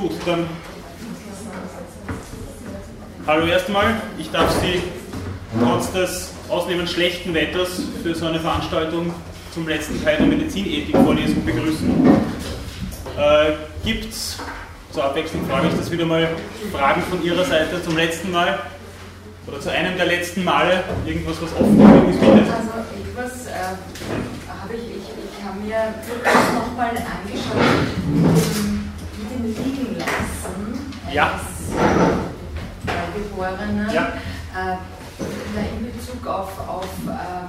Gut, 0.00 0.12
dann 0.26 0.46
hallo 3.26 3.46
erstmal. 3.46 3.94
Ich 4.18 4.30
darf 4.30 4.54
Sie 4.60 4.82
trotz 5.64 5.90
des 5.92 6.32
ausnehmend 6.50 6.90
schlechten 6.90 7.32
Wetters 7.32 7.80
für 8.02 8.14
so 8.14 8.26
eine 8.26 8.38
Veranstaltung 8.38 9.14
zum 9.54 9.66
letzten 9.66 10.02
Teil 10.04 10.18
der 10.18 10.26
Medizinethik-Vorlesung 10.26 11.42
begrüßen. 11.46 12.06
Äh, 13.16 13.52
Gibt 13.84 14.12
es, 14.12 14.38
zur 14.92 15.04
Abwechslung 15.04 15.46
frage 15.46 15.68
ich 15.68 15.74
das 15.74 15.90
wieder 15.90 16.04
mal, 16.04 16.28
Fragen 16.72 17.00
von 17.08 17.24
Ihrer 17.24 17.46
Seite 17.46 17.82
zum 17.82 17.96
letzten 17.96 18.32
Mal? 18.32 18.58
Oder 19.46 19.60
zu 19.60 19.70
einem 19.70 19.96
der 19.96 20.06
letzten 20.06 20.44
Male? 20.44 20.84
Irgendwas, 21.06 21.36
was 21.40 21.52
offen 21.54 21.80
ist? 22.10 22.22
Also 22.22 22.70
etwas 23.00 23.46
äh, 23.46 23.50
habe 24.60 24.74
ich, 24.74 24.82
ich, 24.82 25.08
ich 25.38 25.44
habe 25.46 25.58
mir 25.60 25.94
das 26.22 26.52
nochmal 26.52 26.90
angeschaut, 26.90 28.75
ja. 31.16 31.40
Neugeborenen. 32.84 33.88
Ja. 33.90 34.12
Äh, 34.52 34.76
in 35.72 35.88
Bezug 35.88 36.26
auf, 36.26 36.52
auf 36.68 36.92
äh, 37.08 37.48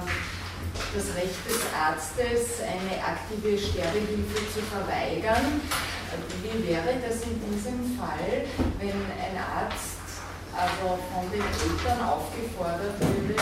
das 0.96 1.06
Recht 1.14 1.44
des 1.44 1.60
Arztes, 1.76 2.64
eine 2.64 2.96
aktive 2.96 3.60
Sterbehilfe 3.60 4.40
zu 4.48 4.64
verweigern. 4.72 5.60
Wie 6.40 6.56
wäre 6.64 6.96
das 7.04 7.20
in 7.28 7.36
diesem 7.44 7.92
Fall, 8.00 8.48
wenn 8.80 9.04
ein 9.12 9.36
Arzt 9.36 10.00
also 10.56 10.96
von 11.12 11.28
den 11.28 11.44
Eltern 11.44 12.00
aufgefordert 12.08 12.96
würde, 12.96 13.36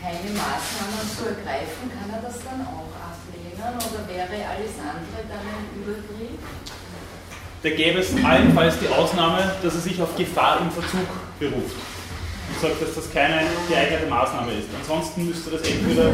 keine 0.00 0.30
Maßnahmen 0.40 1.04
zu 1.12 1.36
ergreifen, 1.36 1.92
kann 1.92 2.08
er 2.08 2.24
das 2.24 2.40
dann 2.40 2.64
auch 2.64 2.88
ablehnen 2.96 3.76
oder 3.76 4.08
wäre 4.08 4.40
alles 4.48 4.80
andere 4.80 5.20
dann 5.28 5.44
ein 5.44 5.68
Übergriff? 5.76 6.40
Da 7.62 7.68
gäbe 7.68 7.98
es 7.98 8.08
allenfalls 8.24 8.78
die 8.78 8.88
Ausnahme, 8.88 9.52
dass 9.62 9.74
er 9.74 9.80
sich 9.80 10.00
auf 10.00 10.16
Gefahr 10.16 10.60
im 10.62 10.70
Verzug 10.70 11.06
beruft 11.38 11.76
und 12.48 12.60
sagt, 12.60 12.80
dass 12.80 12.94
das 12.94 13.12
keine 13.12 13.42
geeignete 13.68 14.06
Maßnahme 14.08 14.52
ist. 14.52 14.68
Ansonsten 14.80 15.26
müsste 15.26 15.50
das 15.50 15.60
entweder, 15.68 16.10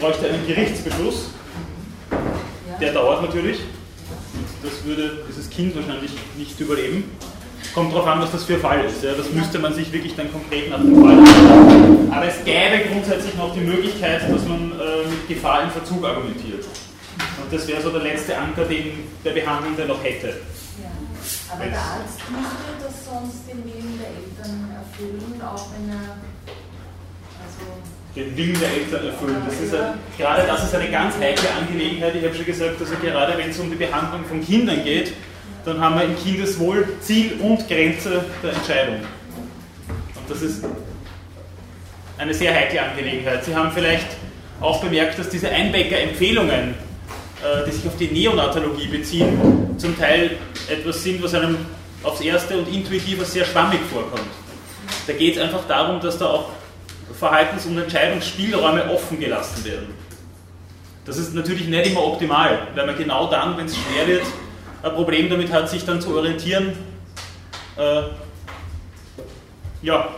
bräuchte 0.00 0.30
einen 0.30 0.46
Gerichtsbeschluss, 0.46 1.30
der 2.80 2.94
dauert 2.94 3.22
natürlich, 3.22 3.60
das 4.62 4.84
würde 4.84 5.18
dieses 5.28 5.50
Kind 5.50 5.76
wahrscheinlich 5.76 6.12
nicht 6.38 6.58
überleben. 6.58 7.04
Kommt 7.74 7.92
darauf 7.92 8.06
an, 8.06 8.20
was 8.20 8.32
das 8.32 8.44
für 8.44 8.54
ein 8.54 8.60
Fall 8.60 8.84
ist. 8.86 9.04
Ja. 9.04 9.12
Das 9.12 9.30
müsste 9.30 9.58
man 9.58 9.74
sich 9.74 9.92
wirklich 9.92 10.16
dann 10.16 10.32
konkret 10.32 10.70
nach 10.70 10.80
dem 10.80 11.00
Fall 11.00 11.18
anschauen. 11.18 12.10
Aber 12.10 12.26
es 12.26 12.42
gäbe 12.44 12.88
grundsätzlich 12.90 13.34
noch 13.36 13.54
die 13.54 13.60
Möglichkeit, 13.60 14.22
dass 14.22 14.44
man 14.48 14.72
äh, 14.72 15.08
mit 15.08 15.28
Gefahr 15.28 15.62
im 15.62 15.70
Verzug 15.70 16.04
argumentiert. 16.04 16.64
Und 16.64 17.52
das 17.52 17.68
wäre 17.68 17.80
so 17.80 17.90
der 17.90 18.02
letzte 18.02 18.36
Anker, 18.36 18.64
den 18.64 19.04
der 19.24 19.32
Behandelnde 19.32 19.84
noch 19.84 20.02
hätte. 20.02 20.34
Aber 21.52 21.64
der 21.64 21.78
Arzt 21.78 22.20
müsste 22.30 22.70
das 22.82 23.04
sonst 23.04 23.48
den 23.48 23.64
Willen 23.64 23.98
der 23.98 24.08
Eltern 24.08 24.70
erfüllen, 24.70 25.42
auch 25.42 25.66
wenn 25.74 25.90
er 25.90 26.16
also 27.42 27.66
den 28.14 28.36
Willen 28.36 28.60
der 28.60 28.70
Eltern 28.70 29.06
erfüllen. 29.06 29.42
Das 29.46 29.60
ist 29.60 29.74
ein, 29.74 29.94
gerade 30.16 30.46
das 30.46 30.64
ist 30.64 30.74
eine 30.74 30.90
ganz 30.90 31.16
heikle 31.18 31.48
Angelegenheit. 31.50 32.14
Ich 32.14 32.24
habe 32.24 32.34
schon 32.34 32.44
gesagt, 32.46 32.80
also 32.80 32.94
gerade 33.02 33.36
wenn 33.36 33.50
es 33.50 33.58
um 33.58 33.70
die 33.70 33.76
Behandlung 33.76 34.24
von 34.24 34.44
Kindern 34.44 34.84
geht, 34.84 35.12
dann 35.64 35.80
haben 35.80 35.96
wir 35.96 36.04
im 36.04 36.16
Kindeswohl 36.16 36.88
Ziel 37.00 37.38
und 37.40 37.66
Grenze 37.68 38.24
der 38.42 38.52
Entscheidung. 38.52 38.96
Und 38.96 40.30
das 40.30 40.42
ist 40.42 40.64
eine 42.18 42.34
sehr 42.34 42.54
heikle 42.54 42.82
Angelegenheit. 42.82 43.44
Sie 43.44 43.54
haben 43.54 43.70
vielleicht 43.72 44.06
auch 44.60 44.80
bemerkt, 44.82 45.18
dass 45.18 45.28
diese 45.28 45.48
Einbecker-Empfehlungen, 45.48 46.74
äh, 46.74 46.89
die 47.66 47.70
sich 47.70 47.86
auf 47.86 47.96
die 47.96 48.08
Neonatologie 48.08 48.88
beziehen, 48.88 49.74
zum 49.78 49.98
Teil 49.98 50.36
etwas 50.68 51.02
sind, 51.02 51.22
was 51.22 51.34
einem 51.34 51.56
aufs 52.02 52.20
Erste 52.20 52.58
und 52.58 52.68
intuitiv 52.68 53.24
sehr 53.26 53.44
schwammig 53.44 53.80
vorkommt. 53.92 54.28
Da 55.06 55.12
geht 55.12 55.36
es 55.36 55.42
einfach 55.42 55.66
darum, 55.66 56.00
dass 56.00 56.18
da 56.18 56.26
auch 56.26 56.50
Verhaltens- 57.18 57.66
und 57.66 57.78
Entscheidungsspielräume 57.78 58.90
offen 58.90 59.18
gelassen 59.18 59.64
werden. 59.64 59.94
Das 61.04 61.16
ist 61.16 61.34
natürlich 61.34 61.66
nicht 61.66 61.86
immer 61.86 62.04
optimal, 62.04 62.68
weil 62.74 62.86
man 62.86 62.96
genau 62.96 63.28
dann, 63.30 63.56
wenn 63.56 63.66
es 63.66 63.76
schwer 63.76 64.06
wird, 64.06 64.22
ein 64.82 64.92
Problem 64.92 65.28
damit 65.28 65.50
hat, 65.52 65.68
sich 65.68 65.84
dann 65.84 66.00
zu 66.00 66.14
orientieren. 66.14 66.72
Äh, 67.76 68.02
ja, 69.82 70.08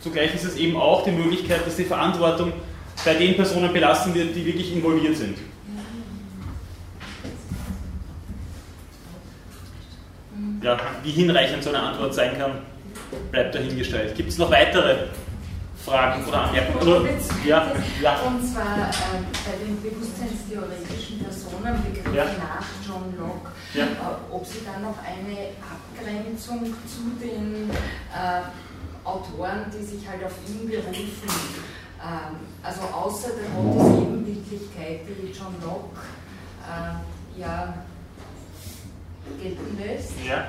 zugleich 0.00 0.34
ist 0.34 0.44
es 0.44 0.56
eben 0.56 0.76
auch 0.76 1.04
die 1.04 1.12
Möglichkeit, 1.12 1.66
dass 1.66 1.76
die 1.76 1.84
Verantwortung 1.84 2.52
bei 3.04 3.14
den 3.14 3.36
Personen 3.36 3.72
belassen 3.72 4.14
wird, 4.14 4.34
die 4.34 4.44
wirklich 4.44 4.72
involviert 4.72 5.16
sind. 5.16 5.38
Ja, 10.62 10.78
wie 11.02 11.10
hinreichend 11.10 11.64
so 11.64 11.70
eine 11.70 11.80
Antwort 11.80 12.14
sein 12.14 12.38
kann, 12.38 12.52
bleibt 13.32 13.54
dahingestellt. 13.54 14.14
Gibt 14.14 14.28
es 14.28 14.38
noch 14.38 14.50
weitere 14.50 15.06
Fragen 15.84 16.24
oder 16.26 16.42
Anmerkungen? 16.42 17.02
Oder, 17.02 17.10
ja, 17.44 17.72
ja. 18.00 18.16
Und 18.20 18.46
zwar 18.46 18.88
äh, 18.88 19.22
bei 19.44 19.64
den 19.64 19.82
bewusstseinstheoretischen 19.82 21.18
Personen, 21.18 21.82
Begriffen 21.82 22.14
ja. 22.14 22.24
nach 22.24 22.66
John 22.86 23.12
Locke, 23.18 23.50
ja. 23.74 23.84
äh, 23.84 24.32
ob 24.32 24.46
Sie 24.46 24.60
dann 24.64 24.82
noch 24.82 24.96
eine 25.02 25.50
Abgrenzung 25.58 26.72
zu 26.86 27.10
den 27.20 27.68
äh, 27.70 28.42
Autoren, 29.04 29.66
die 29.76 29.84
sich 29.84 30.08
halt 30.08 30.24
auf 30.24 30.34
ihn 30.48 30.68
berufen, 30.68 31.58
ähm, 32.00 32.36
also 32.62 32.82
außer 32.82 33.30
der 33.30 33.50
Gottes 33.50 34.02
Ebenbildlichkeit, 34.02 35.00
die 35.08 35.32
John 35.32 35.56
Locke 35.60 35.98
äh, 36.62 37.40
ja 37.40 37.74
gelten 39.40 39.78
lässt. 39.78 40.14
Ja 40.26 40.46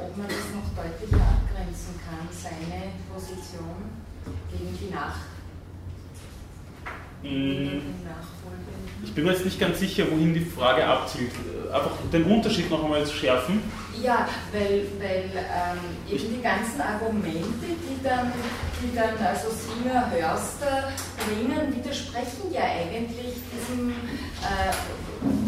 ob 0.00 0.16
man 0.16 0.26
das 0.26 0.46
noch 0.54 0.68
deutlicher 0.74 1.22
abgrenzen 1.22 1.94
kann, 2.04 2.28
seine 2.30 2.92
Position 3.12 3.90
gegen 4.50 4.78
die 4.78 4.94
Nach 4.94 5.16
mm. 7.22 7.80
ich 9.04 9.14
bin 9.14 9.24
mir 9.24 9.32
jetzt 9.32 9.44
nicht 9.44 9.58
ganz 9.58 9.78
sicher, 9.78 10.04
wohin 10.10 10.34
die 10.34 10.44
Frage 10.44 10.84
abzielt. 10.86 11.32
Einfach 11.72 11.92
den 12.12 12.24
Unterschied 12.24 12.70
noch 12.70 12.82
einmal 12.82 13.04
zu 13.04 13.14
schärfen. 13.14 13.62
Ja, 14.02 14.28
weil, 14.52 14.86
weil 14.98 15.30
ähm, 15.34 15.78
eben 16.10 16.34
die 16.36 16.42
ganzen 16.42 16.80
Argumente, 16.80 17.66
die 17.66 18.02
dann, 18.02 18.32
die 18.82 18.94
dann 18.94 19.16
also 19.24 19.48
Singer, 19.50 20.10
Hörster 20.10 20.92
bringen, 21.18 21.76
widersprechen 21.76 22.52
ja 22.52 22.62
eigentlich 22.62 23.34
diesem, 23.52 23.90
äh, 23.90 24.72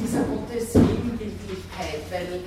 dieser 0.03 0.23
Gottes-Ebenbildlichkeit, 1.73 2.03
weil 2.11 2.41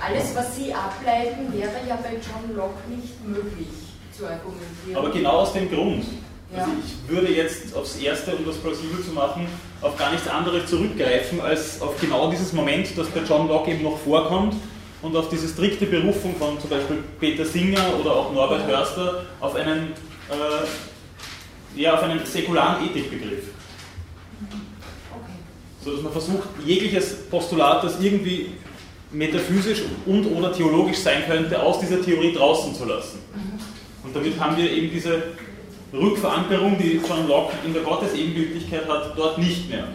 alles, 0.00 0.34
was 0.34 0.56
Sie 0.56 0.72
ableiten, 0.72 1.52
wäre 1.52 1.72
ja 1.88 1.96
bei 1.96 2.14
John 2.14 2.56
Locke 2.56 2.88
nicht 2.88 3.24
möglich 3.26 3.68
zu 4.16 4.26
argumentieren. 4.26 4.96
Aber 4.96 5.10
genau 5.10 5.30
aus 5.38 5.52
dem 5.52 5.70
Grund. 5.70 6.04
Ja. 6.52 6.62
Also 6.62 6.72
ich 6.84 7.10
würde 7.10 7.32
jetzt 7.32 7.74
aufs 7.74 7.96
Erste, 7.96 8.36
um 8.36 8.46
das 8.46 8.56
plausibel 8.56 9.04
zu 9.04 9.12
machen, 9.12 9.48
auf 9.80 9.96
gar 9.96 10.12
nichts 10.12 10.28
anderes 10.28 10.70
zurückgreifen, 10.70 11.40
als 11.40 11.80
auf 11.82 12.00
genau 12.00 12.30
dieses 12.30 12.52
Moment, 12.52 12.86
das 12.96 13.08
bei 13.08 13.20
John 13.20 13.48
Locke 13.48 13.72
eben 13.72 13.82
noch 13.82 13.98
vorkommt 13.98 14.54
und 15.02 15.16
auf 15.16 15.28
diese 15.28 15.48
strikte 15.48 15.86
Berufung 15.86 16.36
von 16.36 16.58
zum 16.60 16.70
Beispiel 16.70 17.02
Peter 17.18 17.44
Singer 17.44 17.98
oder 18.00 18.14
auch 18.14 18.32
Norbert. 18.32 18.66
Hörster 18.66 19.24
auf 19.40 19.54
einen, 19.56 19.92
äh, 20.30 21.80
ja, 21.80 21.94
auf 21.94 22.02
einen 22.02 22.24
säkularen 22.24 22.86
Ethikbegriff. 22.86 23.55
Okay. 25.86 25.90
So 25.90 25.92
dass 25.92 26.02
man 26.02 26.12
versucht, 26.12 26.48
jegliches 26.64 27.28
Postulat, 27.30 27.84
das 27.84 28.00
irgendwie 28.00 28.52
metaphysisch 29.12 29.82
und 30.04 30.26
oder 30.26 30.52
theologisch 30.52 30.98
sein 30.98 31.22
könnte, 31.26 31.62
aus 31.62 31.78
dieser 31.78 32.02
Theorie 32.02 32.34
draußen 32.34 32.74
zu 32.74 32.84
lassen. 32.84 33.20
Und 34.02 34.14
damit 34.14 34.38
haben 34.38 34.56
wir 34.56 34.70
eben 34.70 34.90
diese 34.90 35.22
Rückverankerung, 35.92 36.76
die 36.78 37.00
John 37.08 37.28
Locke 37.28 37.54
in 37.64 37.72
der 37.72 37.82
Gottesebenbildlichkeit 37.82 38.88
hat, 38.88 39.16
dort 39.16 39.38
nicht 39.38 39.68
mehr. 39.68 39.86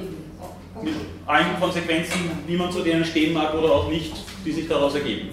Mit 0.81 0.94
allen 1.28 1.59
Konsequenzen, 1.59 2.31
wie 2.47 2.58
man 2.58 2.72
zu 2.72 2.81
denen 2.81 3.06
stehen 3.06 3.34
mag 3.34 3.53
oder 3.53 3.72
auch 3.72 3.90
nicht, 3.90 4.13
die 4.46 4.52
sich 4.52 4.68
daraus 4.68 4.96
ergeben. 4.96 5.29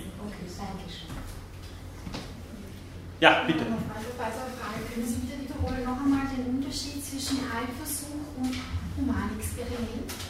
Ja, 3.21 3.45
bitte. 3.47 3.61
Also 3.61 4.09
bei 4.19 4.31
so 4.31 4.47
einer 4.47 4.55
Frage, 4.55 4.79
können 4.93 5.07
Sie 5.07 5.27
bitte 5.27 5.43
wiederholen 5.43 5.85
noch 5.85 5.99
einmal 6.05 6.27
den 6.37 6.57
Unterschied 6.57 7.05
zwischen 7.05 7.39
Heilversuch 7.51 8.37
und 8.37 8.55
Humanexperiment? 8.97 10.28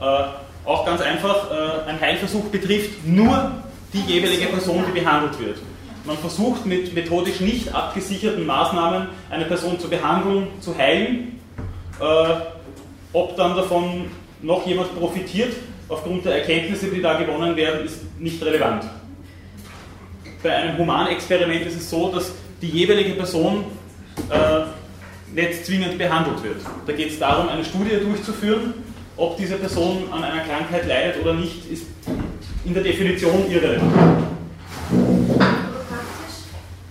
Äh, 0.00 0.04
auch 0.64 0.84
ganz 0.84 1.00
einfach, 1.00 1.50
äh, 1.50 1.88
ein 1.88 2.00
Heilversuch 2.00 2.44
betrifft 2.46 3.06
nur 3.06 3.52
die 3.92 4.00
jeweilige 4.00 4.46
Person, 4.46 4.84
die 4.86 5.00
behandelt 5.00 5.40
wird. 5.40 5.58
Man 6.04 6.16
versucht 6.18 6.66
mit 6.66 6.94
methodisch 6.94 7.40
nicht 7.40 7.74
abgesicherten 7.74 8.46
Maßnahmen 8.46 9.08
eine 9.30 9.44
Person 9.44 9.78
zu 9.80 9.88
behandeln, 9.88 10.48
zu 10.60 10.76
heilen. 10.76 11.40
Äh, 12.00 12.34
ob 13.12 13.36
dann 13.36 13.56
davon 13.56 14.06
noch 14.42 14.66
jemand 14.66 14.98
profitiert, 14.98 15.54
aufgrund 15.88 16.24
der 16.24 16.36
Erkenntnisse, 16.36 16.88
die 16.88 17.00
da 17.00 17.18
gewonnen 17.18 17.56
werden, 17.56 17.84
ist 17.84 18.00
nicht 18.18 18.42
relevant. 18.42 18.84
Bei 20.42 20.54
einem 20.54 20.78
Humanexperiment 20.78 21.66
ist 21.66 21.76
es 21.76 21.90
so, 21.90 22.12
dass 22.12 22.32
die 22.60 22.68
jeweilige 22.68 23.12
Person 23.14 23.64
äh, 24.30 25.34
nicht 25.34 25.66
zwingend 25.66 25.98
behandelt 25.98 26.42
wird. 26.42 26.60
Da 26.86 26.92
geht 26.92 27.10
es 27.10 27.18
darum, 27.18 27.48
eine 27.48 27.64
Studie 27.64 27.96
durchzuführen 28.00 28.74
ob 29.18 29.36
diese 29.36 29.56
Person 29.56 30.04
an 30.10 30.24
einer 30.24 30.42
Krankheit 30.42 30.86
leidet 30.86 31.20
oder 31.20 31.34
nicht, 31.34 31.70
ist 31.70 31.86
in 32.64 32.72
der 32.72 32.82
Definition 32.82 33.50
irrelevant. 33.50 33.92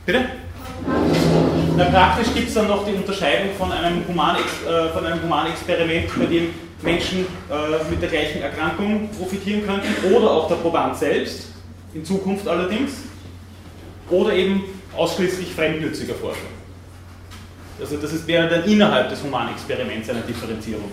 Bitte? 0.05 0.25
Na, 1.77 1.85
praktisch 1.85 2.33
gibt 2.33 2.49
es 2.49 2.53
dann 2.53 2.67
noch 2.67 2.85
die 2.85 2.93
Unterscheidung 2.93 3.53
von 3.57 3.71
einem, 3.71 4.07
Humanex, 4.07 4.45
äh, 4.65 4.89
von 4.89 5.05
einem 5.05 5.21
Humanexperiment, 5.23 6.09
bei 6.17 6.25
dem 6.25 6.49
Menschen 6.81 7.19
äh, 7.19 7.89
mit 7.89 8.01
der 8.01 8.09
gleichen 8.09 8.41
Erkrankung 8.41 9.09
profitieren 9.17 9.65
könnten 9.65 10.13
oder 10.13 10.31
auch 10.31 10.47
der 10.47 10.55
Proband 10.55 10.97
selbst, 10.97 11.49
in 11.93 12.03
Zukunft 12.03 12.47
allerdings, 12.47 12.93
oder 14.09 14.33
eben 14.33 14.63
ausschließlich 14.95 15.53
fremdnütziger 15.53 16.15
Forschung. 16.15 16.49
Also 17.79 17.97
das 17.97 18.27
wäre 18.27 18.49
dann 18.49 18.63
innerhalb 18.63 19.09
des 19.09 19.23
Humanexperiments 19.23 20.09
eine 20.09 20.21
Differenzierung. 20.21 20.89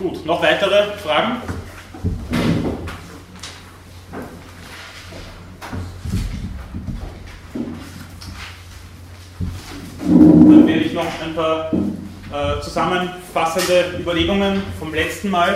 Gut, 0.00 0.24
noch 0.24 0.42
weitere 0.42 0.96
Fragen? 0.96 1.42
Dann 10.08 10.66
werde 10.66 10.80
ich 10.80 10.94
noch 10.94 11.04
ein 11.04 11.34
paar 11.34 11.70
äh, 12.32 12.62
zusammenfassende 12.62 13.98
Überlegungen 14.00 14.62
vom 14.78 14.94
letzten 14.94 15.28
Mal 15.28 15.52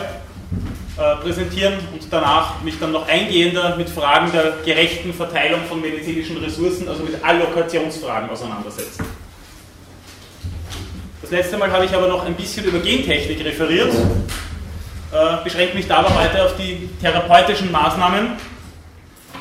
äh, 0.98 1.16
präsentieren 1.22 1.78
und 1.94 2.06
danach 2.10 2.62
mich 2.62 2.78
dann 2.78 2.92
noch 2.92 3.08
eingehender 3.08 3.76
mit 3.76 3.88
Fragen 3.88 4.30
der 4.30 4.58
gerechten 4.62 5.14
Verteilung 5.14 5.60
von 5.66 5.80
medizinischen 5.80 6.36
Ressourcen, 6.36 6.86
also 6.86 7.02
mit 7.02 7.24
Allokationsfragen 7.24 8.28
auseinandersetzen. 8.28 9.06
Das 11.24 11.30
letzte 11.30 11.56
Mal 11.56 11.72
habe 11.72 11.86
ich 11.86 11.94
aber 11.94 12.06
noch 12.06 12.26
ein 12.26 12.34
bisschen 12.34 12.66
über 12.66 12.80
Gentechnik 12.80 13.42
referiert, 13.42 13.90
äh, 13.90 15.42
beschränke 15.42 15.74
mich 15.74 15.88
dabei 15.88 16.10
heute 16.10 16.44
auf 16.44 16.54
die 16.58 16.90
therapeutischen 17.00 17.72
Maßnahmen 17.72 18.32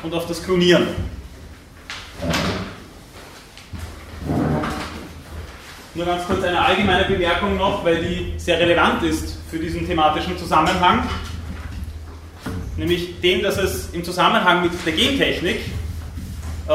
und 0.02 0.14
auf 0.14 0.26
das 0.26 0.42
Klonieren. 0.42 0.86
Nur 5.94 6.06
ganz 6.06 6.24
kurz 6.24 6.42
eine 6.42 6.58
allgemeine 6.58 7.04
Bemerkung 7.04 7.58
noch, 7.58 7.84
weil 7.84 8.02
die 8.02 8.32
sehr 8.38 8.58
relevant 8.58 9.02
ist 9.02 9.36
für 9.50 9.58
diesen 9.58 9.86
thematischen 9.86 10.38
Zusammenhang, 10.38 11.06
nämlich 12.78 13.20
dem, 13.20 13.42
dass 13.42 13.58
es 13.58 13.90
im 13.92 14.02
Zusammenhang 14.02 14.62
mit 14.62 14.72
der 14.86 14.92
Gentechnik 14.94 15.60
äh, 16.66 16.72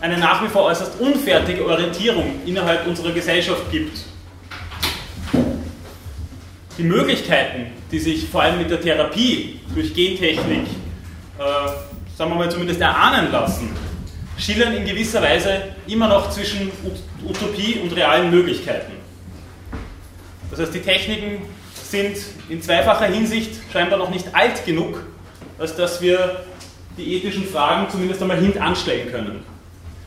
eine 0.00 0.18
nach 0.18 0.42
wie 0.42 0.48
vor 0.48 0.64
äußerst 0.64 0.98
unfertige 0.98 1.64
Orientierung 1.64 2.40
innerhalb 2.44 2.88
unserer 2.88 3.12
Gesellschaft 3.12 3.70
gibt 3.70 4.07
die 6.78 6.84
Möglichkeiten, 6.84 7.66
die 7.90 7.98
sich 7.98 8.28
vor 8.28 8.42
allem 8.42 8.58
mit 8.58 8.70
der 8.70 8.80
Therapie 8.80 9.60
durch 9.74 9.92
Gentechnik, 9.92 10.66
äh, 11.38 11.42
sagen 12.16 12.30
wir 12.30 12.36
mal 12.36 12.50
zumindest 12.50 12.80
erahnen 12.80 13.32
lassen, 13.32 13.70
schillern 14.38 14.74
in 14.74 14.86
gewisser 14.86 15.20
Weise 15.20 15.74
immer 15.88 16.08
noch 16.08 16.30
zwischen 16.30 16.70
Utopie 17.26 17.80
und 17.82 17.94
realen 17.94 18.30
Möglichkeiten. 18.30 18.92
Das 20.50 20.60
heißt, 20.60 20.74
die 20.74 20.80
Techniken 20.80 21.42
sind 21.74 22.16
in 22.48 22.62
zweifacher 22.62 23.06
Hinsicht 23.06 23.50
scheinbar 23.72 23.98
noch 23.98 24.10
nicht 24.10 24.34
alt 24.34 24.64
genug, 24.64 25.02
als 25.58 25.74
dass 25.74 26.00
wir 26.00 26.44
die 26.96 27.16
ethischen 27.16 27.46
Fragen 27.46 27.90
zumindest 27.90 28.22
einmal 28.22 28.38
hintanstellen 28.38 29.10
können. 29.10 29.40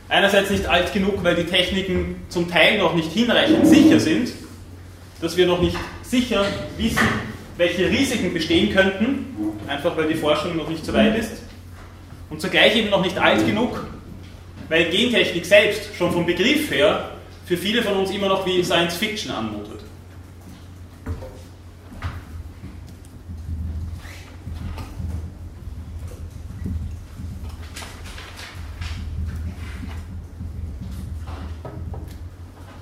Einerseits 0.08 0.50
nicht 0.50 0.66
alt 0.66 0.92
genug, 0.92 1.22
weil 1.22 1.36
die 1.36 1.44
Techniken 1.44 2.16
zum 2.28 2.50
Teil 2.50 2.78
noch 2.78 2.94
nicht 2.94 3.12
hinreichend 3.12 3.66
sicher 3.66 4.00
sind, 4.00 4.30
dass 5.20 5.36
wir 5.36 5.46
noch 5.46 5.60
nicht 5.60 5.76
sicher 6.12 6.44
wissen, 6.76 7.08
welche 7.56 7.88
Risiken 7.88 8.34
bestehen 8.34 8.70
könnten, 8.74 9.24
einfach 9.66 9.96
weil 9.96 10.08
die 10.08 10.14
Forschung 10.14 10.54
noch 10.58 10.68
nicht 10.68 10.84
so 10.84 10.92
weit 10.92 11.16
ist. 11.16 11.42
Und 12.28 12.38
zugleich 12.38 12.76
eben 12.76 12.90
noch 12.90 13.02
nicht 13.02 13.16
alt 13.16 13.46
genug, 13.46 13.86
weil 14.68 14.90
Gentechnik 14.90 15.46
selbst 15.46 15.96
schon 15.96 16.12
vom 16.12 16.26
Begriff 16.26 16.70
her 16.70 17.12
für 17.46 17.56
viele 17.56 17.82
von 17.82 17.96
uns 17.96 18.10
immer 18.10 18.28
noch 18.28 18.44
wie 18.44 18.62
Science 18.62 18.96
Fiction 18.96 19.32
anmutet. 19.32 19.80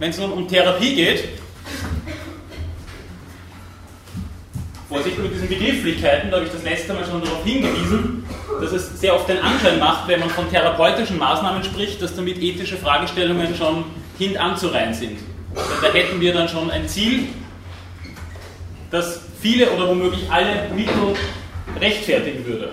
Wenn 0.00 0.11
es 0.11 0.19
nun 0.19 0.33
um 0.33 0.49
Therapie 0.49 0.97
geht, 0.97 1.40
Vorsicht 4.91 5.19
mit 5.21 5.33
diesen 5.33 5.49
Begrifflichkeiten, 5.49 6.33
da 6.33 6.39
habe 6.39 6.47
ich 6.47 6.53
das 6.53 6.65
letzte 6.65 6.93
Mal 6.93 7.05
schon 7.05 7.23
darauf 7.23 7.45
hingewiesen, 7.45 8.25
dass 8.61 8.73
es 8.73 9.01
sehr 9.01 9.15
oft 9.15 9.29
den 9.29 9.39
Anschein 9.39 9.79
macht, 9.79 10.09
wenn 10.09 10.19
man 10.19 10.29
von 10.29 10.51
therapeutischen 10.51 11.17
Maßnahmen 11.17 11.63
spricht, 11.63 12.03
dass 12.03 12.17
damit 12.17 12.43
ethische 12.43 12.77
Fragestellungen 12.77 13.55
schon 13.55 13.85
hintanzureihen 14.19 14.93
sind. 14.93 15.21
Da 15.55 15.93
hätten 15.93 16.21
wir 16.21 16.35
dann 16.35 16.49
schon 16.49 16.73
ein 16.73 16.89
Ziel, 16.89 17.29
das 18.91 19.21
viele 19.41 19.71
oder 19.71 19.89
womöglich 19.89 20.29
alle 20.29 20.69
Mittel 20.75 21.15
rechtfertigen 21.81 22.45
würde. 22.45 22.73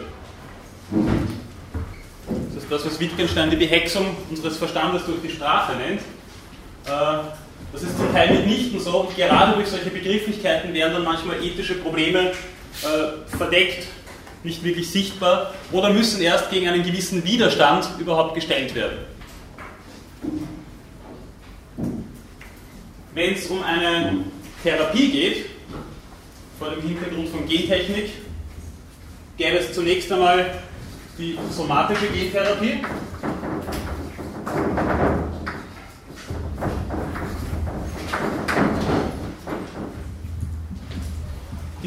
Das 2.55 2.63
ist 2.63 2.71
das, 2.71 2.83
was 2.83 2.99
Wittgenstein 2.99 3.51
die 3.51 3.57
Behexung 3.57 4.17
unseres 4.31 4.57
Verstandes 4.57 5.05
durch 5.05 5.21
die 5.21 5.29
Sprache 5.29 5.73
nennt. 5.75 6.01
Äh, 6.87 7.46
das 7.73 7.83
ist 7.83 7.97
zum 7.97 8.11
Teil 8.13 8.33
mitnichten 8.33 8.79
so 8.79 9.01
und 9.01 9.15
gerade 9.15 9.53
durch 9.53 9.67
solche 9.67 9.89
Begrifflichkeiten 9.89 10.73
werden 10.73 10.93
dann 10.93 11.03
manchmal 11.03 11.43
ethische 11.43 11.75
Probleme 11.75 12.31
äh, 12.31 13.37
verdeckt, 13.37 13.87
nicht 14.43 14.63
wirklich 14.63 14.89
sichtbar 14.89 15.53
oder 15.71 15.91
müssen 15.91 16.21
erst 16.21 16.49
gegen 16.49 16.67
einen 16.67 16.83
gewissen 16.83 17.23
Widerstand 17.23 17.87
überhaupt 17.99 18.35
gestellt 18.35 18.73
werden. 18.75 18.99
Wenn 23.13 23.33
es 23.33 23.47
um 23.47 23.63
eine 23.63 24.25
Therapie 24.63 25.11
geht, 25.11 25.45
vor 26.59 26.69
dem 26.69 26.81
Hintergrund 26.81 27.29
von 27.29 27.47
Gentechnik, 27.47 28.11
gäbe 29.37 29.57
es 29.57 29.73
zunächst 29.73 30.11
einmal 30.11 30.59
die 31.17 31.37
somatische 31.51 32.07
Gentherapie. 32.07 32.79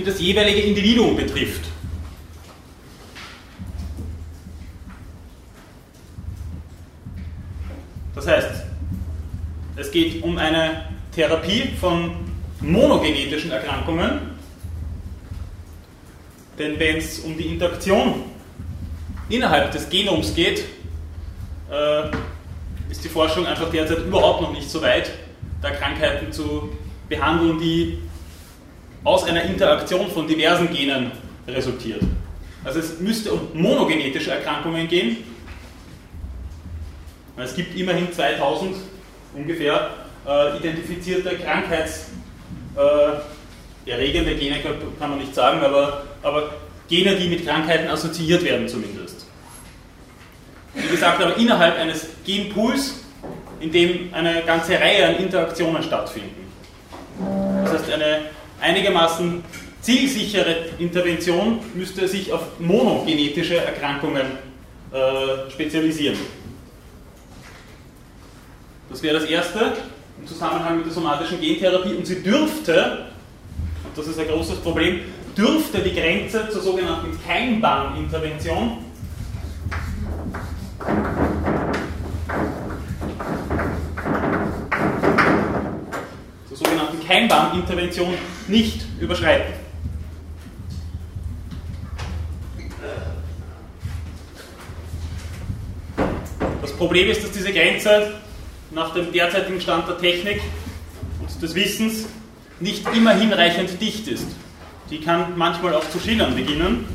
Die 0.01 0.05
das 0.05 0.21
jeweilige 0.21 0.63
Individuum 0.63 1.17
betrifft. 1.17 1.67
Das 8.15 8.27
heißt, 8.27 8.65
es 9.77 9.91
geht 9.91 10.23
um 10.23 10.37
eine 10.39 10.85
Therapie 11.15 11.73
von 11.81 12.13
monogenetischen 12.61 13.51
Erkrankungen, 13.51 14.21
denn 16.59 16.79
wenn 16.79 16.97
es 16.97 17.21
um 17.21 17.37
die 17.37 17.47
Interaktion 17.47 18.25
innerhalb 19.29 19.71
des 19.73 19.89
Genoms 19.89 20.35
geht, 20.35 20.65
äh, 21.71 22.11
ist 22.91 23.05
die 23.05 23.09
Forschung 23.09 23.47
einfach 23.47 23.71
derzeit 23.71 23.99
überhaupt 23.99 24.43
noch 24.43 24.53
nicht 24.53 24.69
so 24.69 24.83
weit, 24.83 25.11
da 25.63 25.71
Krankheiten 25.71 26.33
zu 26.33 26.71
behandeln, 27.09 27.59
die 27.59 27.99
aus 29.05 29.25
einer 29.25 29.43
Interaktion 29.43 30.11
von 30.11 30.27
diversen 30.27 30.73
Genen 30.73 31.13
resultiert. 31.47 32.01
Also 32.65 32.81
es 32.81 32.99
müsste 33.01 33.33
um 33.33 33.49
monogenetische 33.55 34.33
Erkrankungen 34.33 34.89
gehen. 34.89 35.19
Es 37.37 37.55
gibt 37.55 37.77
immerhin 37.77 38.13
2000 38.13 38.77
ungefähr 39.35 39.91
äh, 40.27 40.57
identifizierte 40.59 41.37
krankheitserregende 41.37 44.33
äh, 44.33 44.39
Gene, 44.39 44.57
kann 44.99 45.11
man 45.11 45.19
nicht 45.19 45.35
sagen, 45.35 45.61
aber, 45.61 46.05
aber 46.23 46.55
Gene, 46.89 47.17
die 47.17 47.29
mit 47.29 47.47
Krankheiten 47.47 47.89
assoziiert 47.89 48.45
werden 48.45 48.69
zumindest. 48.69 49.27
Wie 50.75 50.89
gesagt, 50.89 51.23
aber 51.23 51.37
innerhalb 51.37 51.79
eines 51.79 52.09
Genpools, 52.27 53.05
in 53.61 53.73
dem 53.73 54.13
eine 54.13 54.43
ganze 54.43 54.75
Reihe 54.75 55.09
an 55.09 55.17
Interaktionen 55.17 55.83
stattfinden. 55.83 56.47
Das 57.65 57.73
heißt, 57.73 57.93
eine 57.93 58.27
einigermaßen 58.61 59.43
zielsichere 59.81 60.71
Intervention 60.79 61.61
müsste 61.75 62.07
sich 62.07 62.33
auf 62.33 62.59
monogenetische 62.59 63.57
Erkrankungen 63.57 64.27
äh, 64.93 65.51
spezialisieren. 65.51 66.19
Das 68.91 69.03
wäre 69.03 69.21
das 69.21 69.29
Erste 69.29 69.73
im 70.21 70.27
Zusammenhang 70.27 70.79
mit 70.79 70.87
der 70.87 70.93
somatischen 70.93 71.41
Gentherapie 71.41 71.95
und 71.95 72.07
sie 72.07 72.23
dürfte, 72.23 73.07
und 73.85 73.97
das 73.97 74.07
ist 74.07 74.19
ein 74.19 74.27
großes 74.27 74.59
Problem, 74.59 75.01
dürfte 75.37 75.79
die 75.79 75.95
Grenze 75.95 76.49
zur 76.51 76.61
sogenannten 76.61 77.19
Keimbahnintervention 77.27 78.85
sogenannten 86.61 87.07
Keimbahnintervention 87.07 88.15
nicht 88.47 88.83
überschreiten. 89.01 89.55
Das 96.61 96.73
Problem 96.73 97.09
ist, 97.11 97.25
dass 97.25 97.33
diese 97.33 97.53
Grenze 97.53 98.15
nach 98.71 98.93
dem 98.93 99.11
derzeitigen 99.13 99.61
Stand 99.61 99.89
der 99.89 99.99
Technik 99.99 100.41
und 101.21 101.43
des 101.43 101.55
Wissens 101.55 102.07
nicht 102.61 102.87
immer 102.95 103.15
hinreichend 103.15 103.81
dicht 103.81 104.07
ist. 104.09 104.27
Die 104.91 105.01
kann 105.01 105.33
manchmal 105.37 105.75
auch 105.75 105.89
zu 105.89 105.99
schillern 105.99 106.35
beginnen, 106.35 106.87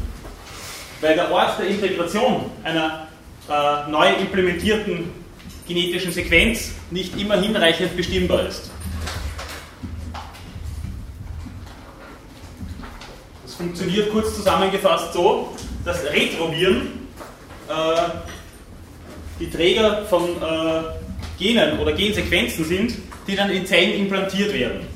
weil 1.02 1.16
der 1.16 1.32
Ort 1.32 1.58
der 1.60 1.68
Integration 1.68 2.52
einer 2.64 3.08
äh, 3.50 3.90
neu 3.90 4.14
implementierten 4.14 5.12
genetischen 5.68 6.12
Sequenz 6.12 6.72
nicht 6.92 7.20
immer 7.20 7.40
hinreichend 7.42 7.98
bestimmbar 7.98 8.48
ist. 8.48 8.70
Funktioniert 13.58 14.12
kurz 14.12 14.36
zusammengefasst 14.36 15.14
so, 15.14 15.54
dass 15.86 16.04
Retroviren 16.04 17.08
äh, 17.70 17.74
die 19.40 19.50
Träger 19.50 20.06
von 20.06 20.24
äh, 20.24 20.84
Genen 21.38 21.80
oder 21.80 21.94
Gensequenzen 21.94 22.66
sind, 22.66 22.96
die 23.28 23.36
dann 23.36 23.50
in 23.50 23.66
Zellen 23.66 23.94
implantiert 24.00 24.54
werden. 24.54 24.88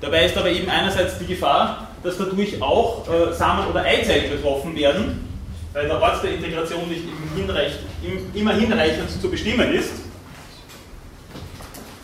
Dabei 0.00 0.26
ist 0.26 0.36
aber 0.36 0.50
eben 0.50 0.68
einerseits 0.68 1.18
die 1.18 1.26
Gefahr, 1.26 1.88
dass 2.02 2.18
dadurch 2.18 2.60
auch 2.62 3.06
äh, 3.08 3.32
Samen- 3.32 3.66
oder 3.68 3.82
Eizellen 3.82 4.30
betroffen 4.30 4.76
werden, 4.76 5.24
weil 5.72 5.86
der 5.86 6.00
Ort 6.00 6.22
der 6.22 6.34
Integration 6.34 6.88
nicht 6.88 7.02
immer 8.34 8.54
hinreichend 8.54 9.10
zu 9.20 9.30
bestimmen 9.30 9.72
ist. 9.72 9.92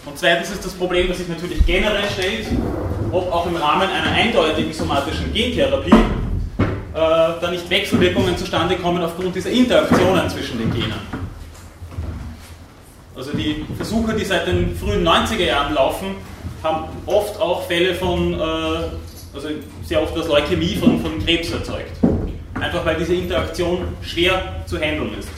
Und 0.04 0.18
zweitens 0.18 0.50
ist 0.50 0.64
das 0.64 0.72
Problem, 0.74 1.08
das 1.08 1.18
sich 1.18 1.28
natürlich 1.28 1.64
generell 1.64 2.08
stellt, 2.10 2.46
ob 3.14 3.32
auch 3.32 3.46
im 3.46 3.56
Rahmen 3.56 3.88
einer 3.88 4.10
eindeutigen 4.12 4.72
somatischen 4.72 5.32
Gentherapie 5.32 5.90
äh, 5.90 6.66
da 6.94 7.50
nicht 7.50 7.68
Wechselwirkungen 7.70 8.36
zustande 8.36 8.76
kommen 8.76 9.02
aufgrund 9.02 9.34
dieser 9.36 9.50
Interaktionen 9.50 10.28
zwischen 10.28 10.58
den 10.58 10.72
Genen. 10.72 11.24
Also 13.14 13.30
die 13.32 13.64
Versuche, 13.76 14.14
die 14.14 14.24
seit 14.24 14.48
den 14.48 14.76
frühen 14.76 15.06
90er 15.06 15.44
Jahren 15.44 15.74
laufen, 15.74 16.16
haben 16.62 16.84
oft 17.06 17.40
auch 17.40 17.66
Fälle 17.66 17.94
von, 17.94 18.34
äh, 18.34 18.36
also 19.34 19.48
sehr 19.84 20.02
oft 20.02 20.16
das 20.16 20.26
Leukämie 20.26 20.74
von, 20.76 21.00
von 21.00 21.24
Krebs 21.24 21.52
erzeugt. 21.52 21.92
Einfach 22.54 22.84
weil 22.84 22.96
diese 22.96 23.14
Interaktion 23.14 23.88
schwer 24.02 24.64
zu 24.66 24.78
handeln 24.78 25.16
ist. 25.18 25.28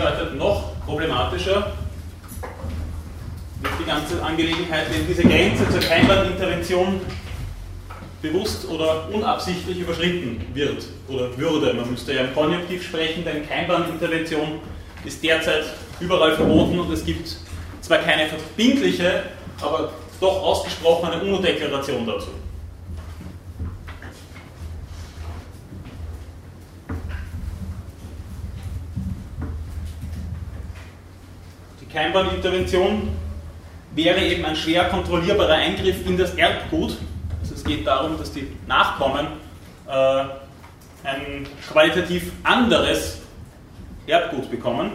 Angedeutet, 0.00 0.36
noch 0.36 0.72
problematischer 0.86 1.72
wird 3.60 3.72
die 3.78 3.84
ganze 3.84 4.22
Angelegenheit, 4.22 4.86
wenn 4.90 5.06
diese 5.06 5.22
Grenze 5.22 5.68
zur 5.68 5.80
Keimbahnintervention 5.80 7.00
bewusst 8.22 8.66
oder 8.68 9.08
unabsichtlich 9.12 9.78
überschritten 9.78 10.42
wird 10.54 10.84
oder 11.08 11.36
würde. 11.36 11.74
Man 11.74 11.90
müsste 11.90 12.14
ja 12.14 12.22
im 12.22 12.34
Konjunktiv 12.34 12.82
sprechen, 12.82 13.24
denn 13.24 13.46
Keimbahnintervention 13.46 14.60
ist 15.04 15.22
derzeit 15.22 15.64
überall 16.00 16.34
verboten 16.34 16.78
und 16.78 16.90
es 16.92 17.04
gibt 17.04 17.36
zwar 17.82 17.98
keine 17.98 18.26
verbindliche, 18.28 19.24
aber 19.60 19.92
doch 20.18 20.42
ausgesprochene 20.42 21.22
UNO-Deklaration 21.22 22.06
dazu. 22.06 22.28
Keimbahnintervention 31.92 33.08
wäre 33.94 34.20
eben 34.20 34.44
ein 34.44 34.56
schwer 34.56 34.84
kontrollierbarer 34.84 35.54
Eingriff 35.54 36.06
in 36.06 36.16
das 36.16 36.34
Erbgut. 36.34 36.96
Also 37.40 37.54
es 37.54 37.64
geht 37.64 37.86
darum, 37.86 38.16
dass 38.18 38.32
die 38.32 38.46
Nachkommen 38.66 39.26
äh, 39.88 40.24
ein 41.04 41.46
qualitativ 41.68 42.32
anderes 42.44 43.22
Erbgut 44.06 44.50
bekommen. 44.50 44.92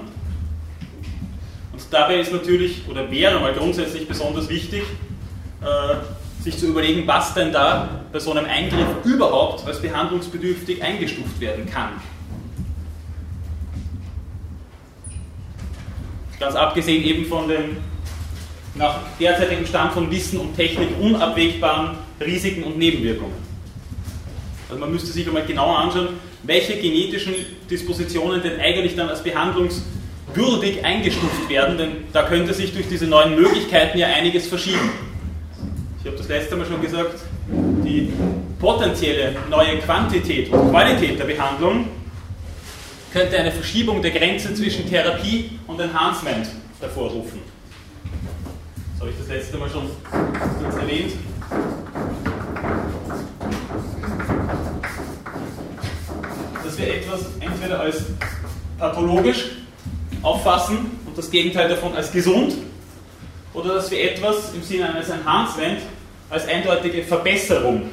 Und 1.74 1.82
dabei 1.92 2.20
ist 2.20 2.32
natürlich, 2.32 2.88
oder 2.88 3.10
wäre 3.12 3.40
mal 3.40 3.54
grundsätzlich 3.54 4.08
besonders 4.08 4.48
wichtig, 4.48 4.84
äh, 5.62 6.44
sich 6.44 6.58
zu 6.58 6.68
überlegen, 6.68 7.06
was 7.08 7.34
denn 7.34 7.52
da 7.52 7.90
bei 8.14 8.20
so 8.20 8.32
einem 8.32 8.46
Eingriff 8.46 8.88
überhaupt 9.04 9.68
als 9.68 9.82
behandlungsbedürftig 9.82 10.82
eingestuft 10.82 11.40
werden 11.42 11.70
kann. 11.70 11.90
Ganz 16.39 16.56
abgesehen 16.56 17.04
eben 17.04 17.25
von 17.25 17.48
den 17.48 17.77
nach 18.75 19.00
derzeitigem 19.20 19.65
Stand 19.65 19.94
von 19.94 20.12
Wissen 20.12 20.39
und 20.39 20.56
Technik 20.56 20.89
unabwegbaren 21.00 21.98
Risiken 22.20 22.63
und 22.63 22.77
Nebenwirkungen. 22.77 23.36
Also 24.70 24.80
man 24.80 24.92
müsste 24.92 25.12
sich 25.12 25.25
einmal 25.27 25.46
genauer 25.46 25.77
anschauen, 25.77 26.10
welche 26.44 26.75
genetischen 26.75 27.34
Dispositionen 27.70 28.42
denn 28.42 28.60
eigentlich 28.60 28.96
dann 28.96 29.10
als 29.10 29.24
behandlungswürdig 29.24 30.84
eingestuft 30.84 31.50
werden, 31.50 31.77
denn 31.77 31.92
da 32.12 32.24
könnte 32.24 32.54
sich 32.54 32.74
durch 32.74 32.88
diese 32.89 33.08
neuen 33.08 33.36
Möglichkeiten 33.36 33.98
ja 33.98 34.08
einiges 34.08 34.48
verschieben. 34.48 34.92
Ich 36.01 36.08
habe 36.08 36.18
das 36.18 36.27
letzte 36.27 36.56
Mal 36.56 36.65
schon 36.65 36.82
gesagt, 36.82 37.22
die 37.50 38.12
potenzielle 38.60 39.36
neue 39.50 39.77
Quantität 39.80 40.51
und 40.51 40.70
Qualität 40.70 41.18
der 41.18 41.25
Behandlung 41.25 41.88
könnte 43.15 43.39
eine 43.39 43.51
Verschiebung 43.51 44.01
der 44.01 44.12
Grenze 44.12 44.53
zwischen 44.53 44.89
Therapie 44.89 45.60
und 45.67 45.79
Enhancement 45.79 46.48
hervorrufen 46.81 47.55
habe 49.05 49.13
ich 49.13 49.19
das 49.19 49.27
letzte 49.27 49.57
Mal 49.57 49.69
schon 49.69 49.88
kurz 50.62 50.75
erwähnt. 50.75 51.13
Dass 56.63 56.77
wir 56.77 56.88
etwas 56.88 57.19
entweder 57.39 57.79
als 57.81 58.03
pathologisch 58.79 59.45
auffassen 60.24 60.77
und 61.05 61.15
das 61.15 61.29
Gegenteil 61.29 61.69
davon 61.69 61.93
als 61.93 62.12
gesund, 62.12 62.55
oder 63.53 63.75
dass 63.75 63.91
wir 63.91 64.12
etwas 64.12 64.53
im 64.55 64.63
Sinne 64.63 64.93
eines 64.93 65.10
Enhancement 65.10 65.81
als 66.31 66.48
eindeutige 66.48 67.03
Verbesserung 67.03 67.91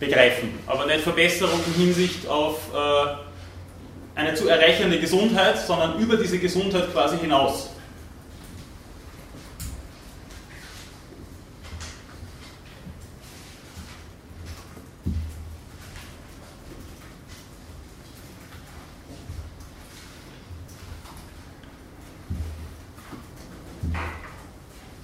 begreifen. 0.00 0.58
Aber 0.66 0.86
nicht 0.86 1.00
Verbesserung 1.00 1.60
in 1.66 1.84
Hinsicht 1.84 2.26
auf 2.26 2.58
äh, 2.74 4.18
eine 4.18 4.34
zu 4.34 4.48
erreichende 4.48 4.98
Gesundheit, 4.98 5.58
sondern 5.58 5.98
über 6.00 6.16
diese 6.16 6.38
Gesundheit 6.38 6.90
quasi 6.92 7.18
hinaus. 7.18 7.70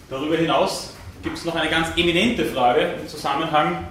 Darüber 0.08 0.36
hinaus 0.36 0.94
gibt 1.22 1.36
es 1.36 1.44
noch 1.44 1.54
eine 1.54 1.68
ganz 1.68 1.88
eminente 1.96 2.46
Frage 2.46 2.94
im 3.00 3.08
Zusammenhang 3.08 3.86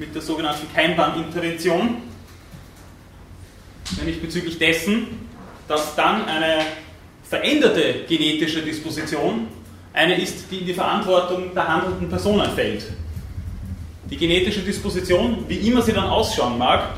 mit 0.00 0.14
der 0.14 0.22
sogenannten 0.22 0.66
Keimbahnintervention, 0.74 1.98
nämlich 3.98 4.20
bezüglich 4.20 4.58
dessen, 4.58 5.28
dass 5.68 5.94
dann 5.94 6.24
eine 6.24 6.62
veränderte 7.22 8.06
genetische 8.08 8.62
Disposition 8.62 9.48
eine 9.92 10.20
ist, 10.20 10.50
die 10.50 10.58
in 10.58 10.66
die 10.66 10.74
Verantwortung 10.74 11.54
der 11.54 11.68
handelnden 11.68 12.08
Personen 12.08 12.50
fällt. 12.52 12.84
Die 14.10 14.16
genetische 14.16 14.62
Disposition, 14.62 15.44
wie 15.46 15.58
immer 15.68 15.82
sie 15.82 15.92
dann 15.92 16.06
ausschauen 16.06 16.56
mag, 16.56 16.94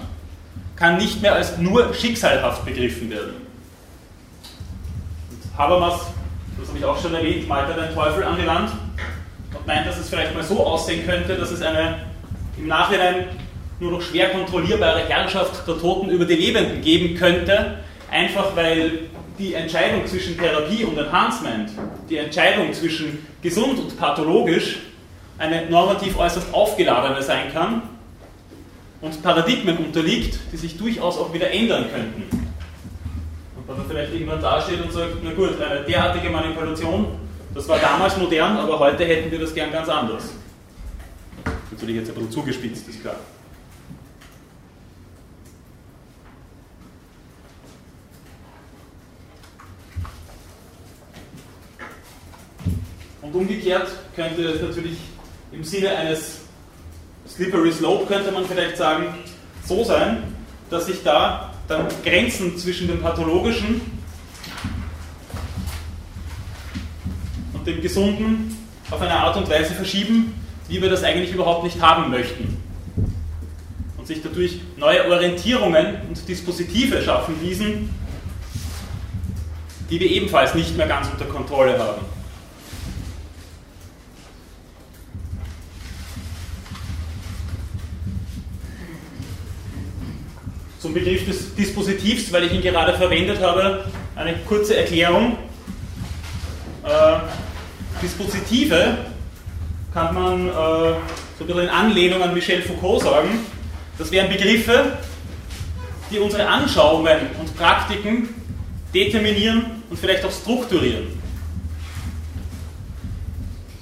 kann 0.77 0.97
nicht 0.97 1.21
mehr 1.21 1.35
als 1.35 1.59
nur 1.59 1.93
schicksalhaft 1.93 2.65
begriffen 2.65 3.11
werden. 3.11 3.35
Und 5.31 5.59
Habermas 5.59 6.07
das 6.59 6.69
habe 6.69 6.79
ich 6.79 6.85
auch 6.85 7.01
schon 7.01 7.15
erwähnt, 7.15 7.49
malt 7.49 7.69
er 7.71 7.87
den 7.87 7.95
Teufel 7.95 8.23
an 8.23 8.37
die 8.41 8.47
Wand 8.47 8.71
und 9.53 9.67
meint, 9.67 9.85
dass 9.85 9.99
es 9.99 10.09
vielleicht 10.09 10.33
mal 10.33 10.45
so 10.45 10.65
aussehen 10.65 11.05
könnte, 11.05 11.35
dass 11.35 11.51
es 11.51 11.61
eine 11.61 12.12
im 12.57 12.69
Nachhinein 12.69 13.27
nur 13.81 13.93
noch 13.93 14.03
schwer 14.03 14.31
kontrollierbare 14.31 15.09
Herrschaft 15.09 15.67
der 15.67 15.79
Toten 15.79 16.11
über 16.11 16.25
die 16.25 16.35
Lebenden 16.35 16.81
geben 16.83 17.17
könnte, 17.17 17.79
einfach 18.11 18.55
weil 18.55 19.01
die 19.39 19.55
Entscheidung 19.55 20.07
zwischen 20.07 20.39
Therapie 20.39 20.85
und 20.85 20.97
Enhancement, 20.99 21.71
die 22.09 22.19
Entscheidung 22.19 22.73
zwischen 22.73 23.27
gesund 23.43 23.79
und 23.79 23.99
pathologisch, 23.99 24.79
eine 25.39 25.67
normativ 25.67 26.17
äußerst 26.19 26.53
aufgeladene 26.53 27.23
sein 27.23 27.53
kann 27.53 27.83
und 29.01 29.23
Paradigmen 29.23 29.79
unterliegt, 29.79 30.39
die 30.53 30.57
sich 30.57 30.77
durchaus 30.77 31.19
auch 31.19 31.33
wieder 31.33 31.51
ändern 31.51 31.87
könnten 31.93 32.43
dass 33.73 33.85
er 33.85 33.91
vielleicht 33.91 34.13
irgendwann 34.13 34.41
dasteht 34.41 34.81
und 34.83 34.93
sagt, 34.93 35.17
na 35.23 35.33
gut, 35.33 35.61
eine 35.61 35.81
derartige 35.83 36.31
Manipulation, 36.31 37.07
das 37.55 37.69
war 37.69 37.79
damals 37.79 38.17
modern, 38.17 38.57
aber 38.57 38.79
heute 38.79 39.05
hätten 39.05 39.31
wir 39.31 39.39
das 39.39 39.55
gern 39.55 39.73
ganz 39.73 39.89
anders. 39.89 40.35
Natürlich 41.73 41.97
jetzt 41.97 42.11
ein 42.11 42.15
bisschen 42.15 42.31
zugespitzt, 42.31 42.87
ist 42.87 43.01
klar. 43.01 43.17
Und 53.23 53.35
umgekehrt 53.35 53.89
könnte 54.15 54.43
es 54.43 54.61
natürlich 54.61 54.99
im 55.51 55.65
Sinne 55.65 55.97
eines 55.97 56.41
Slippery 57.27 57.73
Slope, 57.73 58.05
könnte 58.07 58.31
man 58.33 58.45
vielleicht 58.45 58.77
sagen, 58.77 59.07
so 59.65 59.83
sein, 59.83 60.25
dass 60.69 60.87
sich 60.87 61.03
da 61.03 61.55
dann 61.69 61.89
Grenzen 62.05 62.59
zwischen 62.59 62.87
dem 62.89 63.01
Pathologischen 63.01 63.81
und 67.55 67.67
dem 67.67 67.81
Gesunden 67.81 68.59
auf 68.91 69.01
eine 69.01 69.15
Art 69.15 69.39
und 69.39 69.49
Weise 69.49 69.73
verschieben, 69.73 70.35
wie 70.73 70.81
wir 70.81 70.89
das 70.89 71.05
eigentlich 71.05 71.35
überhaupt 71.35 71.65
nicht 71.65 71.83
haben 71.83 72.11
möchten. 72.11 72.57
Und 73.99 74.07
sich 74.07 74.23
dadurch 74.23 74.59
neue 74.79 75.07
Orientierungen 75.07 75.97
und 76.09 76.27
Dispositive 76.27 77.03
schaffen 77.03 77.35
ließen, 77.43 77.91
die 79.91 80.01
wir 80.01 80.11
ebenfalls 80.11 80.55
nicht 80.55 80.75
mehr 80.75 80.87
ganz 80.87 81.09
unter 81.11 81.27
Kontrolle 81.27 81.79
haben. 81.79 82.01
Zum 90.79 90.95
Begriff 90.95 91.27
des 91.27 91.55
Dispositivs, 91.55 92.33
weil 92.33 92.45
ich 92.45 92.53
ihn 92.55 92.63
gerade 92.63 92.95
verwendet 92.95 93.43
habe, 93.43 93.85
eine 94.17 94.39
kurze 94.49 94.75
Erklärung. 94.79 95.37
Äh, 96.83 97.19
Dispositive 98.03 99.12
kann 99.93 100.15
man 100.15 100.49
äh, 100.49 100.53
so 100.53 101.45
ein 101.45 101.47
bisschen 101.47 101.63
in 101.63 101.69
Anlehnung 101.69 102.23
an 102.23 102.35
Michel 102.35 102.63
Foucault 102.63 103.03
sagen. 103.03 103.29
Das 103.99 104.11
wären 104.11 104.29
Begriffe, 104.29 104.99
die 106.11 106.19
unsere 106.19 106.47
Anschauungen 106.47 107.19
und 107.39 107.57
Praktiken 107.57 108.29
determinieren 108.95 109.83
und 109.91 109.99
vielleicht 109.99 110.25
auch 110.25 110.33
strukturieren. 110.33 111.09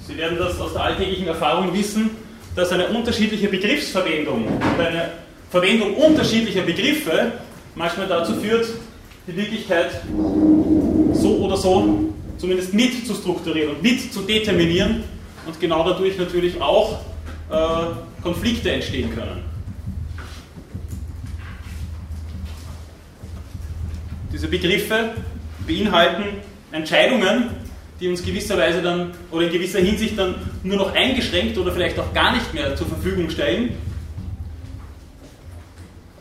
Sie 0.07 0.17
werden 0.17 0.37
das 0.37 0.59
aus 0.59 0.73
der 0.73 0.83
alltäglichen 0.83 1.27
Erfahrung 1.27 1.73
wissen, 1.73 2.09
dass 2.55 2.71
eine 2.71 2.87
unterschiedliche 2.87 3.47
Begriffsverwendung 3.47 4.45
und 4.47 4.79
eine 4.79 5.11
Verwendung 5.49 5.95
unterschiedlicher 5.95 6.63
Begriffe 6.63 7.33
manchmal 7.75 8.07
dazu 8.07 8.35
führt, 8.35 8.67
die 9.27 9.35
Wirklichkeit 9.37 10.01
so 11.13 11.37
oder 11.37 11.55
so 11.55 12.13
zumindest 12.37 12.73
mit 12.73 13.07
zu 13.07 13.13
strukturieren 13.13 13.75
und 13.75 13.83
mit 13.83 14.11
zu 14.11 14.21
determinieren 14.21 15.03
und 15.45 15.59
genau 15.59 15.83
dadurch 15.87 16.17
natürlich 16.17 16.61
auch 16.61 16.99
äh, 17.49 18.21
Konflikte 18.21 18.71
entstehen 18.71 19.13
können. 19.13 19.43
Diese 24.31 24.47
Begriffe 24.47 25.11
beinhalten 25.67 26.23
Entscheidungen, 26.71 27.49
die 27.99 28.07
uns 28.07 28.23
gewisserweise 28.23 28.81
dann 28.81 29.11
oder 29.29 29.45
in 29.45 29.51
gewisser 29.51 29.79
Hinsicht 29.79 30.17
dann 30.17 30.35
nur 30.63 30.77
noch 30.77 30.93
eingeschränkt 30.93 31.57
oder 31.57 31.71
vielleicht 31.71 31.99
auch 31.99 32.13
gar 32.13 32.33
nicht 32.33 32.53
mehr 32.53 32.75
zur 32.75 32.87
Verfügung 32.87 33.29
stellen 33.29 33.75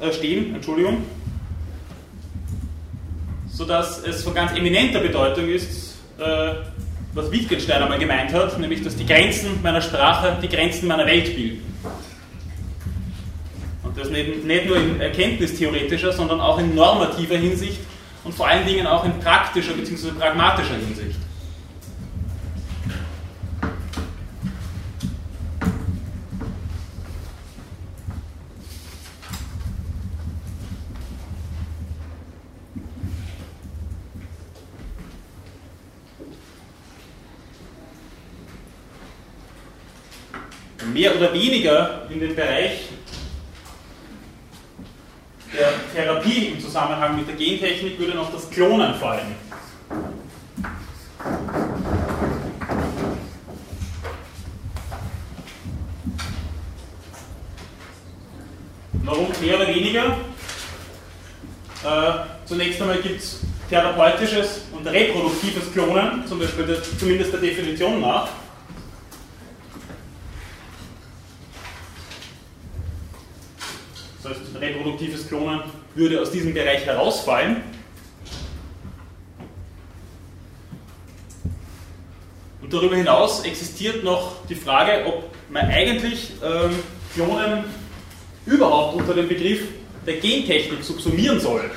äh, 0.01 0.13
stehen, 0.13 0.55
Entschuldigung, 0.55 1.05
sodass 3.49 4.03
es 4.05 4.23
von 4.23 4.35
ganz 4.35 4.53
eminenter 4.53 5.01
Bedeutung 5.01 5.49
ist, 5.49 5.97
äh, 6.19 6.55
was 7.13 7.31
Wittgenstein 7.31 7.83
einmal 7.83 7.99
gemeint 7.99 8.33
hat, 8.33 8.59
nämlich 8.59 8.83
dass 8.83 8.97
die 8.97 9.07
Grenzen 9.07 9.61
meiner 9.63 9.81
Sprache 9.81 10.39
die 10.43 10.49
Grenzen 10.49 10.87
meiner 10.87 11.07
Welt 11.07 11.35
bilden. 11.35 11.63
Und 13.83 13.99
das 13.99 14.11
nicht, 14.11 14.45
nicht 14.45 14.67
nur 14.67 14.77
in 14.77 15.01
erkenntnistheoretischer, 15.01 16.13
sondern 16.13 16.41
auch 16.41 16.59
in 16.59 16.75
normativer 16.75 17.37
Hinsicht 17.37 17.81
und 18.25 18.35
vor 18.35 18.47
allen 18.47 18.67
Dingen 18.67 18.87
auch 18.87 19.05
in 19.05 19.19
praktischer 19.19 19.73
bzw. 19.73 20.13
pragmatischer 20.13 20.75
Hinsicht. 20.75 21.19
Mehr 41.01 41.17
oder 41.17 41.33
weniger 41.33 42.03
in 42.11 42.21
den 42.21 42.37
Bereich 42.37 42.73
der 45.51 45.73
Therapie 45.95 46.49
im 46.49 46.61
Zusammenhang 46.61 47.17
mit 47.17 47.27
der 47.27 47.37
Gentechnik 47.37 47.99
würde 47.99 48.15
noch 48.15 48.31
das 48.31 48.51
Klonen 48.51 48.95
fallen. 48.97 49.35
Warum 59.03 59.29
mehr 59.41 59.57
oder 59.57 59.69
weniger? 59.69 60.05
Äh, 61.83 62.13
zunächst 62.45 62.83
einmal 62.83 62.99
gibt 62.99 63.21
es 63.21 63.41
therapeutisches 63.71 64.67
und 64.73 64.87
reproduktives 64.87 65.73
Klonen, 65.73 66.27
zum 66.27 66.41
Beispiel 66.41 66.67
der, 66.67 66.83
zumindest 66.83 67.33
der 67.33 67.41
Definition 67.41 68.03
nach. 68.03 68.29
Das 74.23 74.33
heißt, 74.33 74.41
reproduktives 74.61 75.29
Klonen 75.29 75.63
würde 75.95 76.21
aus 76.21 76.31
diesem 76.31 76.53
Bereich 76.53 76.85
herausfallen. 76.85 77.63
Und 82.61 82.73
darüber 82.73 82.97
hinaus 82.97 83.45
existiert 83.45 84.05
noch 84.05 84.47
die 84.47 84.55
Frage, 84.55 85.07
ob 85.07 85.31
man 85.51 85.67
eigentlich 85.67 86.33
ähm, 86.43 86.77
Klonen 87.15 87.65
überhaupt 88.47 88.97
unter 88.97 89.15
den 89.15 89.29
Begriff 89.29 89.63
der 90.07 90.17
Gentechnik 90.17 90.85
subsumieren 90.85 91.41
soll. 91.41 91.71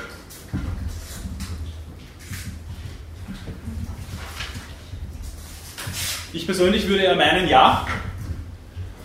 Ich 6.32 6.46
persönlich 6.46 6.86
würde 6.88 7.04
ja 7.04 7.14
meinen, 7.14 7.48
ja. 7.48 7.86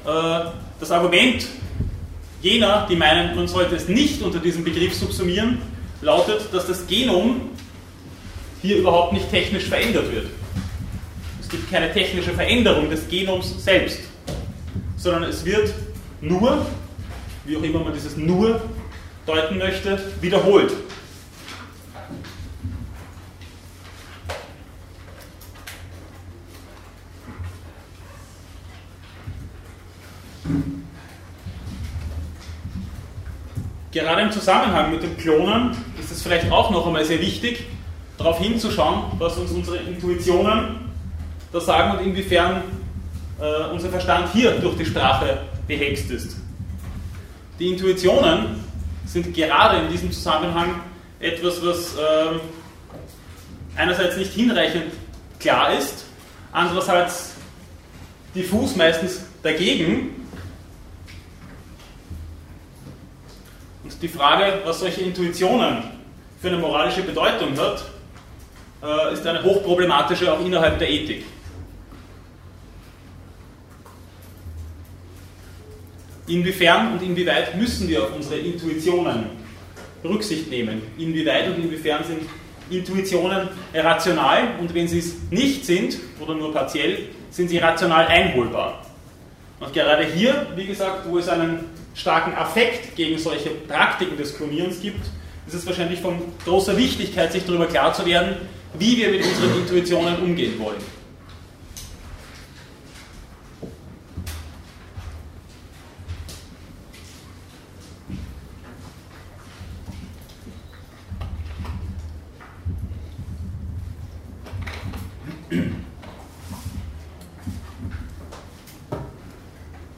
Äh, 0.06 0.50
das 0.80 0.92
Argument 0.92 1.46
Jener, 2.42 2.88
die 2.90 2.96
meinen, 2.96 3.36
man 3.36 3.48
sollte 3.48 3.76
es 3.76 3.88
nicht 3.88 4.22
unter 4.22 4.40
diesem 4.40 4.64
Begriff 4.64 4.94
subsumieren, 4.94 5.62
lautet, 6.02 6.54
dass 6.54 6.68
das 6.68 6.88
Genom 6.88 7.42
hier 8.62 8.78
überhaupt 8.78 9.14
nicht 9.14 9.30
technisch 9.30 9.66
verändert 9.66 10.12
wird. 10.12 10.28
Es 11.42 11.50
gibt 11.50 11.70
keine 11.70 11.92
technische 11.92 12.32
Veränderung 12.32 12.90
des 12.90 13.08
Genoms 13.10 13.64
selbst, 13.64 14.00
sondern 14.96 15.24
es 15.24 15.44
wird 15.44 15.74
nur, 16.22 16.66
wie 17.46 17.58
auch 17.58 17.64
immer 17.64 17.80
man 17.80 17.94
dieses 17.94 18.16
nur 18.16 18.62
deuten 19.26 19.58
möchte, 19.58 20.02
wiederholt. 20.22 20.72
Gerade 34.00 34.22
im 34.22 34.32
Zusammenhang 34.32 34.92
mit 34.92 35.04
dem 35.04 35.18
Klonen 35.18 35.72
ist 36.00 36.10
es 36.10 36.22
vielleicht 36.22 36.50
auch 36.50 36.72
noch 36.72 36.88
einmal 36.88 37.04
sehr 37.04 37.20
wichtig, 37.20 37.66
darauf 38.18 38.40
hinzuschauen, 38.40 39.04
was 39.18 39.38
uns 39.38 39.52
unsere 39.52 39.76
Intuitionen 39.76 40.90
da 41.52 41.60
sagen 41.60 41.98
und 41.98 42.06
inwiefern 42.06 42.64
äh, 43.42 43.74
unser 43.74 43.90
Verstand 43.90 44.32
hier 44.32 44.52
durch 44.52 44.78
die 44.78 44.86
Sprache 44.86 45.40
behext 45.68 46.10
ist. 46.12 46.38
Die 47.60 47.68
Intuitionen 47.74 48.64
sind 49.06 49.34
gerade 49.34 49.80
in 49.80 49.92
diesem 49.92 50.14
Zusammenhang 50.14 50.76
etwas, 51.20 51.62
was 51.66 51.96
äh, 51.96 52.40
einerseits 53.76 54.16
nicht 54.16 54.32
hinreichend 54.32 54.94
klar 55.42 55.74
ist, 55.78 56.06
andererseits 56.54 57.34
diffus 58.34 58.78
meistens 58.78 59.26
dagegen 59.44 60.19
die 64.02 64.08
Frage, 64.08 64.62
was 64.66 64.80
solche 64.80 65.02
Intuitionen 65.02 65.84
für 66.42 66.48
eine 66.48 66.58
moralische 66.58 67.02
Bedeutung 67.02 67.58
hat, 67.58 67.86
äh, 68.84 69.14
ist 69.14 69.26
eine 69.26 69.44
hochproblematische 69.44 70.32
auch 70.32 70.40
innerhalb 70.44 70.80
der 70.80 70.90
Ethik. 70.90 71.26
Inwiefern 76.28 76.94
und 76.94 77.02
inwieweit 77.02 77.56
müssen 77.58 77.88
wir 77.90 78.04
auf 78.04 78.16
unsere 78.16 78.38
Intuitionen 78.38 79.26
Rücksicht 80.04 80.50
nehmen? 80.50 80.82
Inwieweit 80.98 81.48
und 81.48 81.64
inwiefern 81.64 82.04
sind 82.04 82.22
Intuitionen 82.70 83.50
rational 83.74 84.56
und 84.60 84.74
wenn 84.74 84.88
sie 84.88 85.00
es 85.00 85.16
nicht 85.32 85.66
sind 85.66 85.98
oder 86.20 86.36
nur 86.36 86.54
partiell, 86.54 87.10
sind 87.32 87.50
sie 87.50 87.58
rational 87.58 88.08
einholbar? 88.08 88.86
Und 89.60 89.74
gerade 89.74 90.06
hier, 90.06 90.48
wie 90.56 90.66
gesagt, 90.66 91.10
wo 91.10 91.18
es 91.18 91.28
einen 91.28 91.66
starken 92.00 92.34
Affekt 92.34 92.96
gegen 92.96 93.18
solche 93.18 93.50
Praktiken 93.50 94.16
des 94.16 94.36
Klonierens 94.38 94.82
gibt, 94.82 95.06
ist 95.48 95.54
es 95.54 95.66
wahrscheinlich 95.66 96.00
von 96.00 96.22
großer 96.46 96.78
Wichtigkeit, 96.78 97.32
sich 97.32 97.46
darüber 97.46 97.68
klar 97.68 97.94
zu 97.94 98.06
werden, 98.06 98.38
wie 98.78 98.98
wir 98.98 99.10
mit 99.10 99.26
unseren 99.26 99.60
Intuitionen 99.60 100.18
umgehen 100.20 100.58
wollen. 100.60 100.78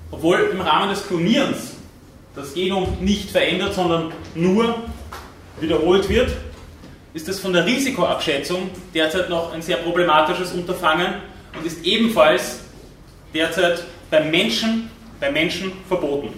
Obwohl 0.10 0.50
im 0.52 0.62
Rahmen 0.62 0.90
des 0.90 1.08
Klonierens 1.08 1.81
das 2.36 2.54
Genom 2.54 2.98
nicht 3.02 3.30
verändert, 3.30 3.74
sondern 3.74 4.12
nur 4.36 4.76
wiederholt 5.60 6.08
wird, 6.10 6.32
ist 7.14 7.28
es 7.28 7.40
von 7.40 7.54
der 7.54 7.66
Risikoabschätzung 7.66 8.70
derzeit 8.94 9.30
noch 9.30 9.54
ein 9.54 9.62
sehr 9.62 9.78
problematisches 9.78 10.54
Unterfangen 10.54 11.16
und 11.58 11.66
ist 11.66 11.86
ebenfalls 11.86 12.62
derzeit 13.34 13.84
beim 14.10 14.32
Menschen, 14.32 14.90
beim 15.20 15.34
Menschen 15.34 15.74
verboten. 15.88 16.30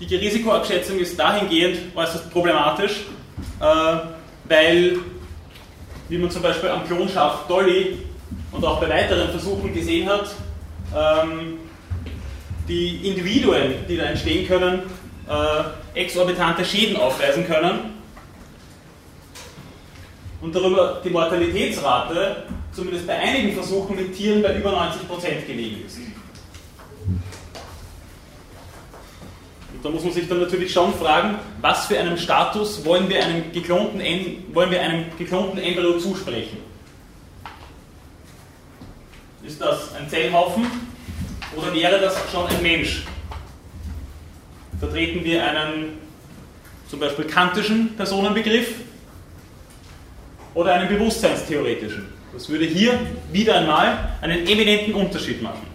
Die 0.00 0.16
Risikoabschätzung 0.16 0.98
ist 0.98 1.16
dahingehend 1.16 1.78
äußerst 1.94 2.30
problematisch, 2.32 3.04
äh, 3.60 3.64
weil, 4.44 4.98
wie 6.08 6.18
man 6.18 6.30
zum 6.30 6.42
Beispiel 6.42 6.70
am 6.70 6.84
Klonschaf 6.84 7.46
Dolly 7.46 7.98
und 8.50 8.64
auch 8.64 8.80
bei 8.80 8.88
weiteren 8.88 9.30
Versuchen 9.30 9.72
gesehen 9.72 10.08
hat, 10.08 10.34
ähm, 10.96 11.58
die 12.68 13.08
Individuen, 13.08 13.74
die 13.88 13.96
da 13.96 14.04
entstehen 14.04 14.46
können, 14.46 14.82
äh, 15.28 16.00
exorbitante 16.00 16.64
Schäden 16.64 16.96
aufweisen 16.96 17.46
können 17.46 17.92
und 20.40 20.54
darüber 20.54 21.00
die 21.04 21.10
Mortalitätsrate 21.10 22.44
zumindest 22.72 23.06
bei 23.06 23.18
einigen 23.18 23.54
Versuchen 23.54 23.96
mit 23.96 24.16
Tieren 24.16 24.42
bei 24.42 24.56
über 24.56 24.70
90% 24.70 25.46
gelegen 25.46 25.84
ist. 25.86 25.98
Und 29.74 29.84
da 29.84 29.90
muss 29.90 30.04
man 30.04 30.12
sich 30.12 30.28
dann 30.28 30.40
natürlich 30.40 30.72
schon 30.72 30.92
fragen, 30.94 31.38
was 31.60 31.86
für 31.86 31.98
einen 31.98 32.16
Status 32.16 32.84
wollen 32.84 33.08
wir 33.08 33.24
einem 33.24 33.52
geklonten, 33.52 34.00
wollen 34.52 34.70
wir 34.70 34.80
einem 34.80 35.04
geklonten 35.18 35.58
Embryo 35.58 35.98
zusprechen? 35.98 36.71
Ist 39.44 39.60
das 39.60 39.94
ein 39.94 40.08
Zellhaufen 40.08 40.66
oder 41.56 41.74
wäre 41.74 42.00
das 42.00 42.16
schon 42.30 42.46
ein 42.46 42.62
Mensch? 42.62 43.04
Vertreten 44.78 45.24
wir 45.24 45.44
einen 45.44 45.98
zum 46.88 47.00
Beispiel 47.00 47.24
kantischen 47.24 47.96
Personenbegriff 47.96 48.74
oder 50.54 50.74
einen 50.74 50.88
bewusstseinstheoretischen? 50.88 52.06
Das 52.32 52.48
würde 52.48 52.64
hier 52.64 52.98
wieder 53.32 53.56
einmal 53.56 54.16
einen 54.20 54.46
eminenten 54.46 54.94
Unterschied 54.94 55.42
machen. 55.42 55.66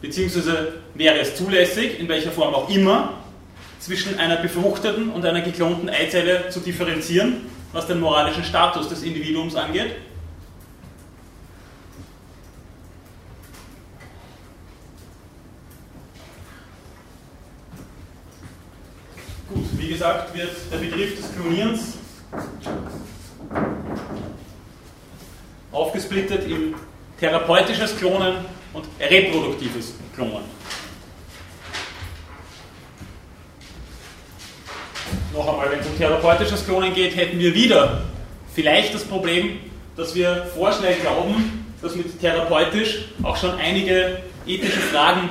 Beziehungsweise 0.00 0.74
wäre 0.94 1.18
es 1.18 1.36
zulässig, 1.36 2.00
in 2.00 2.08
welcher 2.08 2.32
Form 2.32 2.54
auch 2.54 2.70
immer, 2.70 3.14
zwischen 3.78 4.18
einer 4.18 4.36
befruchteten 4.36 5.10
und 5.10 5.24
einer 5.24 5.42
geklonten 5.42 5.88
Eizelle 5.88 6.48
zu 6.50 6.60
differenzieren, 6.60 7.46
was 7.72 7.86
den 7.86 8.00
moralischen 8.00 8.44
Status 8.44 8.88
des 8.88 9.02
Individuums 9.02 9.54
angeht? 9.56 9.96
Gut, 19.52 19.64
wie 19.80 19.88
gesagt, 19.88 20.34
wird 20.36 20.50
der 20.70 20.76
Begriff 20.76 21.16
des 21.16 21.34
Klonierens 21.34 21.94
aufgesplittet 25.72 26.44
in 26.44 26.74
therapeutisches 27.18 27.96
Klonen 27.96 28.36
und 28.74 28.84
reproduktives 29.00 29.94
Klonen. 30.14 30.44
Noch 35.32 35.48
einmal, 35.48 35.70
wenn 35.70 35.80
es 35.80 35.86
um 35.86 35.96
therapeutisches 35.96 36.66
Klonen 36.66 36.92
geht, 36.92 37.16
hätten 37.16 37.38
wir 37.38 37.54
wieder 37.54 38.02
vielleicht 38.54 38.94
das 38.94 39.04
Problem, 39.04 39.60
dass 39.96 40.14
wir 40.14 40.46
vorschnell 40.54 40.96
glauben, 41.00 41.64
dass 41.80 41.94
mit 41.94 42.20
therapeutisch 42.20 43.06
auch 43.22 43.36
schon 43.36 43.52
einige 43.52 44.20
ethische 44.46 44.80
Fragen 44.80 45.30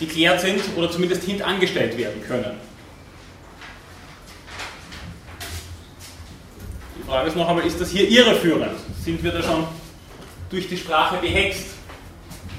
geklärt 0.00 0.40
sind 0.40 0.60
oder 0.76 0.90
zumindest 0.90 1.22
hintangestellt 1.22 1.96
werden 1.96 2.22
können. 2.26 2.65
Die 6.98 7.08
Frage 7.08 7.28
ist 7.28 7.36
noch 7.36 7.48
einmal, 7.48 7.66
ist 7.66 7.80
das 7.80 7.90
hier 7.90 8.08
irreführend? 8.08 8.72
Sind 9.04 9.22
wir 9.22 9.32
da 9.32 9.42
schon 9.42 9.64
durch 10.50 10.68
die 10.68 10.76
Sprache 10.76 11.18
behext, 11.18 11.66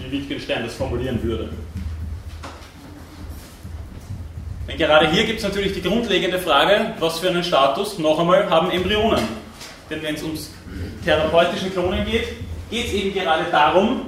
wie 0.02 0.12
Wittgenstein 0.12 0.64
das 0.64 0.76
formulieren 0.76 1.22
würde? 1.24 1.50
Denn 4.68 4.78
gerade 4.78 5.10
hier 5.10 5.26
gibt 5.26 5.40
es 5.40 5.46
natürlich 5.46 5.74
die 5.74 5.82
grundlegende 5.82 6.40
Frage, 6.40 6.94
was 7.00 7.20
für 7.20 7.30
einen 7.30 7.44
Status, 7.44 7.98
noch 7.98 8.20
einmal, 8.20 8.50
haben 8.50 8.70
Embryonen? 8.70 9.24
Denn 9.90 10.04
wenn 10.04 10.16
es 10.16 10.24
ums 10.24 10.52
therapeutische 11.04 11.70
Klonen 11.70 12.06
geht, 12.06 12.28
geht 12.70 12.88
es 12.88 12.94
eben 12.94 13.14
gerade 13.14 13.46
darum, 13.50 14.08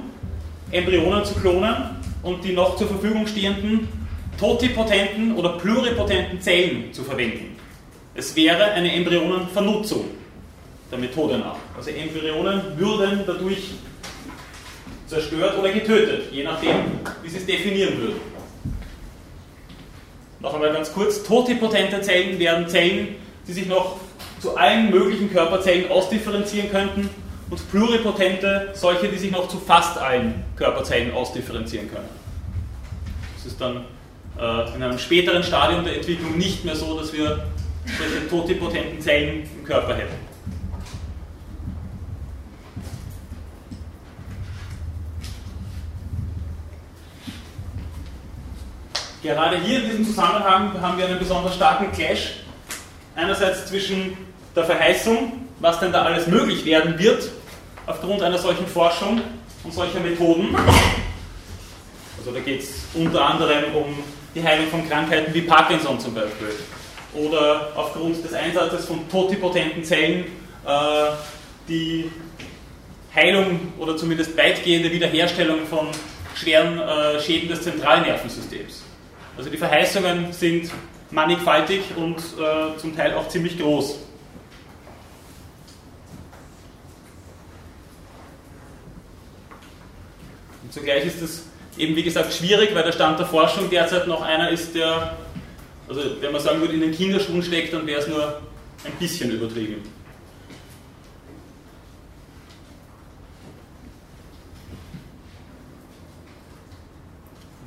Embryonen 0.70 1.24
zu 1.24 1.34
klonen 1.34 1.74
und 2.22 2.44
die 2.44 2.52
noch 2.52 2.76
zur 2.76 2.88
Verfügung 2.88 3.26
stehenden 3.26 3.88
totipotenten 4.38 5.34
oder 5.34 5.50
pluripotenten 5.58 6.40
Zellen 6.40 6.92
zu 6.92 7.04
verwenden. 7.04 7.56
Es 8.14 8.34
wäre 8.36 8.64
eine 8.72 8.92
Embryonenvernutzung 8.94 10.04
der 10.90 10.98
Methode 10.98 11.38
nach. 11.38 11.56
Also 11.76 11.90
Embryonen 11.90 12.78
würden 12.78 13.24
dadurch 13.26 13.70
zerstört 15.06 15.58
oder 15.58 15.70
getötet, 15.72 16.32
je 16.32 16.44
nachdem, 16.44 16.76
wie 17.22 17.28
sie 17.28 17.38
es 17.38 17.46
definieren 17.46 17.98
würden. 17.98 18.20
Noch 20.40 20.54
einmal 20.54 20.72
ganz 20.72 20.92
kurz, 20.92 21.22
totipotente 21.22 22.00
Zellen 22.00 22.38
wären 22.38 22.68
Zellen, 22.68 23.16
die 23.46 23.52
sich 23.52 23.66
noch 23.66 23.96
zu 24.40 24.56
allen 24.56 24.90
möglichen 24.90 25.30
Körperzellen 25.30 25.90
ausdifferenzieren 25.90 26.70
könnten 26.70 27.10
und 27.50 27.70
pluripotente 27.70 28.70
solche, 28.72 29.08
die 29.08 29.18
sich 29.18 29.30
noch 29.30 29.48
zu 29.48 29.58
fast 29.58 29.98
allen 29.98 30.44
Körperzellen 30.56 31.12
ausdifferenzieren 31.12 31.90
können. 31.90 32.08
Das 33.36 33.46
ist 33.46 33.60
dann 33.60 33.84
äh, 34.38 34.74
in 34.76 34.82
einem 34.82 34.98
späteren 34.98 35.42
Stadium 35.42 35.84
der 35.84 35.96
Entwicklung 35.96 36.38
nicht 36.38 36.64
mehr 36.64 36.76
so, 36.76 36.98
dass 36.98 37.12
wir 37.12 37.44
solche 37.98 38.28
totipotenten 38.28 39.00
Zellen 39.00 39.42
im 39.58 39.64
Körper 39.64 39.94
hätten. 39.94 40.29
Gerade 49.22 49.58
hier 49.58 49.82
in 49.82 49.90
diesem 49.90 50.06
Zusammenhang 50.06 50.80
haben 50.80 50.96
wir 50.96 51.06
einen 51.06 51.18
besonders 51.18 51.54
starken 51.54 51.92
Clash. 51.92 52.36
Einerseits 53.14 53.66
zwischen 53.66 54.16
der 54.56 54.64
Verheißung, 54.64 55.46
was 55.58 55.78
denn 55.78 55.92
da 55.92 56.02
alles 56.02 56.26
möglich 56.26 56.64
werden 56.64 56.98
wird, 56.98 57.28
aufgrund 57.86 58.22
einer 58.22 58.38
solchen 58.38 58.66
Forschung 58.66 59.20
und 59.62 59.74
solcher 59.74 60.00
Methoden. 60.00 60.56
Also 62.18 62.30
da 62.32 62.40
geht 62.40 62.62
es 62.62 62.86
unter 62.94 63.22
anderem 63.26 63.74
um 63.74 63.98
die 64.34 64.42
Heilung 64.42 64.68
von 64.68 64.88
Krankheiten 64.88 65.34
wie 65.34 65.42
Parkinson 65.42 66.00
zum 66.00 66.14
Beispiel. 66.14 66.54
Oder 67.12 67.72
aufgrund 67.76 68.24
des 68.24 68.32
Einsatzes 68.32 68.86
von 68.86 69.06
totipotenten 69.10 69.84
Zellen 69.84 70.24
äh, 70.66 71.10
die 71.68 72.10
Heilung 73.14 73.72
oder 73.78 73.96
zumindest 73.98 74.34
weitgehende 74.36 74.90
Wiederherstellung 74.90 75.66
von 75.66 75.88
schweren 76.34 76.78
äh, 76.78 77.20
Schäden 77.20 77.48
des 77.48 77.62
Zentralnervensystems. 77.62 78.84
Also 79.40 79.48
die 79.48 79.56
Verheißungen 79.56 80.34
sind 80.34 80.70
mannigfaltig 81.10 81.80
und 81.96 82.18
äh, 82.18 82.76
zum 82.76 82.94
Teil 82.94 83.14
auch 83.14 83.26
ziemlich 83.26 83.58
groß. 83.58 83.98
Und 90.62 90.70
zugleich 90.70 91.06
ist 91.06 91.22
es 91.22 91.44
eben, 91.78 91.96
wie 91.96 92.02
gesagt, 92.02 92.34
schwierig, 92.34 92.74
weil 92.74 92.82
der 92.82 92.92
Stand 92.92 93.18
der 93.18 93.24
Forschung 93.24 93.70
derzeit 93.70 94.06
noch 94.06 94.20
einer 94.20 94.50
ist, 94.50 94.74
der, 94.74 95.16
also 95.88 96.02
wenn 96.20 96.32
man 96.32 96.42
sagen 96.42 96.60
würde, 96.60 96.74
in 96.74 96.82
den 96.82 96.92
Kinderschuhen 96.92 97.42
steckt, 97.42 97.72
dann 97.72 97.86
wäre 97.86 98.02
es 98.02 98.08
nur 98.08 98.42
ein 98.84 98.92
bisschen 98.98 99.30
übertrieben. 99.30 99.76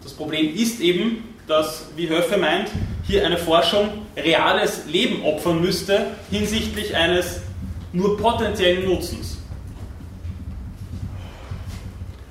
Das 0.03 0.13
Problem 0.13 0.53
ist 0.55 0.79
eben, 0.79 1.32
dass, 1.47 1.87
wie 1.95 2.09
Höffe 2.09 2.37
meint, 2.37 2.69
hier 3.05 3.25
eine 3.25 3.37
Forschung 3.37 3.89
reales 4.15 4.85
Leben 4.87 5.23
opfern 5.23 5.61
müsste 5.61 6.07
hinsichtlich 6.31 6.95
eines 6.95 7.41
nur 7.91 8.17
potenziellen 8.17 8.85
Nutzens. 8.85 9.37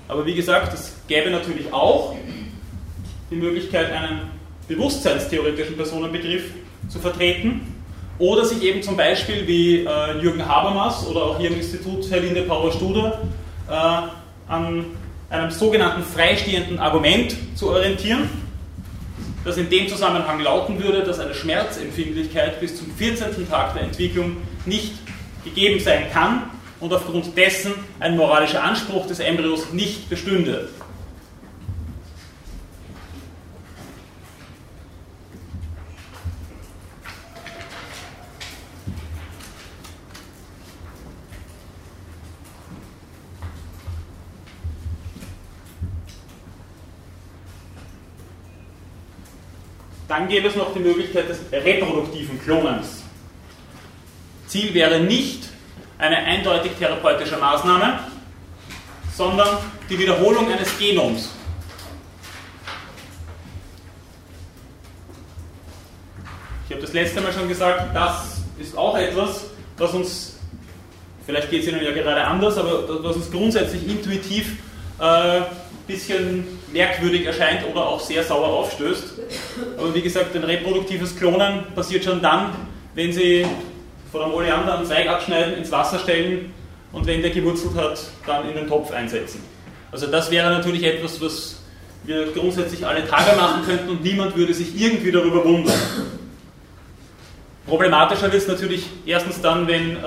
Aber 0.09 0.27
wie 0.27 0.35
gesagt, 0.35 0.75
es 0.75 0.95
gäbe 1.09 1.31
natürlich 1.31 1.73
auch 1.73 2.15
die 3.31 3.37
Möglichkeit, 3.37 3.91
einen 3.93 4.31
bewusstseinstheoretischen 4.69 5.77
Personenbegriff 5.77 6.51
zu 6.89 6.99
vertreten 6.99 7.73
oder 8.19 8.45
sich 8.45 8.63
eben 8.63 8.83
zum 8.83 8.97
Beispiel 8.97 9.47
wie 9.47 9.85
äh, 9.85 10.19
Jürgen 10.21 10.47
Habermas 10.47 11.07
oder 11.07 11.23
auch 11.23 11.39
hier 11.39 11.51
im 11.51 11.57
Institut 11.57 12.11
Herlinde 12.11 12.43
Power-Studer 12.43 13.23
äh, 13.69 13.73
an 14.49 14.85
einem 15.31 15.51
sogenannten 15.51 16.03
freistehenden 16.03 16.79
Argument 16.79 17.35
zu 17.55 17.71
orientieren, 17.71 18.29
das 19.45 19.57
in 19.57 19.69
dem 19.71 19.89
Zusammenhang 19.89 20.41
lauten 20.41 20.83
würde, 20.83 21.03
dass 21.03 21.19
eine 21.19 21.35
Schmerzempfindlichkeit 21.35 22.61
bis 22.61 22.77
zum 22.77 22.95
14. 22.97 23.49
Tag 23.49 23.75
der 23.75 23.83
Entwicklung 23.83 24.37
nicht 24.67 24.93
gegeben 25.45 25.81
sein 25.81 26.05
kann 26.13 26.51
und 26.81 26.93
aufgrund 26.93 27.37
dessen 27.37 27.73
ein 28.01 28.17
moralischer 28.17 28.63
Anspruch 28.63 29.07
des 29.07 29.21
Embryos 29.21 29.73
nicht 29.73 30.09
bestünde. 30.09 30.69
Dann 50.13 50.29
gäbe 50.29 50.49
es 50.49 50.57
noch 50.57 50.75
die 50.75 50.81
Möglichkeit 50.81 51.27
des 51.31 51.39
reproduktiven 51.51 52.39
Klonens. 52.45 53.03
Ziel 54.47 54.75
wäre 54.75 55.01
nicht 55.01 55.45
eine 55.97 56.19
eindeutig 56.19 56.73
therapeutische 56.79 57.39
Maßnahme, 57.39 58.01
sondern 59.17 59.57
die 59.89 59.99
Wiederholung 59.99 60.53
eines 60.53 60.79
Genoms. 60.79 61.31
Ich 66.67 66.73
habe 66.73 66.83
das 66.83 66.93
letzte 66.93 67.23
Mal 67.23 67.33
schon 67.33 67.49
gesagt, 67.49 67.97
das 67.97 68.43
ist 68.59 68.77
auch 68.77 68.99
etwas, 68.99 69.45
was 69.79 69.95
uns, 69.95 70.39
vielleicht 71.25 71.49
geht 71.49 71.63
es 71.63 71.69
Ihnen 71.69 71.83
ja 71.83 71.91
gerade 71.91 72.23
anders, 72.23 72.59
aber 72.59 73.03
was 73.03 73.17
uns 73.17 73.31
grundsätzlich 73.31 73.89
intuitiv 73.89 74.59
ein 74.99 75.41
äh, 75.41 75.45
bisschen 75.87 76.62
merkwürdig 76.73 77.27
erscheint 77.27 77.61
oder 77.71 77.87
auch 77.87 78.01
sehr 78.01 78.23
sauer 78.23 78.49
aufstößt. 78.49 79.05
Aber 79.79 79.95
wie 79.95 80.03
gesagt, 80.03 80.35
ein 80.35 80.45
reproduktives 80.45 81.17
Klonen 81.17 81.65
passiert 81.75 82.05
schon 82.05 82.21
dann, 82.23 82.51
wenn 82.95 83.13
Sie 83.13 83.47
von 84.11 84.23
einem 84.23 84.35
Oleander 84.35 84.77
einen 84.77 84.87
Zweig 84.87 85.09
abschneiden, 85.09 85.55
ins 85.55 85.71
Wasser 85.71 85.99
stellen 85.99 86.53
und 86.93 87.07
wenn 87.07 87.23
der 87.23 87.31
gewurzelt 87.31 87.75
hat, 87.75 87.99
dann 88.27 88.49
in 88.49 88.55
den 88.55 88.69
Topf 88.69 88.91
einsetzen. 88.93 89.43
Also 89.91 90.07
das 90.07 90.31
wäre 90.31 90.51
natürlich 90.51 90.85
etwas, 90.85 91.21
was 91.21 91.63
wir 92.05 92.33
grundsätzlich 92.33 92.87
alle 92.87 93.07
Tage 93.07 93.37
machen 93.37 93.65
könnten 93.65 93.91
und 93.91 94.03
niemand 94.03 94.37
würde 94.37 94.53
sich 94.53 94.79
irgendwie 94.79 95.13
darüber 95.13 95.45
wundern. 95.45 95.75
Problematischer 97.67 98.33
wird 98.33 98.43
es 98.43 98.49
natürlich 98.49 98.87
erstens 99.07 99.41
dann, 99.41 99.67
wenn 99.69 99.97
äh, 99.97 99.99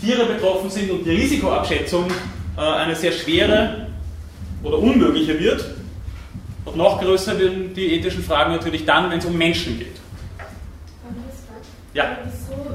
Tiere 0.00 0.24
betroffen 0.26 0.70
sind 0.70 0.90
und 0.90 1.04
die 1.04 1.10
Risikoabschätzung 1.10 2.06
äh, 2.56 2.60
eine 2.60 2.96
sehr 2.96 3.12
schwere 3.12 3.83
oder 4.64 4.78
unmöglicher 4.78 5.38
wird. 5.38 5.64
Und 6.64 6.76
noch 6.76 7.00
größer 7.00 7.38
werden 7.38 7.74
die 7.74 7.94
ethischen 7.94 8.24
Fragen 8.24 8.52
natürlich 8.52 8.84
dann, 8.84 9.10
wenn 9.10 9.18
es 9.18 9.24
um 9.26 9.36
Menschen 9.36 9.78
geht. 9.78 10.00
Ja. 11.92 12.18
Wieso, 12.24 12.74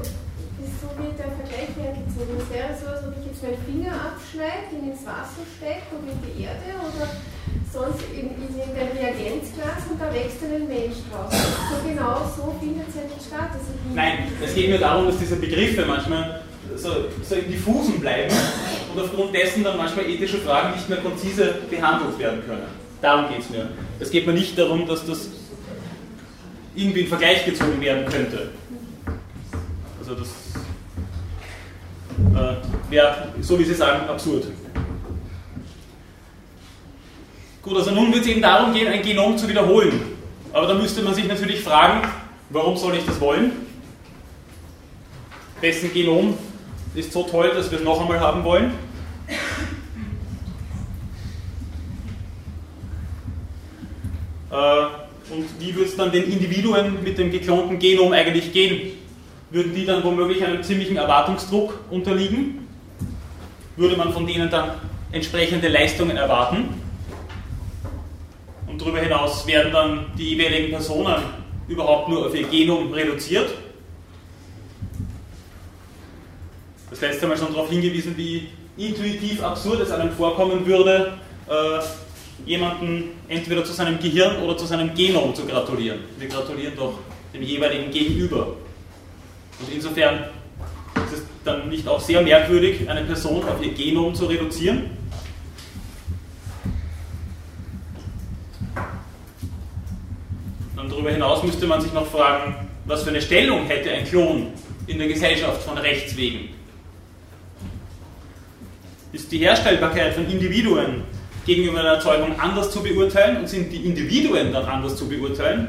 wieso 0.56 0.88
wird 0.96 1.18
der 1.18 1.26
Vergleich 1.36 1.68
hergezogen? 1.76 2.40
Es 2.40 2.48
wäre 2.48 2.72
so, 2.72 2.86
als 2.88 3.04
ob 3.04 3.12
ich 3.20 3.26
jetzt 3.26 3.42
meinen 3.42 3.60
Finger 3.66 3.92
abschneide, 3.92 4.72
ihn 4.72 4.92
ins 4.92 5.04
Wasser 5.04 5.44
stecke 5.58 5.92
oder 5.92 6.08
in 6.08 6.20
die 6.24 6.44
Erde 6.44 6.72
oder 6.80 7.04
sonst 7.68 8.00
in, 8.14 8.32
in 8.32 8.48
irgendein 8.56 8.96
Reagenzglas 8.96 9.84
und 9.90 10.00
da 10.00 10.08
wächst 10.14 10.40
dann 10.40 10.54
ein 10.54 10.68
Mensch 10.68 11.04
draus. 11.10 11.34
So 11.36 11.76
genau 11.84 12.24
so 12.32 12.54
findet 12.58 12.88
es 12.88 12.94
ja 12.96 13.04
nicht 13.04 13.20
statt. 13.20 13.50
Also 13.52 13.70
Nein, 13.92 14.32
es 14.40 14.54
geht 14.54 14.70
mir 14.70 14.78
darum, 14.78 15.06
dass 15.06 15.18
diese 15.18 15.36
Begriffe 15.36 15.84
manchmal 15.84 16.40
so, 16.76 16.90
so 17.22 17.34
im 17.34 17.50
Diffusen 17.50 18.00
bleiben 18.00 18.34
und 18.94 19.02
aufgrund 19.02 19.34
dessen 19.34 19.64
dann 19.64 19.76
manchmal 19.76 20.08
ethische 20.08 20.38
Fragen 20.38 20.74
nicht 20.74 20.88
mehr 20.88 20.98
konzise 20.98 21.54
behandelt 21.68 22.18
werden 22.18 22.42
können. 22.46 22.62
Darum 23.00 23.28
geht 23.28 23.40
es 23.40 23.50
mir. 23.50 23.68
Es 23.98 24.10
geht 24.10 24.26
mir 24.26 24.32
nicht 24.32 24.58
darum, 24.58 24.86
dass 24.86 25.06
das 25.06 25.28
irgendwie 26.74 27.00
in 27.00 27.06
Vergleich 27.06 27.44
gezogen 27.44 27.80
werden 27.80 28.06
könnte. 28.06 28.50
Also 29.98 30.14
das 30.14 30.28
äh, 32.34 32.90
wäre, 32.90 33.28
so 33.40 33.58
wie 33.58 33.64
Sie 33.64 33.74
sagen, 33.74 34.08
absurd. 34.08 34.46
Gut, 37.62 37.76
also 37.76 37.90
nun 37.90 38.12
wird 38.12 38.22
es 38.22 38.28
eben 38.28 38.42
darum 38.42 38.72
gehen, 38.72 38.88
ein 38.88 39.02
Genom 39.02 39.36
zu 39.36 39.48
wiederholen. 39.48 40.00
Aber 40.52 40.66
da 40.66 40.74
müsste 40.74 41.02
man 41.02 41.14
sich 41.14 41.26
natürlich 41.26 41.60
fragen, 41.60 42.08
warum 42.48 42.76
soll 42.76 42.96
ich 42.96 43.04
das 43.04 43.20
wollen? 43.20 43.52
Wessen 45.60 45.92
Genom 45.92 46.36
ist 46.94 47.12
so 47.12 47.22
toll, 47.22 47.52
dass 47.54 47.70
wir 47.70 47.78
es 47.78 47.84
noch 47.84 48.00
einmal 48.00 48.20
haben 48.20 48.44
wollen. 48.44 48.72
Äh, 54.50 54.54
und 55.32 55.46
wie 55.60 55.74
würde 55.74 55.88
es 55.88 55.96
dann 55.96 56.10
den 56.10 56.24
Individuen 56.24 57.02
mit 57.04 57.16
dem 57.18 57.30
geklonten 57.30 57.78
Genom 57.78 58.12
eigentlich 58.12 58.52
gehen? 58.52 58.92
Würden 59.50 59.74
die 59.74 59.84
dann 59.84 60.02
womöglich 60.02 60.44
einem 60.44 60.62
ziemlichen 60.62 60.96
Erwartungsdruck 60.96 61.78
unterliegen? 61.90 62.66
Würde 63.76 63.96
man 63.96 64.12
von 64.12 64.26
denen 64.26 64.50
dann 64.50 64.72
entsprechende 65.12 65.68
Leistungen 65.68 66.16
erwarten? 66.16 66.68
Und 68.66 68.80
darüber 68.80 68.98
hinaus 68.98 69.46
werden 69.46 69.72
dann 69.72 70.06
die 70.18 70.34
jeweiligen 70.34 70.70
Personen 70.70 71.22
überhaupt 71.68 72.08
nur 72.08 72.26
auf 72.26 72.34
ihr 72.34 72.46
Genom 72.48 72.92
reduziert? 72.92 73.50
Das 77.00 77.12
letzte 77.12 77.26
Mal 77.26 77.36
schon 77.36 77.52
darauf 77.52 77.70
hingewiesen, 77.70 78.14
wie 78.16 78.48
intuitiv 78.76 79.42
absurd 79.42 79.80
es 79.80 79.90
einem 79.90 80.10
vorkommen 80.12 80.66
würde, 80.66 81.14
äh, 81.48 82.48
jemanden 82.48 83.10
entweder 83.28 83.64
zu 83.64 83.72
seinem 83.72 83.98
Gehirn 83.98 84.42
oder 84.42 84.56
zu 84.56 84.66
seinem 84.66 84.94
Genom 84.94 85.34
zu 85.34 85.46
gratulieren. 85.46 86.00
Wir 86.18 86.28
gratulieren 86.28 86.74
doch 86.76 86.98
dem 87.32 87.42
jeweiligen 87.42 87.90
Gegenüber. 87.90 88.48
Und 89.60 89.74
insofern 89.74 90.24
ist 91.06 91.18
es 91.18 91.22
dann 91.44 91.68
nicht 91.68 91.88
auch 91.88 92.00
sehr 92.00 92.22
merkwürdig, 92.22 92.88
eine 92.88 93.02
Person 93.02 93.42
auf 93.44 93.62
ihr 93.62 93.72
Genom 93.72 94.14
zu 94.14 94.26
reduzieren. 94.26 94.90
Und 100.76 100.90
darüber 100.90 101.10
hinaus 101.10 101.42
müsste 101.42 101.66
man 101.66 101.80
sich 101.80 101.92
noch 101.92 102.06
fragen, 102.06 102.68
was 102.84 103.02
für 103.04 103.10
eine 103.10 103.22
Stellung 103.22 103.66
hätte 103.66 103.90
ein 103.90 104.04
Klon 104.04 104.48
in 104.86 104.98
der 104.98 105.08
Gesellschaft 105.08 105.62
von 105.62 105.78
Rechts 105.78 106.16
wegen 106.16 106.59
ist 109.12 109.32
die 109.32 109.38
Herstellbarkeit 109.38 110.14
von 110.14 110.28
Individuen 110.30 111.02
gegenüber 111.46 111.80
einer 111.80 111.94
Erzeugung 111.94 112.38
anders 112.38 112.70
zu 112.70 112.82
beurteilen 112.82 113.38
und 113.38 113.48
sind 113.48 113.72
die 113.72 113.84
Individuen 113.84 114.52
dann 114.52 114.64
anders 114.64 114.96
zu 114.96 115.08
beurteilen? 115.08 115.68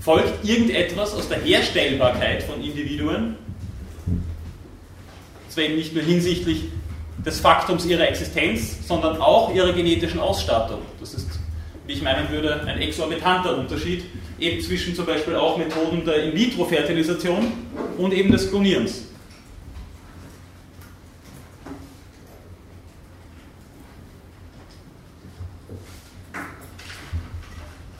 Folgt 0.00 0.44
irgendetwas 0.44 1.14
aus 1.14 1.28
der 1.28 1.40
Herstellbarkeit 1.40 2.42
von 2.42 2.62
Individuen? 2.62 3.36
Eben 5.56 5.76
nicht 5.76 5.94
nur 5.94 6.02
hinsichtlich 6.02 6.64
des 7.24 7.40
Faktums 7.40 7.86
ihrer 7.86 8.06
Existenz, 8.06 8.86
sondern 8.86 9.18
auch 9.22 9.54
ihrer 9.54 9.72
genetischen 9.72 10.20
Ausstattung. 10.20 10.80
Das 11.00 11.14
ist, 11.14 11.28
wie 11.86 11.94
ich 11.94 12.02
meinen 12.02 12.28
würde, 12.30 12.60
ein 12.66 12.78
exorbitanter 12.78 13.56
Unterschied, 13.56 14.04
eben 14.38 14.60
zwischen 14.60 14.94
zum 14.94 15.06
Beispiel 15.06 15.34
auch 15.34 15.56
Methoden 15.56 16.04
der 16.04 16.24
In-vitro-Fertilisation 16.24 17.52
und 17.96 18.12
eben 18.12 18.30
des 18.30 18.50
Klonierens. 18.50 19.04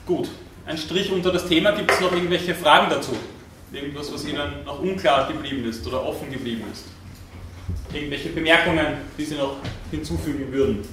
Gut, 0.07 0.29
ein 0.64 0.79
Strich 0.79 1.11
unter 1.11 1.33
das 1.33 1.49
Thema. 1.49 1.73
Gibt 1.73 1.90
es 1.90 2.01
noch 2.01 2.12
irgendwelche 2.12 2.55
Fragen 2.55 2.88
dazu? 2.88 3.11
Irgendwas, 3.73 4.12
was 4.12 4.25
Ihnen 4.25 4.64
noch 4.64 4.79
unklar 4.79 5.27
geblieben 5.27 5.69
ist 5.69 5.85
oder 5.85 6.07
offen 6.07 6.31
geblieben 6.31 6.62
ist? 6.73 6.85
Irgendwelche 7.92 8.29
Bemerkungen, 8.29 8.87
die 9.19 9.25
Sie 9.25 9.35
noch 9.35 9.57
hinzufügen 9.90 10.53
würden? 10.53 10.88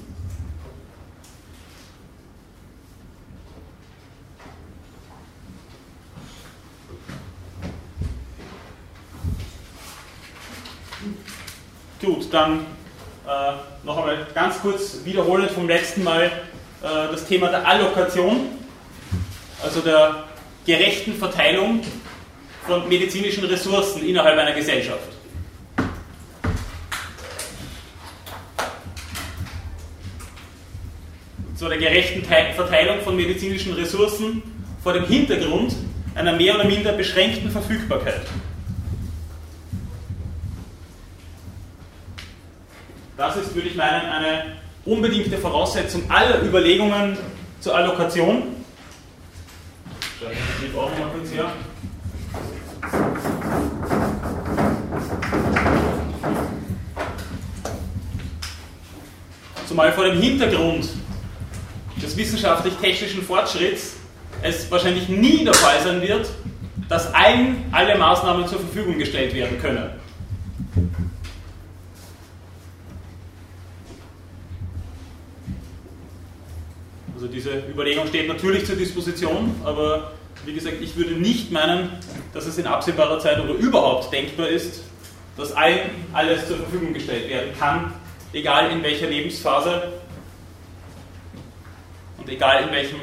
Gut, 12.01 12.33
dann 12.33 12.61
äh, 13.27 13.85
noch 13.85 13.97
einmal 13.97 14.25
ganz 14.33 14.59
kurz 14.59 15.05
wiederholend 15.05 15.51
vom 15.51 15.67
letzten 15.67 16.03
Mal 16.03 16.23
äh, 16.23 16.31
das 16.81 17.27
Thema 17.27 17.49
der 17.49 17.67
Allokation 17.67 18.62
also 19.63 19.79
der 19.79 20.25
gerechten 20.65 21.13
Verteilung 21.15 21.81
von 22.67 22.87
medizinischen 22.87 23.45
Ressourcen 23.45 24.05
innerhalb 24.05 24.37
einer 24.37 24.53
Gesellschaft. 24.53 25.09
zu 31.55 31.69
der 31.69 31.77
gerechten 31.77 32.25
Verteilung 32.25 32.99
von 33.01 33.15
medizinischen 33.15 33.73
Ressourcen 33.73 34.43
vor 34.83 34.91
dem 34.91 35.05
Hintergrund 35.05 35.73
einer 36.13 36.33
mehr 36.33 36.55
oder 36.55 36.65
minder 36.65 36.91
beschränkten 36.91 37.49
Verfügbarkeit. 37.49 38.21
Das 43.15 43.37
ist, 43.37 43.55
würde 43.55 43.69
ich 43.69 43.75
meinen, 43.75 44.09
eine 44.09 44.57
unbedingte 44.83 45.37
Voraussetzung 45.37 46.03
aller 46.09 46.41
Überlegungen 46.41 47.17
zur 47.61 47.75
Allokation. 47.75 48.62
Ich 50.31 50.75
auch 50.75 50.97
mal 50.97 51.09
kurz 51.09 51.31
her. 51.31 51.51
Zumal 59.67 59.91
vor 59.91 60.05
dem 60.05 60.21
Hintergrund 60.21 60.87
des 62.01 62.15
wissenschaftlich-technischen 62.15 63.23
Fortschritts 63.23 63.97
es 64.41 64.69
wahrscheinlich 64.69 65.09
nie 65.09 65.43
der 65.43 65.53
Fall 65.53 65.81
sein 65.83 66.01
wird, 66.01 66.29
dass 66.89 67.13
allen 67.13 67.65
alle 67.71 67.97
Maßnahmen 67.97 68.47
zur 68.47 68.59
Verfügung 68.59 68.97
gestellt 68.97 69.33
werden 69.33 69.59
können. 69.59 69.89
Also 77.23 77.33
diese 77.33 77.63
Überlegung 77.71 78.05
steht 78.07 78.27
natürlich 78.27 78.65
zur 78.65 78.75
Disposition, 78.75 79.55
aber 79.63 80.11
wie 80.43 80.53
gesagt, 80.53 80.81
ich 80.81 80.93
würde 80.97 81.13
nicht 81.13 81.53
meinen, 81.53 81.91
dass 82.33 82.45
es 82.45 82.57
in 82.57 82.67
absehbarer 82.67 83.17
Zeit 83.17 83.39
oder 83.39 83.53
überhaupt 83.53 84.11
denkbar 84.11 84.49
ist, 84.49 84.83
dass 85.37 85.53
allen 85.53 85.89
alles 86.11 86.45
zur 86.49 86.57
Verfügung 86.57 86.93
gestellt 86.93 87.29
werden 87.29 87.51
kann, 87.57 87.93
egal 88.33 88.71
in 88.71 88.83
welcher 88.83 89.07
Lebensphase 89.07 89.93
und 92.17 92.27
egal 92.27 92.63
in 92.63 92.71
welchem 92.73 92.99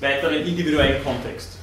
weiteren 0.00 0.46
individuellen 0.46 1.04
Kontext. 1.04 1.58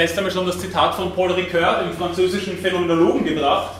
Letzte 0.00 0.22
Mal 0.22 0.30
schon 0.30 0.46
das 0.46 0.58
Zitat 0.58 0.94
von 0.94 1.12
Paul 1.12 1.32
Ricoeur, 1.32 1.82
dem 1.82 1.92
französischen 1.92 2.56
Phänomenologen, 2.56 3.22
gebracht, 3.22 3.74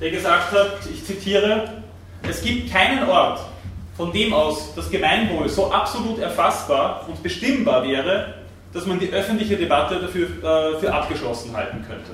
der 0.00 0.12
gesagt 0.12 0.52
hat, 0.52 0.78
ich 0.92 1.04
zitiere, 1.04 1.82
es 2.22 2.42
gibt 2.42 2.72
keinen 2.72 3.08
Ort, 3.08 3.40
von 3.96 4.12
dem 4.12 4.32
aus 4.32 4.72
das 4.76 4.88
Gemeinwohl 4.88 5.48
so 5.48 5.72
absolut 5.72 6.20
erfassbar 6.20 7.06
und 7.08 7.20
bestimmbar 7.24 7.82
wäre, 7.82 8.34
dass 8.72 8.86
man 8.86 9.00
die 9.00 9.10
öffentliche 9.10 9.56
Debatte 9.56 9.98
dafür 9.98 10.28
äh, 10.28 10.78
für 10.78 10.94
abgeschlossen 10.94 11.56
halten 11.56 11.84
könnte. 11.88 12.12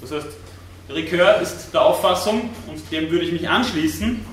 Das 0.00 0.12
heißt, 0.12 0.28
Ricoeur 0.88 1.42
ist 1.42 1.74
der 1.74 1.82
Auffassung, 1.82 2.48
und 2.66 2.90
dem 2.90 3.10
würde 3.10 3.26
ich 3.26 3.32
mich 3.32 3.46
anschließen, 3.46 4.24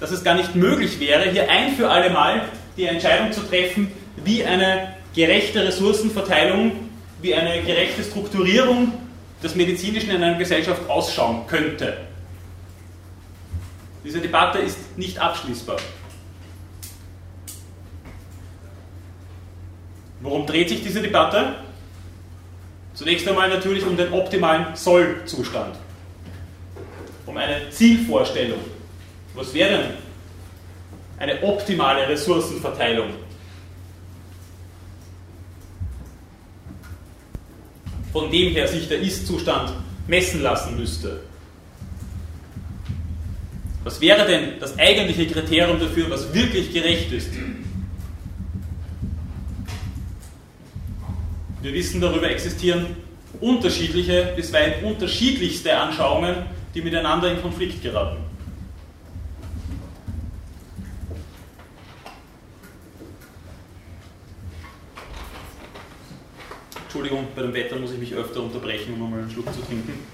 dass 0.00 0.10
es 0.10 0.24
gar 0.24 0.34
nicht 0.34 0.56
möglich 0.56 0.98
wäre, 0.98 1.30
hier 1.30 1.48
ein 1.50 1.76
für 1.76 1.88
alle 1.88 2.10
Mal 2.10 2.48
die 2.76 2.84
Entscheidung 2.84 3.32
zu 3.32 3.42
treffen, 3.42 3.92
wie 4.24 4.44
eine 4.44 4.94
gerechte 5.14 5.64
Ressourcenverteilung, 5.64 6.72
wie 7.20 7.34
eine 7.34 7.62
gerechte 7.62 8.02
Strukturierung 8.02 8.92
des 9.42 9.54
Medizinischen 9.54 10.10
in 10.10 10.22
einer 10.22 10.38
Gesellschaft 10.38 10.88
ausschauen 10.88 11.46
könnte. 11.46 11.98
Diese 14.02 14.20
Debatte 14.20 14.58
ist 14.58 14.96
nicht 14.96 15.18
abschließbar. 15.18 15.76
Worum 20.22 20.46
dreht 20.46 20.68
sich 20.70 20.82
diese 20.82 21.02
Debatte? 21.02 21.56
Zunächst 22.94 23.26
einmal 23.28 23.48
natürlich 23.48 23.84
um 23.84 23.96
den 23.96 24.12
optimalen 24.12 24.74
Sollzustand, 24.74 25.76
um 27.26 27.36
eine 27.36 27.70
Zielvorstellung. 27.70 28.60
Was 29.34 29.54
wäre 29.54 29.78
denn 29.78 29.90
eine 31.18 31.42
optimale 31.42 32.08
Ressourcenverteilung? 32.08 33.10
Von 38.12 38.30
dem 38.30 38.52
her 38.52 38.66
sich 38.66 38.88
der 38.88 39.00
Ist-Zustand 39.00 39.72
messen 40.08 40.42
lassen 40.42 40.76
müsste. 40.76 41.20
Was 43.84 44.00
wäre 44.00 44.26
denn 44.26 44.58
das 44.58 44.78
eigentliche 44.78 45.26
Kriterium 45.26 45.78
dafür, 45.78 46.10
was 46.10 46.34
wirklich 46.34 46.72
gerecht 46.72 47.12
ist? 47.12 47.30
Wir 51.62 51.72
wissen, 51.74 52.00
darüber 52.00 52.28
existieren 52.30 52.96
unterschiedliche, 53.40 54.32
bisweilen 54.34 54.84
unterschiedlichste 54.84 55.76
Anschauungen, 55.76 56.46
die 56.74 56.82
miteinander 56.82 57.30
in 57.30 57.40
Konflikt 57.40 57.82
geraten. 57.82 58.29
Entschuldigung, 67.10 67.34
bei 67.34 67.42
dem 67.42 67.54
Wetter 67.54 67.76
muss 67.76 67.90
ich 67.90 67.98
mich 67.98 68.14
öfter 68.14 68.40
unterbrechen, 68.40 68.94
um 68.94 69.02
einmal 69.02 69.20
einen 69.20 69.30
Schluck 69.30 69.52
zu 69.52 69.60
trinken. 69.62 70.06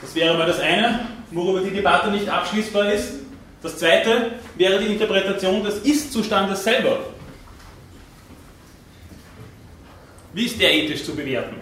Das 0.00 0.14
wäre 0.14 0.38
mal 0.38 0.46
das 0.46 0.60
eine, 0.60 1.06
worüber 1.30 1.60
die 1.60 1.74
Debatte 1.74 2.10
nicht 2.10 2.26
abschließbar 2.26 2.92
ist. 2.92 3.16
Das 3.62 3.76
zweite 3.76 4.32
wäre 4.56 4.78
die 4.78 4.94
Interpretation 4.94 5.62
des 5.62 5.80
Ist-Zustandes 5.80 6.64
selber. 6.64 7.00
Wie 10.32 10.46
ist 10.46 10.58
der 10.58 10.72
ethisch 10.72 11.04
zu 11.04 11.14
bewerten? 11.14 11.56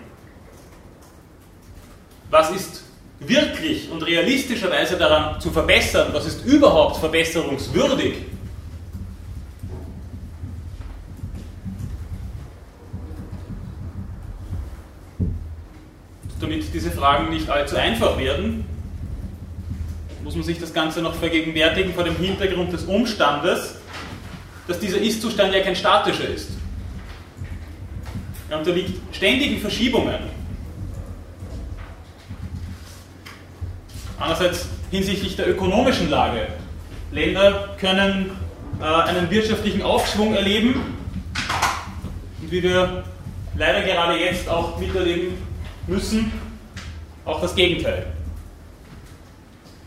Was 2.31 2.51
ist 2.53 2.85
wirklich 3.19 3.91
und 3.91 4.03
realistischerweise 4.07 4.97
daran 4.97 5.41
zu 5.41 5.51
verbessern? 5.51 6.11
Was 6.13 6.27
ist 6.27 6.45
überhaupt 6.45 6.99
verbesserungswürdig? 6.99 8.34
Damit 16.45 16.75
diese 16.75 16.91
Fragen 16.91 17.31
nicht 17.31 17.49
allzu 17.49 17.77
einfach 17.77 18.19
werden, 18.19 18.67
muss 20.23 20.35
man 20.35 20.45
sich 20.45 20.59
das 20.59 20.73
Ganze 20.73 21.01
noch 21.01 21.15
vergegenwärtigen 21.15 21.95
vor 21.95 22.05
dem 22.05 22.17
Hintergrund 22.17 22.73
des 22.73 22.85
Umstandes, 22.85 23.77
dass 24.69 24.79
dieser 24.79 24.99
Ist-Zustand 24.99 25.55
ja 25.55 25.61
kein 25.61 25.77
statischer 25.77 26.29
ist. 26.29 26.51
Er 28.49 28.59
unterliegt 28.59 29.01
ständigen 29.15 29.61
Verschiebungen. 29.61 30.19
Einerseits 34.19 34.69
hinsichtlich 34.91 35.37
der 35.37 35.51
ökonomischen 35.51 36.11
Lage. 36.11 36.47
Länder 37.11 37.77
können 37.81 38.31
äh, 38.81 38.85
einen 38.85 39.31
wirtschaftlichen 39.31 39.83
Aufschwung 39.83 40.35
erleben 40.35 40.75
und 42.41 42.51
wie 42.51 42.63
wir 42.63 43.05
leider 43.57 43.83
gerade 43.83 44.19
jetzt 44.19 44.49
auch 44.49 44.79
miterleben, 44.79 45.35
müssen 45.87 46.33
auch 47.25 47.41
das 47.41 47.55
Gegenteil. 47.55 48.07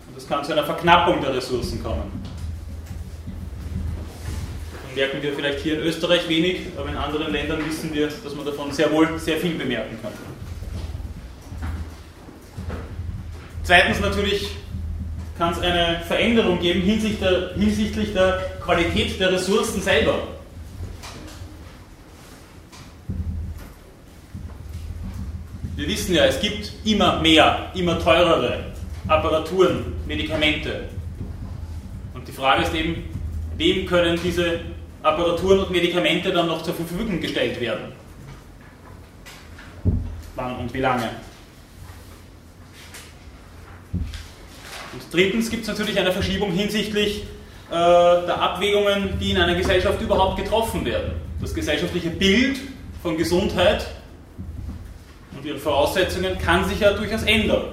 Und 0.08 0.18
es 0.18 0.28
kann 0.28 0.44
zu 0.44 0.54
einer 0.54 0.64
Verknappung 0.64 1.22
der 1.22 1.36
Ressourcen 1.36 1.82
kommen. 1.84 2.24
Davon 4.72 4.96
merken 4.96 5.22
wir 5.22 5.34
vielleicht 5.34 5.60
hier 5.60 5.80
in 5.80 5.88
Österreich 5.88 6.28
wenig, 6.28 6.62
aber 6.78 6.90
in 6.90 6.98
anderen 6.98 7.32
Ländern 7.32 7.66
wissen 7.66 7.94
wir, 7.94 8.08
dass 8.08 8.36
man 8.36 8.46
davon 8.46 8.72
sehr 8.72 8.92
wohl 8.92 9.18
sehr 9.20 9.38
viel 9.38 9.56
bemerken 9.56 9.98
kann. 10.02 10.14
Zweitens 13.64 14.00
natürlich 14.00 14.50
kann 15.38 15.54
es 15.54 15.60
eine 15.60 16.02
Veränderung 16.08 16.60
geben 16.60 16.82
hinsichtlich 16.82 17.20
der, 17.20 17.54
hinsichtlich 17.56 18.14
der 18.14 18.40
Qualität 18.64 19.20
der 19.20 19.34
Ressourcen 19.34 19.82
selber. 19.82 20.37
Wir 25.78 25.88
wissen 25.88 26.16
ja, 26.16 26.26
es 26.26 26.42
gibt 26.42 26.72
immer 26.86 27.20
mehr, 27.22 27.72
immer 27.76 28.00
teurere 28.00 28.64
Apparaturen, 29.08 29.94
Medikamente. 30.08 30.86
Und 32.16 32.28
die 32.28 32.32
Frage 32.32 32.64
ist 32.64 32.74
eben, 32.74 33.04
wem 33.58 33.86
können 33.86 34.20
diese 34.24 34.62
Apparaturen 35.04 35.60
und 35.60 35.70
Medikamente 35.70 36.32
dann 36.32 36.48
noch 36.48 36.64
zur 36.64 36.74
Verfügung 36.74 37.22
gestellt 37.22 37.62
werden? 37.62 37.92
Wann 40.34 40.56
und 40.56 40.74
wie 40.74 40.80
lange? 40.80 41.12
Und 43.94 45.04
drittens 45.12 45.52
gibt 45.52 45.62
es 45.62 45.68
natürlich 45.68 46.00
eine 46.00 46.12
Verschiebung 46.12 46.54
hinsichtlich 46.54 47.22
äh, 47.70 47.72
der 47.72 48.42
Abwägungen, 48.42 49.20
die 49.20 49.30
in 49.30 49.38
einer 49.38 49.54
Gesellschaft 49.54 50.02
überhaupt 50.02 50.38
getroffen 50.38 50.84
werden. 50.86 51.12
Das 51.40 51.54
gesellschaftliche 51.54 52.10
Bild 52.10 52.58
von 53.04 53.16
Gesundheit 53.16 53.86
ihre 55.48 55.58
Voraussetzungen 55.58 56.38
kann 56.38 56.68
sich 56.68 56.82
ja 56.82 56.92
durchaus 56.92 57.24
ändern. 57.24 57.64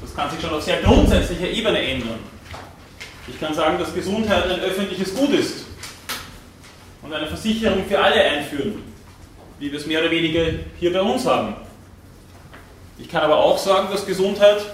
Das 0.00 0.14
kann 0.16 0.30
sich 0.30 0.40
schon 0.40 0.50
auf 0.50 0.62
sehr 0.62 0.82
grundsätzlicher 0.82 1.48
Ebene 1.48 1.80
ändern. 1.80 2.18
Ich 3.28 3.38
kann 3.38 3.54
sagen, 3.54 3.78
dass 3.78 3.94
Gesundheit 3.94 4.50
ein 4.50 4.60
öffentliches 4.60 5.14
Gut 5.14 5.30
ist 5.30 5.66
und 7.02 7.12
eine 7.12 7.26
Versicherung 7.26 7.84
für 7.86 8.00
alle 8.00 8.20
einführen, 8.20 8.82
wie 9.60 9.70
wir 9.70 9.78
es 9.78 9.86
mehr 9.86 10.00
oder 10.00 10.10
weniger 10.10 10.42
hier 10.80 10.92
bei 10.92 11.02
uns 11.02 11.24
haben. 11.24 11.54
Ich 12.98 13.08
kann 13.08 13.22
aber 13.22 13.36
auch 13.36 13.58
sagen, 13.58 13.88
dass 13.92 14.06
Gesundheit 14.06 14.64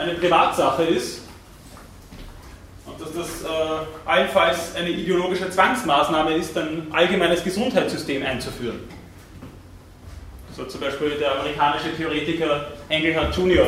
eine 0.00 0.14
Privatsache 0.14 0.84
ist 0.84 1.20
und 2.86 3.00
dass 3.00 3.12
das 3.12 3.42
äh, 3.42 3.48
allenfalls 4.06 4.74
eine 4.74 4.88
ideologische 4.88 5.50
Zwangsmaßnahme 5.50 6.34
ist, 6.34 6.56
ein 6.56 6.86
allgemeines 6.90 7.44
Gesundheitssystem 7.44 8.24
einzuführen. 8.24 8.80
Das 10.48 10.58
hat 10.58 10.70
zum 10.70 10.80
Beispiel 10.80 11.10
der 11.18 11.38
amerikanische 11.38 11.94
Theoretiker 11.96 12.68
Engelhardt 12.88 13.36
Jr. 13.36 13.66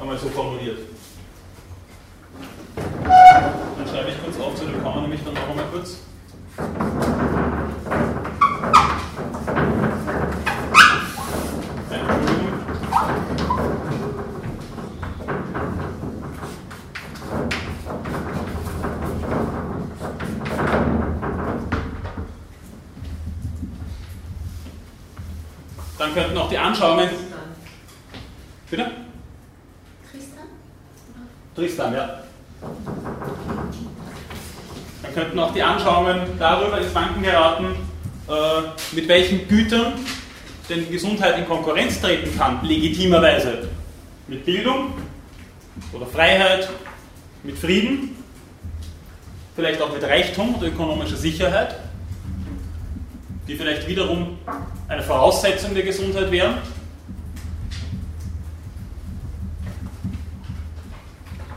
einmal 0.00 0.18
so 0.18 0.28
formuliert. 0.28 0.78
Dann 2.74 3.88
schreibe 3.88 4.10
ich 4.10 4.22
kurz 4.22 4.38
auf 4.40 4.54
zu 4.56 4.64
dem 4.64 4.82
kommen 4.82 5.02
nämlich 5.02 5.20
dann 5.24 5.34
noch 5.34 5.48
einmal 5.48 5.64
kurz. 5.72 5.98
Anschauungen. 26.70 27.08
Bitte? 28.70 28.90
Tristan? 30.08 30.44
Tristan, 31.56 31.94
ja. 31.94 32.20
Dann 35.02 35.14
könnten 35.14 35.38
auch 35.40 35.52
die 35.52 35.62
Anschauungen 35.62 36.38
darüber 36.38 36.80
ins 36.80 36.94
Wanken 36.94 37.22
geraten, 37.22 37.74
äh, 38.28 38.94
mit 38.94 39.08
welchen 39.08 39.48
Gütern 39.48 39.94
denn 40.68 40.86
die 40.86 40.92
Gesundheit 40.92 41.38
in 41.38 41.46
Konkurrenz 41.46 42.00
treten 42.00 42.38
kann, 42.38 42.64
legitimerweise. 42.64 43.68
Mit 44.28 44.44
Bildung 44.44 44.94
oder 45.92 46.06
Freiheit, 46.06 46.68
mit 47.42 47.58
Frieden, 47.58 48.16
vielleicht 49.56 49.82
auch 49.82 49.92
mit 49.92 50.04
Reichtum 50.04 50.54
oder 50.54 50.68
ökonomischer 50.68 51.16
Sicherheit, 51.16 51.74
die 53.50 53.56
vielleicht 53.56 53.88
wiederum 53.88 54.38
eine 54.86 55.02
Voraussetzung 55.02 55.74
der 55.74 55.82
Gesundheit 55.82 56.30
wären. 56.30 56.58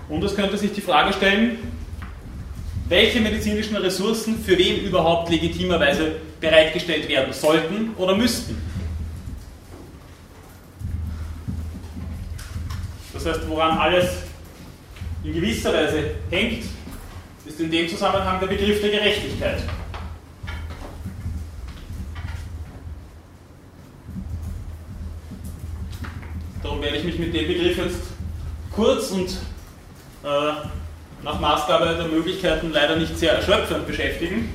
Und 0.10 0.24
es 0.24 0.36
könnte 0.36 0.58
sich 0.58 0.74
die 0.74 0.82
Frage 0.82 1.14
stellen, 1.14 1.60
welche 2.90 3.22
medizinischen 3.22 3.78
Ressourcen 3.78 4.44
für 4.44 4.58
wen 4.58 4.84
überhaupt 4.84 5.30
legitimerweise 5.30 6.16
bereitgestellt 6.42 7.08
werden 7.08 7.32
sollten 7.32 7.94
oder 7.96 8.16
müssten. 8.16 8.58
Das 13.14 13.24
heißt, 13.24 13.48
woran 13.48 13.78
alles 13.78 14.10
in 15.24 15.34
gewisser 15.34 15.72
Weise 15.72 16.16
hängt, 16.32 16.64
ist 17.46 17.60
in 17.60 17.70
dem 17.70 17.88
Zusammenhang 17.88 18.40
der 18.40 18.48
Begriff 18.48 18.82
der 18.82 18.90
Gerechtigkeit. 18.90 19.62
Darum 26.64 26.82
werde 26.82 26.98
ich 26.98 27.04
mich 27.04 27.20
mit 27.20 27.36
dem 27.36 27.46
Begriff 27.46 27.78
jetzt 27.78 28.04
kurz 28.72 29.12
und 29.12 29.30
äh, 30.24 30.54
nach 31.22 31.40
Maßgabe 31.40 31.96
der 31.98 32.08
Möglichkeiten 32.08 32.72
leider 32.72 32.96
nicht 32.96 33.18
sehr 33.18 33.34
erschöpfend 33.34 33.86
beschäftigen. 33.86 34.54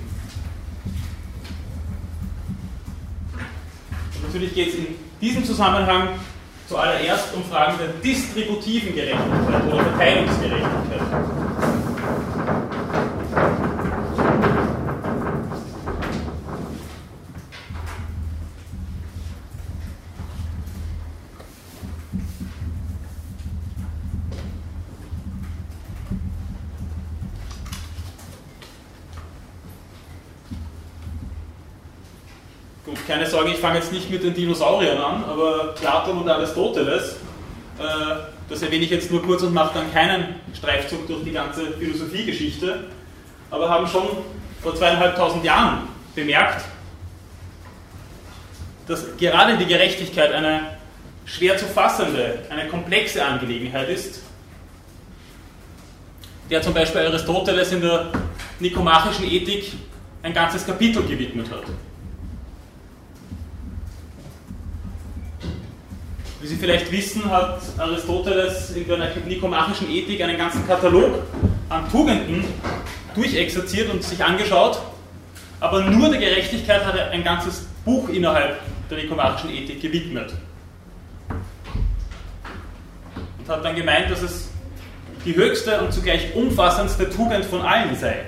Und 4.15 4.23
natürlich 4.27 4.55
geht 4.55 4.69
es 4.69 4.75
in 4.77 4.87
diesem 5.21 5.45
Zusammenhang 5.45 6.19
zuallererst 6.67 7.35
um 7.35 7.45
Fragen 7.45 7.79
der 7.79 7.89
distributiven 8.03 8.95
Gerechtigkeit 8.95 9.65
oder 9.67 9.85
Verteilungsgerechtigkeit. 9.85 11.01
Sorge, 33.49 33.55
ich 33.55 33.61
fange 33.61 33.79
jetzt 33.79 33.93
nicht 33.93 34.11
mit 34.11 34.23
den 34.23 34.35
Dinosauriern 34.35 34.99
an, 34.99 35.25
aber 35.25 35.75
Platon 35.75 36.19
und 36.19 36.29
Aristoteles, 36.29 37.17
äh, 37.79 37.85
das 38.49 38.63
erwähne 38.63 38.85
ich 38.85 38.91
jetzt 38.91 39.11
nur 39.11 39.23
kurz 39.23 39.43
und 39.43 39.55
mache 39.55 39.75
dann 39.75 39.93
keinen 39.93 40.37
Streifzug 40.55 41.07
durch 41.07 41.25
die 41.25 41.33
ganze 41.33 41.73
Philosophiegeschichte, 41.73 42.85
aber 43.51 43.69
haben 43.69 43.87
schon 43.87 44.09
vor 44.63 44.75
zweieinhalbtausend 44.75 45.45
Jahren 45.45 45.89
bemerkt, 46.15 46.65
dass 48.87 49.05
gerade 49.17 49.57
die 49.57 49.67
Gerechtigkeit 49.67 50.33
eine 50.33 50.79
schwer 51.25 51.57
zu 51.57 51.67
fassende, 51.67 52.39
eine 52.51 52.69
komplexe 52.69 53.25
Angelegenheit 53.25 53.89
ist, 53.89 54.23
der 56.51 56.63
zum 56.63 56.73
Beispiel 56.73 57.03
Aristoteles 57.03 57.73
in 57.73 57.83
der 57.83 58.11
nikomachischen 58.61 59.31
Ethik 59.31 59.73
ein 60.23 60.33
ganzes 60.33 60.67
Kapitel 60.67 61.03
gewidmet 61.03 61.51
hat. 61.51 61.65
Wie 66.41 66.47
Sie 66.47 66.57
vielleicht 66.57 66.93
wissen, 66.93 67.29
hat 67.29 67.61
Aristoteles 67.79 68.71
in 68.71 68.87
der 68.87 69.17
nikomachischen 69.27 69.91
Ethik 69.91 70.23
einen 70.23 70.39
ganzen 70.39 70.65
Katalog 70.69 71.23
an 71.69 71.91
Tugenden 71.91 72.45
durchexerziert 73.17 73.91
und 73.91 74.05
sich 74.05 74.23
angeschaut, 74.25 74.81
aber 75.59 75.83
nur 75.83 76.11
der 76.11 76.21
Gerechtigkeit 76.21 76.85
hat 76.85 76.97
er 76.97 77.11
ein 77.11 77.25
ganzes 77.25 77.67
Buch 77.85 78.09
innerhalb 78.09 78.61
der 78.89 78.99
nikomachischen 78.99 79.51
Ethik 79.51 79.83
gewidmet. 79.83 80.33
Und 83.39 83.49
hat 83.49 83.65
dann 83.65 83.75
gemeint, 83.75 84.09
dass 84.09 84.23
es 84.23 84.51
die 85.25 85.35
höchste 85.35 85.81
und 85.81 85.93
zugleich 85.93 86.37
umfassendste 86.37 87.11
Tugend 87.11 87.47
von 87.47 87.63
allen 87.63 87.97
sei. 87.97 88.21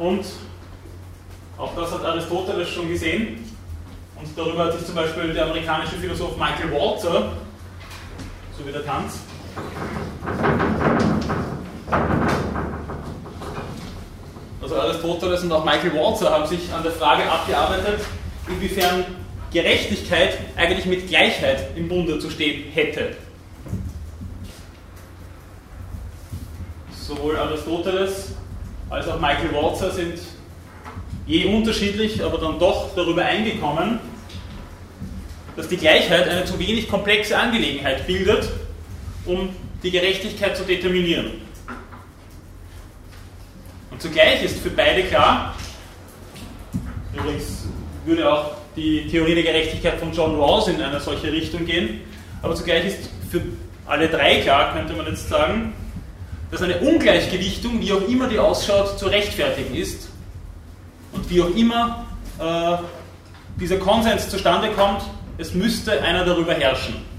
Und 0.00 0.24
auch 1.58 1.74
das 1.76 1.92
hat 1.92 2.02
Aristoteles 2.02 2.70
schon 2.70 2.88
gesehen. 2.88 3.44
Und 4.16 4.28
darüber 4.34 4.64
hat 4.64 4.72
sich 4.72 4.86
zum 4.86 4.94
Beispiel 4.94 5.34
der 5.34 5.44
amerikanische 5.44 5.96
Philosoph 5.96 6.38
Michael 6.38 6.72
Walzer, 6.72 7.32
so 8.58 8.66
wie 8.66 8.72
der 8.72 8.84
Tanz, 8.84 9.20
also 14.62 14.76
Aristoteles 14.80 15.42
und 15.42 15.52
auch 15.52 15.64
Michael 15.64 15.92
Walzer 15.94 16.30
haben 16.30 16.46
sich 16.46 16.72
an 16.72 16.82
der 16.82 16.92
Frage 16.92 17.30
abgearbeitet, 17.30 18.00
inwiefern 18.48 19.04
Gerechtigkeit 19.52 20.38
eigentlich 20.56 20.86
mit 20.86 21.08
Gleichheit 21.08 21.76
im 21.76 21.88
Bunde 21.88 22.18
zu 22.18 22.30
stehen 22.30 22.70
hätte. 22.72 23.16
Sowohl 26.90 27.36
Aristoteles 27.36 28.32
als 28.90 29.06
auch 29.08 29.20
Michael 29.20 29.52
Walzer 29.52 29.92
sind 29.92 30.18
je 31.26 31.44
unterschiedlich, 31.44 32.22
aber 32.22 32.38
dann 32.38 32.58
doch 32.58 32.94
darüber 32.94 33.24
eingekommen, 33.24 34.00
dass 35.56 35.68
die 35.68 35.76
Gleichheit 35.76 36.28
eine 36.28 36.44
zu 36.44 36.58
wenig 36.58 36.88
komplexe 36.88 37.38
Angelegenheit 37.38 38.06
bildet, 38.06 38.50
um 39.24 39.50
die 39.82 39.90
Gerechtigkeit 39.90 40.56
zu 40.56 40.64
determinieren. 40.64 41.32
Und 43.90 44.02
zugleich 44.02 44.42
ist 44.42 44.58
für 44.58 44.70
beide 44.70 45.04
klar, 45.04 45.54
übrigens 47.14 47.68
würde 48.04 48.32
auch 48.32 48.52
die 48.76 49.06
Theorie 49.08 49.34
der 49.34 49.44
Gerechtigkeit 49.44 49.98
von 50.00 50.12
John 50.12 50.40
Rawls 50.40 50.68
in 50.68 50.80
eine 50.80 51.00
solche 51.00 51.32
Richtung 51.32 51.64
gehen, 51.64 52.00
aber 52.42 52.54
zugleich 52.54 52.86
ist 52.86 53.10
für 53.30 53.42
alle 53.86 54.08
drei 54.08 54.40
klar, 54.40 54.72
könnte 54.72 54.94
man 54.94 55.06
jetzt 55.06 55.28
sagen, 55.28 55.74
dass 56.50 56.62
eine 56.62 56.78
Ungleichgewichtung, 56.78 57.80
wie 57.80 57.92
auch 57.92 58.06
immer 58.08 58.26
die 58.26 58.38
ausschaut, 58.38 58.98
zu 58.98 59.06
rechtfertigen 59.06 59.74
ist 59.74 60.08
und 61.12 61.28
wie 61.30 61.42
auch 61.42 61.54
immer 61.54 62.06
äh, 62.38 62.76
dieser 63.58 63.76
Konsens 63.76 64.28
zustande 64.28 64.70
kommt, 64.70 65.02
es 65.38 65.54
müsste 65.54 66.02
einer 66.02 66.24
darüber 66.24 66.54
herrschen. 66.54 67.09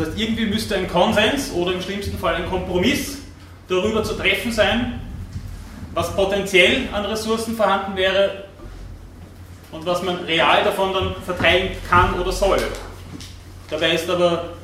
Das 0.00 0.08
heißt, 0.08 0.18
irgendwie 0.18 0.46
müsste 0.46 0.76
ein 0.76 0.88
Konsens 0.88 1.52
oder 1.52 1.74
im 1.74 1.82
schlimmsten 1.82 2.18
Fall 2.18 2.36
ein 2.36 2.48
Kompromiss 2.48 3.18
darüber 3.68 4.02
zu 4.02 4.14
treffen 4.14 4.50
sein, 4.50 4.98
was 5.92 6.16
potenziell 6.16 6.88
an 6.90 7.04
Ressourcen 7.04 7.54
vorhanden 7.54 7.96
wäre 7.96 8.44
und 9.70 9.84
was 9.84 10.02
man 10.02 10.16
real 10.24 10.64
davon 10.64 10.94
dann 10.94 11.14
verteilen 11.22 11.72
kann 11.90 12.18
oder 12.18 12.32
soll. 12.32 12.56
Dabei 13.68 13.92
ist 13.92 14.08
aber 14.08 14.54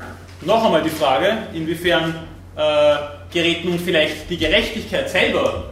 noch 0.41 0.64
einmal 0.64 0.82
die 0.82 0.89
Frage, 0.89 1.37
inwiefern 1.53 2.14
äh, 2.57 2.97
gerät 3.30 3.62
nun 3.66 3.78
vielleicht 3.78 4.30
die 4.30 4.39
Gerechtigkeit 4.39 5.11
selber 5.11 5.64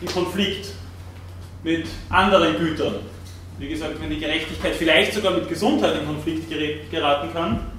in 0.00 0.08
Konflikt 0.08 0.68
mit 1.62 1.86
anderen 2.08 2.56
Gütern. 2.56 2.94
Wie 3.58 3.68
gesagt, 3.68 4.00
wenn 4.00 4.08
die 4.08 4.20
Gerechtigkeit 4.20 4.74
vielleicht 4.74 5.12
sogar 5.12 5.32
mit 5.32 5.50
Gesundheit 5.50 5.96
in 6.00 6.06
Konflikt 6.06 6.50
geraten 6.90 7.30
kann, 7.34 7.75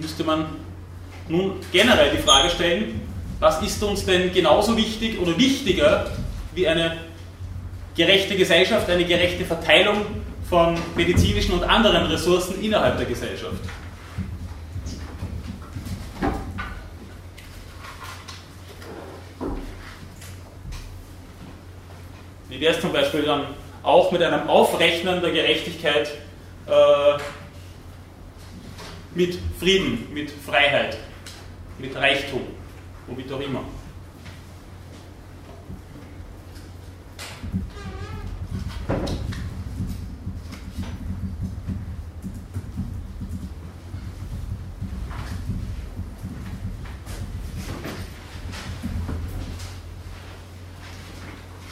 müsste 0.00 0.24
man 0.24 0.46
nun 1.28 1.60
generell 1.72 2.10
die 2.16 2.22
Frage 2.22 2.50
stellen, 2.50 3.00
was 3.40 3.60
ist 3.62 3.82
uns 3.82 4.04
denn 4.04 4.32
genauso 4.32 4.76
wichtig 4.76 5.18
oder 5.20 5.36
wichtiger 5.36 6.10
wie 6.54 6.66
eine 6.66 6.96
gerechte 7.96 8.36
Gesellschaft, 8.36 8.88
eine 8.88 9.04
gerechte 9.04 9.44
Verteilung 9.44 10.06
von 10.48 10.78
medizinischen 10.94 11.52
und 11.52 11.64
anderen 11.64 12.06
Ressourcen 12.06 12.62
innerhalb 12.62 12.96
der 12.98 13.06
Gesellschaft? 13.06 13.56
Wie 22.48 22.60
wäre 22.60 22.74
es 22.74 22.80
zum 22.80 22.92
Beispiel 22.92 23.22
dann 23.22 23.42
auch 23.82 24.10
mit 24.12 24.22
einem 24.22 24.48
Aufrechnen 24.48 25.20
der 25.20 25.30
Gerechtigkeit 25.30 26.08
äh, 26.66 27.18
mit 29.16 29.38
Frieden, 29.58 30.06
mit 30.12 30.30
Freiheit, 30.30 30.98
mit 31.78 31.96
Reichtum, 31.96 32.42
womit 33.06 33.32
auch 33.32 33.40
immer? 33.40 33.64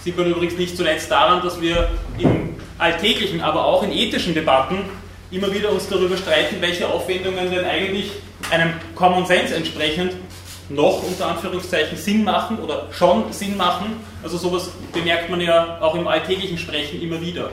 sieht 0.03 0.19
man 0.19 0.27
übrigens 0.27 0.59
nicht 0.59 0.77
zuletzt 0.77 1.11
daran, 1.11 1.43
dass 1.43 1.63
wir 1.63 1.91
im 2.19 2.57
alltäglichen, 2.77 3.41
aber 3.41 3.65
auch 3.65 3.83
in 3.83 3.91
ethischen 3.91 4.35
Debatten 4.35 4.85
immer 5.35 5.53
wieder 5.53 5.73
uns 5.73 5.89
darüber 5.89 6.17
streiten, 6.17 6.57
welche 6.61 6.89
Aufwendungen 6.89 7.51
denn 7.51 7.65
eigentlich 7.65 8.11
einem 8.51 8.75
Common 8.95 9.27
Sense 9.27 9.55
entsprechend 9.55 10.13
noch 10.69 11.03
unter 11.03 11.27
Anführungszeichen 11.27 11.99
Sinn 11.99 12.25
machen 12.25 12.59
oder 12.59 12.89
schon 12.93 13.33
Sinn 13.33 13.57
machen. 13.57 13.97
Also 14.23 14.39
sowas 14.39 14.71
bemerkt 14.93 15.29
man 15.29 15.41
ja 15.41 15.81
auch 15.81 15.95
im 15.95 16.07
alltäglichen 16.07 16.59
Sprechen 16.59 17.03
immer 17.03 17.21
wieder. 17.21 17.51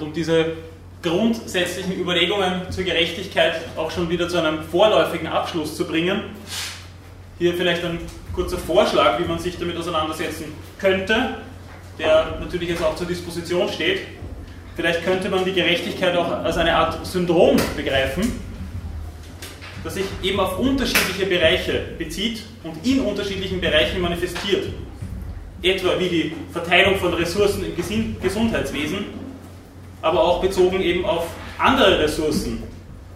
um 0.00 0.12
diese 0.12 0.56
grundsätzlichen 1.02 1.98
Überlegungen 1.98 2.70
zur 2.70 2.84
Gerechtigkeit 2.84 3.54
auch 3.76 3.90
schon 3.90 4.08
wieder 4.08 4.28
zu 4.28 4.38
einem 4.38 4.62
vorläufigen 4.62 5.26
Abschluss 5.26 5.76
zu 5.76 5.84
bringen. 5.84 6.22
Hier 7.38 7.54
vielleicht 7.54 7.84
ein 7.84 7.98
kurzer 8.32 8.58
Vorschlag, 8.58 9.18
wie 9.18 9.24
man 9.24 9.38
sich 9.38 9.58
damit 9.58 9.76
auseinandersetzen 9.76 10.44
könnte, 10.78 11.38
der 11.98 12.38
natürlich 12.40 12.70
jetzt 12.70 12.82
auch 12.82 12.94
zur 12.96 13.06
Disposition 13.06 13.68
steht. 13.68 14.02
Vielleicht 14.76 15.04
könnte 15.04 15.28
man 15.28 15.44
die 15.44 15.52
Gerechtigkeit 15.52 16.16
auch 16.16 16.30
als 16.30 16.56
eine 16.56 16.74
Art 16.74 17.04
Syndrom 17.04 17.56
begreifen, 17.76 18.40
das 19.84 19.94
sich 19.94 20.04
eben 20.22 20.40
auf 20.40 20.58
unterschiedliche 20.58 21.26
Bereiche 21.26 21.82
bezieht 21.98 22.44
und 22.62 22.86
in 22.86 23.00
unterschiedlichen 23.00 23.60
Bereichen 23.60 24.00
manifestiert. 24.00 24.68
Etwa 25.62 25.98
wie 25.98 26.08
die 26.08 26.32
Verteilung 26.52 26.96
von 26.96 27.12
Ressourcen 27.14 27.64
im 27.64 28.20
Gesundheitswesen 28.20 29.04
aber 30.02 30.20
auch 30.20 30.40
bezogen 30.40 30.82
eben 30.82 31.04
auf 31.04 31.26
andere 31.58 32.00
Ressourcen, 32.00 32.62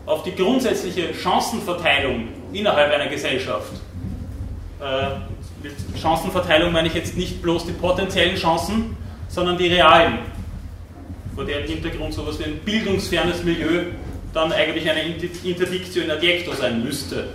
auf 0.07 0.23
die 0.23 0.35
grundsätzliche 0.35 1.13
Chancenverteilung 1.13 2.29
innerhalb 2.53 2.93
einer 2.93 3.09
Gesellschaft. 3.09 3.73
Äh, 4.81 5.19
mit 5.63 5.75
Chancenverteilung 6.01 6.73
meine 6.73 6.89
ich 6.89 6.95
jetzt 6.95 7.17
nicht 7.17 7.43
bloß 7.43 7.67
die 7.67 7.73
potenziellen 7.73 8.37
Chancen, 8.37 8.97
sondern 9.29 9.59
die 9.59 9.67
realen, 9.67 10.19
vor 11.35 11.45
deren 11.45 11.67
Hintergrund 11.67 12.15
so 12.15 12.23
etwas 12.23 12.39
wie 12.39 12.45
ein 12.45 12.59
bildungsfernes 12.65 13.43
Milieu 13.43 13.87
dann 14.33 14.53
eigentlich 14.53 14.89
eine 14.89 15.03
Interdictio 15.03 16.03
in 16.03 16.11
adjecto 16.11 16.53
sein 16.53 16.85
müsste. 16.85 17.31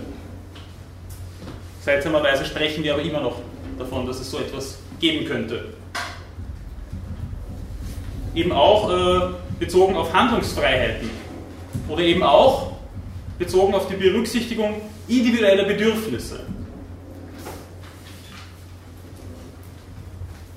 Seltsamerweise 1.80 2.44
sprechen 2.46 2.84
wir 2.84 2.94
aber 2.94 3.02
immer 3.02 3.20
noch 3.20 3.36
davon, 3.78 4.06
dass 4.06 4.20
es 4.20 4.30
so 4.30 4.38
etwas 4.38 4.78
geben 5.00 5.26
könnte 5.26 5.64
eben 8.34 8.52
auch 8.52 8.90
äh, 8.90 9.20
bezogen 9.62 9.94
auf 9.94 10.12
Handlungsfreiheiten 10.12 11.08
oder 11.88 12.02
eben 12.02 12.24
auch 12.24 12.72
bezogen 13.38 13.72
auf 13.74 13.86
die 13.86 13.94
Berücksichtigung 13.94 14.74
individueller 15.06 15.62
Bedürfnisse. 15.62 16.40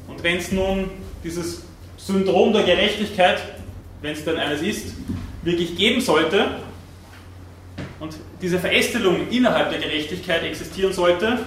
Und 0.07 0.23
wenn 0.23 0.37
es 0.37 0.51
nun 0.51 0.89
dieses 1.23 1.61
Syndrom 1.97 2.51
der 2.51 2.63
Gerechtigkeit, 2.63 3.43
wenn 4.01 4.13
es 4.13 4.25
denn 4.25 4.37
eines 4.37 4.63
ist, 4.63 4.95
wirklich 5.43 5.77
geben 5.77 6.01
sollte 6.01 6.47
und 7.99 8.15
diese 8.41 8.57
Verästelung 8.57 9.29
innerhalb 9.29 9.69
der 9.69 9.79
Gerechtigkeit 9.79 10.41
existieren 10.41 10.93
sollte, 10.93 11.45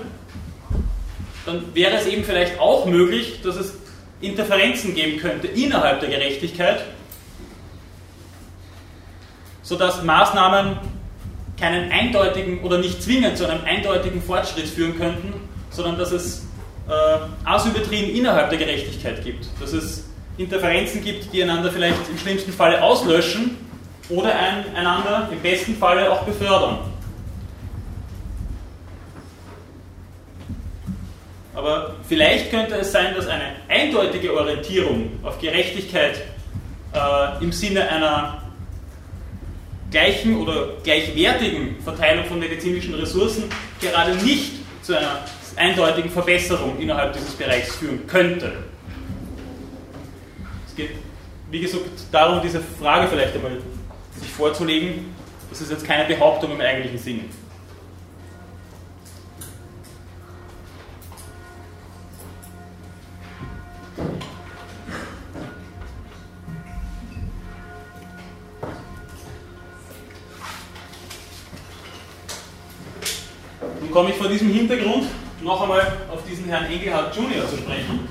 dann 1.44 1.74
wäre 1.74 1.96
es 1.96 2.06
eben 2.06 2.22
vielleicht 2.22 2.60
auch 2.60 2.86
möglich, 2.86 3.40
dass 3.42 3.56
es 3.56 3.74
Interferenzen 4.20 4.94
geben 4.94 5.18
könnte 5.18 5.48
innerhalb 5.48 5.98
der 5.98 6.10
Gerechtigkeit, 6.10 6.84
sodass 9.68 10.02
Maßnahmen 10.02 10.78
keinen 11.60 11.92
eindeutigen 11.92 12.62
oder 12.62 12.78
nicht 12.78 13.02
zwingend 13.02 13.36
zu 13.36 13.46
einem 13.46 13.62
eindeutigen 13.64 14.22
Fortschritt 14.22 14.66
führen 14.66 14.96
könnten, 14.96 15.34
sondern 15.68 15.98
dass 15.98 16.10
es 16.10 16.46
äh, 16.88 16.92
Asymmetrien 17.44 18.16
innerhalb 18.16 18.48
der 18.48 18.58
Gerechtigkeit 18.58 19.22
gibt, 19.22 19.46
dass 19.60 19.74
es 19.74 20.04
Interferenzen 20.38 21.04
gibt, 21.04 21.30
die 21.34 21.42
einander 21.42 21.70
vielleicht 21.70 22.08
im 22.08 22.16
schlimmsten 22.16 22.50
Falle 22.50 22.82
auslöschen 22.82 23.58
oder 24.08 24.34
ein, 24.34 24.74
einander 24.74 25.28
im 25.30 25.40
besten 25.42 25.76
Falle 25.76 26.10
auch 26.10 26.22
befördern. 26.22 26.78
Aber 31.54 31.96
vielleicht 32.08 32.50
könnte 32.50 32.76
es 32.76 32.90
sein, 32.90 33.14
dass 33.14 33.26
eine 33.26 33.56
eindeutige 33.68 34.32
Orientierung 34.32 35.10
auf 35.22 35.38
Gerechtigkeit 35.38 36.22
äh, 36.94 37.44
im 37.44 37.52
Sinne 37.52 37.86
einer 37.90 38.47
gleichen 39.90 40.36
oder 40.36 40.74
gleichwertigen 40.82 41.80
Verteilung 41.82 42.24
von 42.26 42.38
medizinischen 42.38 42.94
Ressourcen 42.94 43.44
gerade 43.80 44.14
nicht 44.16 44.52
zu 44.82 44.96
einer 44.96 45.24
eindeutigen 45.56 46.10
Verbesserung 46.10 46.78
innerhalb 46.78 47.12
dieses 47.14 47.34
Bereichs 47.34 47.76
führen 47.76 48.06
könnte. 48.06 48.52
Es 50.68 50.76
geht, 50.76 50.90
wie 51.50 51.60
gesagt, 51.60 51.84
darum, 52.12 52.40
diese 52.42 52.60
Frage 52.60 53.08
vielleicht 53.08 53.34
einmal 53.34 53.58
sich 54.18 54.30
vorzulegen. 54.30 55.14
Das 55.50 55.60
ist 55.60 55.70
jetzt 55.70 55.86
keine 55.86 56.04
Behauptung 56.04 56.52
im 56.52 56.60
eigentlichen 56.60 56.98
Sinne. 56.98 57.20
Komme 73.98 74.10
ich 74.10 74.16
vor 74.16 74.28
diesem 74.28 74.52
Hintergrund 74.52 75.06
noch 75.42 75.60
einmal 75.60 75.80
auf 76.08 76.24
diesen 76.24 76.44
Herrn 76.44 76.66
Engelhardt 76.66 77.16
Junior 77.16 77.48
zu 77.48 77.56
sprechen. 77.56 78.06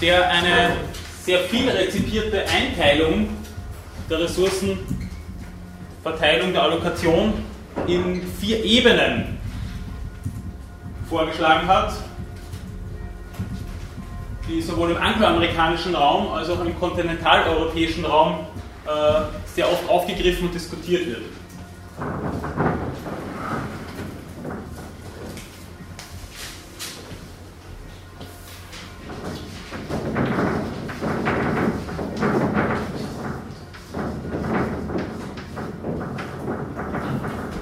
Der 0.00 0.30
eine 0.30 0.76
sehr 1.24 1.40
viel 1.40 1.68
rezipierte 1.68 2.44
Einteilung 2.48 3.30
der 4.08 4.20
Ressourcenverteilung 4.20 6.52
der 6.52 6.62
Allokation 6.62 7.34
in 7.88 8.22
vier 8.40 8.62
Ebenen 8.62 9.38
vorgeschlagen 11.10 11.66
hat. 11.66 11.94
die 14.48 14.62
sowohl 14.62 14.92
im 14.92 14.98
angloamerikanischen 14.98 15.96
Raum 15.96 16.32
als 16.32 16.48
auch 16.48 16.64
im 16.64 16.78
kontinentaleuropäischen 16.78 18.04
Raum 18.04 18.46
sehr 19.54 19.70
oft 19.70 19.88
aufgegriffen 19.88 20.46
und 20.46 20.54
diskutiert 20.54 21.06
wird. 21.06 21.22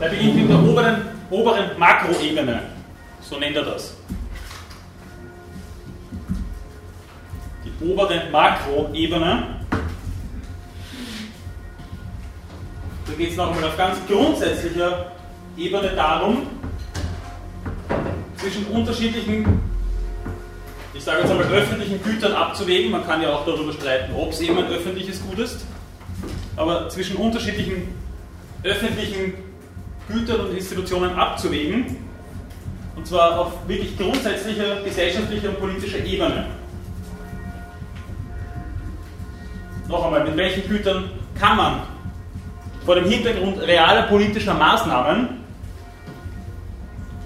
Er 0.01 0.11
beginnt 0.11 0.37
mit 0.37 0.51
der 0.51 0.63
oberen, 0.63 0.97
oberen 1.31 1.79
Makroebene, 1.79 2.63
so 3.23 3.39
nennt 3.39 3.57
er 3.57 3.65
das. 3.65 3.97
Die 7.65 7.85
obere 7.87 8.29
Makroebene. 8.31 9.54
Da 13.15 13.19
geht 13.19 13.31
es 13.31 13.37
nochmal 13.37 13.63
auf 13.63 13.77
ganz 13.77 13.97
grundsätzlicher 14.09 15.13
Ebene 15.57 15.91
darum, 15.95 16.49
zwischen 18.37 18.67
unterschiedlichen, 18.67 19.61
ich 20.93 21.05
sage 21.05 21.21
jetzt 21.21 21.31
einmal 21.31 21.47
öffentlichen 21.47 22.03
Gütern 22.03 22.33
abzuwägen. 22.33 22.91
Man 22.91 23.07
kann 23.07 23.23
ja 23.23 23.33
auch 23.33 23.47
darüber 23.47 23.73
streiten, 23.73 24.13
ob 24.17 24.33
es 24.33 24.41
eben 24.41 24.59
ein 24.59 24.67
öffentliches 24.67 25.23
Gut 25.23 25.39
ist. 25.39 25.65
Aber 26.57 26.89
zwischen 26.89 27.15
unterschiedlichen 27.15 27.95
öffentlichen 28.65 29.35
Gütern 30.09 30.41
und 30.47 30.57
Institutionen 30.57 31.15
abzuwägen. 31.15 31.97
Und 32.97 33.07
zwar 33.07 33.39
auf 33.39 33.53
wirklich 33.69 33.97
grundsätzlicher 33.97 34.83
gesellschaftlicher 34.83 35.51
und 35.51 35.61
politischer 35.61 36.05
Ebene. 36.05 36.47
Noch 39.87 40.05
einmal, 40.05 40.25
mit 40.25 40.37
welchen 40.37 40.69
Gütern 40.69 41.11
kann 41.39 41.57
man 41.57 41.94
vor 42.85 42.95
dem 42.97 43.07
Hintergrund 43.07 43.61
realer 43.61 44.03
politischer 44.03 44.55
Maßnahmen 44.55 45.41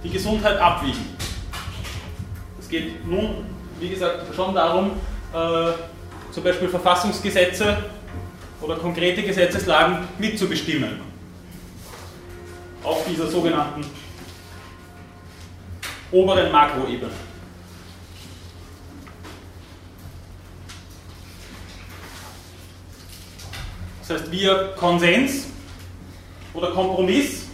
die 0.04 0.10
Gesundheit 0.10 0.58
abwiegen? 0.58 1.16
Es 2.58 2.68
geht 2.68 3.06
nun, 3.06 3.44
wie 3.80 3.88
gesagt, 3.88 4.34
schon 4.34 4.54
darum, 4.54 4.92
äh, 5.32 5.72
zum 6.32 6.44
Beispiel 6.44 6.68
Verfassungsgesetze 6.68 7.76
oder 8.60 8.76
konkrete 8.76 9.22
Gesetzeslagen 9.22 10.06
mitzubestimmen 10.18 11.00
auf 12.82 13.04
dieser 13.06 13.26
sogenannten 13.26 13.84
oberen 16.10 16.50
Makroebene. 16.50 17.27
Das 24.08 24.22
heißt, 24.22 24.32
via 24.32 24.54
Konsens 24.74 25.48
oder 26.54 26.70
Kompromiss 26.70 27.46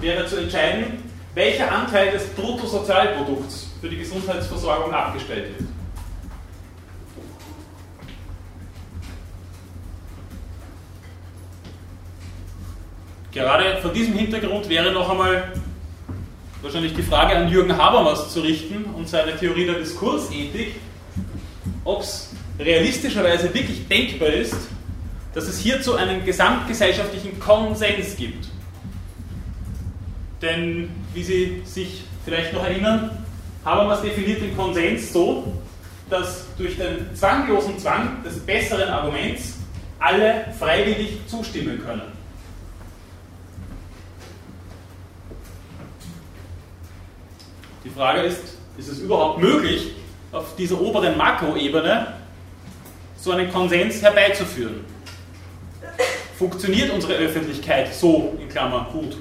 wäre 0.00 0.26
zu 0.26 0.38
entscheiden, 0.38 1.04
welcher 1.34 1.70
Anteil 1.70 2.12
des 2.12 2.28
Bruttosozialprodukts 2.28 3.72
für 3.78 3.90
die 3.90 3.98
Gesundheitsversorgung 3.98 4.94
abgestellt 4.94 5.58
wird. 5.58 5.68
Gerade 13.32 13.76
vor 13.82 13.92
diesem 13.92 14.14
Hintergrund 14.14 14.66
wäre 14.70 14.92
noch 14.92 15.10
einmal 15.10 15.52
wahrscheinlich 16.62 16.94
die 16.94 17.02
Frage 17.02 17.36
an 17.36 17.50
Jürgen 17.50 17.76
Habermas 17.76 18.32
zu 18.32 18.40
richten 18.40 18.86
und 18.96 19.06
seine 19.10 19.36
Theorie 19.36 19.66
der 19.66 19.74
Diskursethik, 19.74 20.76
ob 21.84 22.00
es 22.00 22.30
realistischerweise 22.58 23.52
wirklich 23.52 23.86
denkbar 23.86 24.30
ist, 24.30 24.68
dass 25.36 25.48
es 25.48 25.58
hierzu 25.58 25.96
einen 25.96 26.24
gesamtgesellschaftlichen 26.24 27.38
Konsens 27.38 28.16
gibt. 28.16 28.48
Denn, 30.40 30.88
wie 31.12 31.22
Sie 31.22 31.62
sich 31.66 32.04
vielleicht 32.24 32.54
noch 32.54 32.64
erinnern, 32.64 33.22
Habermas 33.62 34.00
definiert 34.00 34.40
den 34.40 34.56
Konsens 34.56 35.12
so, 35.12 35.52
dass 36.08 36.46
durch 36.56 36.78
den 36.78 37.14
zwanglosen 37.14 37.78
Zwang 37.78 38.22
des 38.24 38.38
besseren 38.38 38.88
Arguments 38.88 39.58
alle 39.98 40.46
freiwillig 40.58 41.18
zustimmen 41.26 41.84
können. 41.84 42.12
Die 47.84 47.90
Frage 47.90 48.22
ist, 48.22 48.56
ist 48.78 48.88
es 48.88 49.00
überhaupt 49.00 49.38
möglich, 49.42 49.96
auf 50.32 50.56
dieser 50.56 50.80
oberen 50.80 51.18
Makroebene 51.18 52.14
so 53.18 53.32
einen 53.32 53.52
Konsens 53.52 54.00
herbeizuführen? 54.00 54.85
Funktioniert 56.38 56.90
unsere 56.90 57.14
Öffentlichkeit 57.14 57.94
so, 57.94 58.36
in 58.40 58.48
Klammer, 58.48 58.88
gut, 58.92 59.16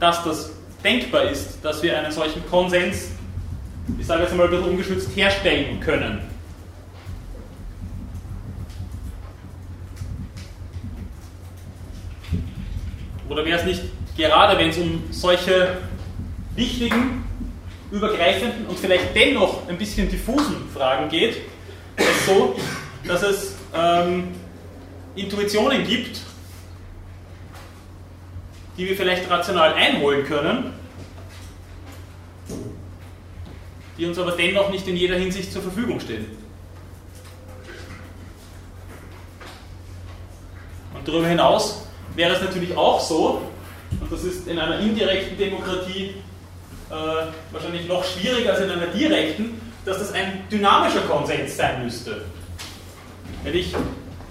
dass 0.00 0.22
das 0.22 0.50
denkbar 0.82 1.30
ist, 1.30 1.64
dass 1.64 1.82
wir 1.82 1.98
einen 1.98 2.12
solchen 2.12 2.46
Konsens, 2.48 3.08
ich 3.98 4.06
sage 4.06 4.22
jetzt 4.22 4.32
einmal 4.32 4.46
ein 4.46 4.50
bisschen 4.50 4.68
ungeschützt, 4.68 5.16
herstellen 5.16 5.80
können? 5.80 6.20
Oder 13.28 13.44
wäre 13.44 13.58
es 13.58 13.64
nicht 13.64 13.82
gerade, 14.16 14.58
wenn 14.58 14.68
es 14.68 14.78
um 14.78 15.02
solche 15.10 15.78
wichtigen 16.54 17.24
übergreifenden 17.90 18.66
und 18.66 18.78
vielleicht 18.78 19.14
dennoch 19.14 19.68
ein 19.68 19.78
bisschen 19.78 20.08
diffusen 20.08 20.68
Fragen 20.72 21.08
geht, 21.08 21.36
ist 21.96 22.26
so, 22.26 22.56
dass 23.06 23.22
es 23.22 23.54
ähm, 23.74 24.28
Intuitionen 25.16 25.86
gibt, 25.86 26.20
die 28.76 28.88
wir 28.88 28.96
vielleicht 28.96 29.30
rational 29.30 29.74
einholen 29.74 30.24
können, 30.24 30.72
die 33.96 34.06
uns 34.06 34.18
aber 34.18 34.32
dennoch 34.32 34.70
nicht 34.70 34.86
in 34.88 34.96
jeder 34.96 35.16
Hinsicht 35.16 35.52
zur 35.52 35.62
Verfügung 35.62 36.00
stehen. 36.00 36.26
Und 40.94 41.06
darüber 41.06 41.28
hinaus 41.28 41.86
wäre 42.16 42.34
es 42.34 42.42
natürlich 42.42 42.76
auch 42.76 43.00
so, 43.00 43.42
und 44.00 44.10
das 44.10 44.24
ist 44.24 44.48
in 44.48 44.58
einer 44.58 44.80
indirekten 44.80 45.38
Demokratie 45.38 46.14
äh, 46.90 46.94
wahrscheinlich 47.52 47.86
noch 47.86 48.04
schwieriger 48.04 48.52
als 48.52 48.60
in 48.62 48.70
einer 48.70 48.88
direkten, 48.88 49.60
dass 49.84 49.98
das 49.98 50.12
ein 50.12 50.48
dynamischer 50.50 51.02
Konsens 51.02 51.56
sein 51.56 51.84
müsste. 51.84 52.22
Wenn 53.44 53.54
ich 53.54 53.74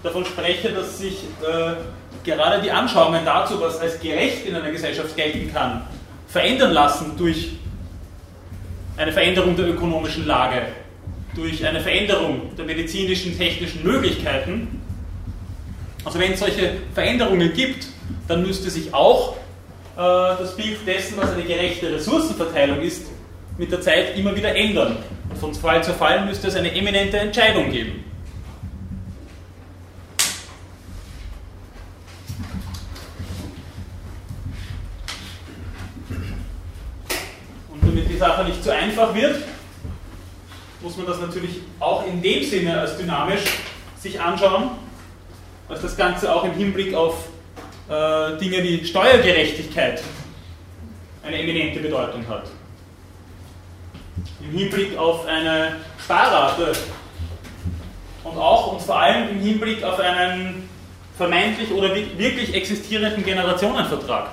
davon 0.03 0.25
spreche, 0.25 0.69
dass 0.69 0.99
sich 0.99 1.23
äh, 1.41 1.75
gerade 2.23 2.61
die 2.61 2.71
Anschauungen 2.71 3.25
dazu, 3.25 3.59
was 3.59 3.79
als 3.79 3.99
gerecht 3.99 4.45
in 4.45 4.55
einer 4.55 4.71
Gesellschaft 4.71 5.15
gelten 5.15 5.51
kann, 5.51 5.81
verändern 6.27 6.71
lassen 6.71 7.13
durch 7.17 7.53
eine 8.97 9.11
Veränderung 9.11 9.55
der 9.55 9.69
ökonomischen 9.69 10.27
Lage, 10.27 10.63
durch 11.35 11.65
eine 11.65 11.79
Veränderung 11.79 12.55
der 12.55 12.65
medizinischen, 12.65 13.37
technischen 13.37 13.83
Möglichkeiten. 13.83 14.81
Also 16.05 16.19
wenn 16.19 16.33
es 16.33 16.39
solche 16.39 16.73
Veränderungen 16.93 17.53
gibt, 17.53 17.87
dann 18.27 18.43
müsste 18.43 18.69
sich 18.69 18.93
auch 18.93 19.35
äh, 19.95 19.97
das 19.97 20.55
Bild 20.55 20.85
dessen, 20.85 21.17
was 21.17 21.31
eine 21.31 21.43
gerechte 21.43 21.91
Ressourcenverteilung 21.91 22.81
ist, 22.81 23.07
mit 23.57 23.71
der 23.71 23.81
Zeit 23.81 24.17
immer 24.17 24.35
wieder 24.35 24.55
ändern. 24.55 24.97
Und 25.29 25.37
von 25.37 25.53
Fall 25.53 25.83
zu 25.83 25.93
Fall 25.93 26.25
müsste 26.25 26.47
es 26.47 26.55
eine 26.55 26.73
eminente 26.75 27.17
Entscheidung 27.17 27.71
geben. 27.71 28.03
Sache 38.23 38.45
nicht 38.45 38.63
zu 38.63 38.73
einfach 38.73 39.13
wird, 39.13 39.35
muss 40.79 40.95
man 40.95 41.05
das 41.05 41.19
natürlich 41.19 41.59
auch 41.77 42.07
in 42.07 42.21
dem 42.21 42.41
Sinne 42.41 42.79
als 42.79 42.97
dynamisch 42.97 43.43
sich 43.99 44.19
anschauen, 44.19 44.71
als 45.67 45.81
das 45.81 45.97
Ganze 45.97 46.33
auch 46.33 46.45
im 46.45 46.53
Hinblick 46.53 46.93
auf 46.93 47.27
äh, 47.89 48.37
Dinge 48.37 48.63
wie 48.63 48.85
Steuergerechtigkeit 48.85 50.01
eine 51.21 51.37
eminente 51.37 51.81
Bedeutung 51.81 52.25
hat. 52.29 52.43
Im 54.39 54.57
Hinblick 54.57 54.97
auf 54.97 55.25
eine 55.25 55.75
Sparrate 56.01 56.71
und 58.23 58.37
auch 58.37 58.71
und 58.71 58.81
vor 58.81 59.01
allem 59.01 59.31
im 59.31 59.39
Hinblick 59.41 59.83
auf 59.83 59.99
einen 59.99 60.69
vermeintlich 61.17 61.71
oder 61.71 61.93
wirklich 61.93 62.53
existierenden 62.53 63.23
Generationenvertrag. 63.25 64.29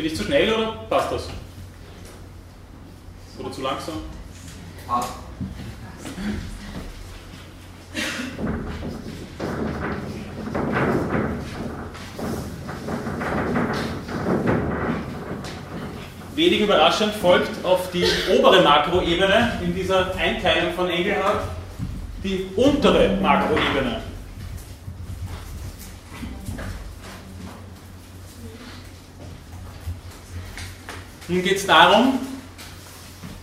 Bin 0.00 0.10
ich 0.10 0.16
zu 0.16 0.24
schnell 0.24 0.50
oder 0.54 0.72
passt 0.88 1.12
das? 1.12 1.28
Oder 3.38 3.52
zu 3.52 3.60
langsam? 3.60 3.96
Passt. 4.88 5.12
Wenig 16.34 16.60
überraschend 16.62 17.12
folgt 17.16 17.62
auf 17.62 17.90
die 17.90 18.06
obere 18.38 18.62
Makroebene 18.62 19.60
in 19.62 19.74
dieser 19.74 20.14
Einteilung 20.16 20.72
von 20.72 20.88
Engelhardt 20.88 21.42
die 22.24 22.48
untere 22.56 23.18
Makroebene. 23.20 24.00
Nun 31.30 31.44
geht 31.44 31.58
es 31.58 31.66
darum, 31.66 32.18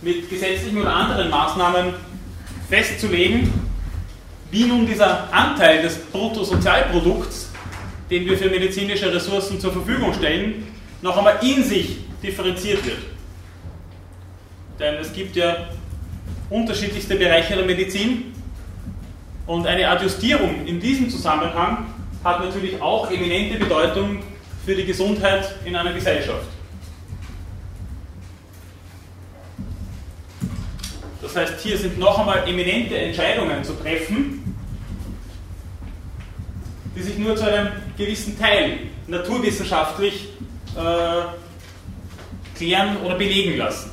mit 0.02 0.28
gesetzlichen 0.28 0.76
oder 0.76 0.94
anderen 0.94 1.30
Maßnahmen 1.30 1.94
festzulegen, 2.68 3.50
wie 4.50 4.64
nun 4.64 4.86
dieser 4.86 5.32
Anteil 5.32 5.80
des 5.80 5.96
Bruttosozialprodukts, 5.96 7.48
den 8.10 8.26
wir 8.26 8.36
für 8.36 8.50
medizinische 8.50 9.10
Ressourcen 9.10 9.58
zur 9.58 9.72
Verfügung 9.72 10.12
stellen, 10.12 10.66
noch 11.00 11.16
einmal 11.16 11.38
in 11.40 11.64
sich 11.64 11.96
differenziert 12.22 12.84
wird. 12.84 12.98
Denn 14.78 14.96
es 14.96 15.10
gibt 15.10 15.34
ja 15.36 15.68
unterschiedlichste 16.50 17.14
Bereiche 17.14 17.56
der 17.56 17.64
Medizin 17.64 18.34
und 19.46 19.66
eine 19.66 19.88
Adjustierung 19.88 20.66
in 20.66 20.78
diesem 20.78 21.08
Zusammenhang 21.08 21.86
hat 22.22 22.44
natürlich 22.44 22.82
auch 22.82 23.10
eminente 23.10 23.58
Bedeutung 23.58 24.22
für 24.66 24.74
die 24.74 24.84
Gesundheit 24.84 25.54
in 25.64 25.74
einer 25.74 25.94
Gesellschaft. 25.94 26.57
Das 31.28 31.50
heißt, 31.50 31.60
hier 31.60 31.76
sind 31.76 31.98
noch 31.98 32.18
einmal 32.18 32.48
eminente 32.48 32.96
Entscheidungen 32.96 33.62
zu 33.62 33.74
treffen, 33.74 34.56
die 36.96 37.02
sich 37.02 37.18
nur 37.18 37.36
zu 37.36 37.46
einem 37.46 37.68
gewissen 37.98 38.38
Teil 38.38 38.78
naturwissenschaftlich 39.06 40.28
äh, 40.74 42.56
klären 42.56 42.96
oder 43.04 43.16
belegen 43.16 43.58
lassen. 43.58 43.90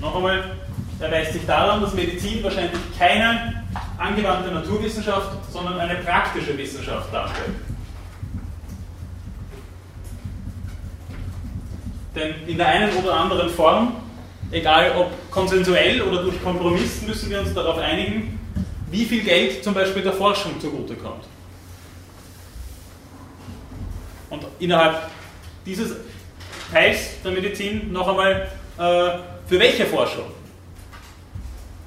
Noch 0.00 0.16
einmal, 0.16 0.56
erweist 0.98 1.32
sich 1.34 1.46
daran, 1.46 1.80
dass 1.80 1.94
Medizin 1.94 2.42
wahrscheinlich 2.42 2.72
keine 2.98 3.62
angewandte 3.98 4.50
Naturwissenschaft, 4.50 5.52
sondern 5.52 5.78
eine 5.78 5.94
praktische 5.96 6.58
Wissenschaft 6.58 7.12
darstellt. 7.14 7.54
Denn 12.16 12.34
in 12.48 12.58
der 12.58 12.66
einen 12.66 12.96
oder 12.96 13.14
anderen 13.14 13.48
Form 13.48 14.01
egal 14.52 14.92
ob 14.96 15.30
konsensuell 15.30 16.02
oder 16.02 16.22
durch 16.22 16.40
Kompromiss, 16.42 17.02
müssen 17.02 17.30
wir 17.30 17.40
uns 17.40 17.52
darauf 17.54 17.78
einigen, 17.78 18.38
wie 18.90 19.04
viel 19.04 19.22
Geld 19.22 19.64
zum 19.64 19.74
Beispiel 19.74 20.02
der 20.02 20.12
Forschung 20.12 20.60
zugutekommt. 20.60 21.24
Und 24.30 24.44
innerhalb 24.60 25.10
dieses 25.66 25.96
Teils 26.70 27.22
der 27.22 27.32
Medizin 27.32 27.92
noch 27.92 28.08
einmal, 28.08 28.48
äh, 28.78 29.18
für 29.46 29.58
welche 29.58 29.86
Forschung? 29.86 30.26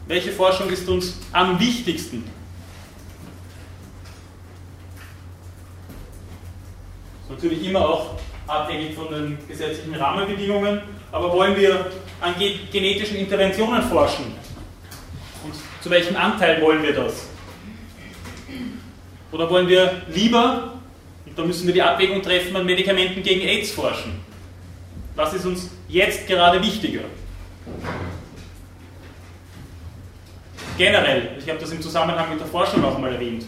Welche 0.08 0.32
Forschung 0.32 0.70
ist 0.70 0.88
uns 0.88 1.18
am 1.32 1.60
wichtigsten? 1.60 2.30
Natürlich 7.28 7.66
immer 7.66 7.90
auch 7.90 8.20
abhängig 8.46 8.94
von 8.94 9.10
den 9.10 9.38
gesetzlichen 9.48 9.96
Rahmenbedingungen, 9.96 10.82
aber 11.12 11.34
wollen 11.34 11.56
wir 11.56 11.92
an 12.22 12.36
genetischen 12.72 13.18
Interventionen 13.18 13.84
forschen? 13.84 14.26
Und 15.44 15.54
zu 15.82 15.90
welchem 15.90 16.16
Anteil 16.16 16.62
wollen 16.62 16.82
wir 16.84 16.94
das? 16.94 17.28
Oder 19.32 19.50
wollen 19.50 19.68
wir 19.68 20.02
lieber, 20.08 20.80
und 21.26 21.38
da 21.38 21.44
müssen 21.44 21.68
wir 21.68 21.74
die 21.74 21.82
Abwägung 21.82 22.22
treffen, 22.22 22.56
an 22.56 22.66
Medikamenten 22.66 23.22
gegen 23.22 23.42
AIDS 23.42 23.72
forschen? 23.72 24.20
Was 25.16 25.34
ist 25.34 25.46
uns 25.46 25.70
jetzt 25.88 26.28
gerade 26.28 26.62
wichtiger? 26.62 27.02
Generell, 30.78 31.38
ich 31.40 31.50
habe 31.50 31.60
das 31.60 31.72
im 31.72 31.82
Zusammenhang 31.82 32.30
mit 32.30 32.40
der 32.40 32.48
Forschung 32.48 32.84
auch 32.84 32.96
einmal 32.96 33.14
erwähnt, 33.14 33.46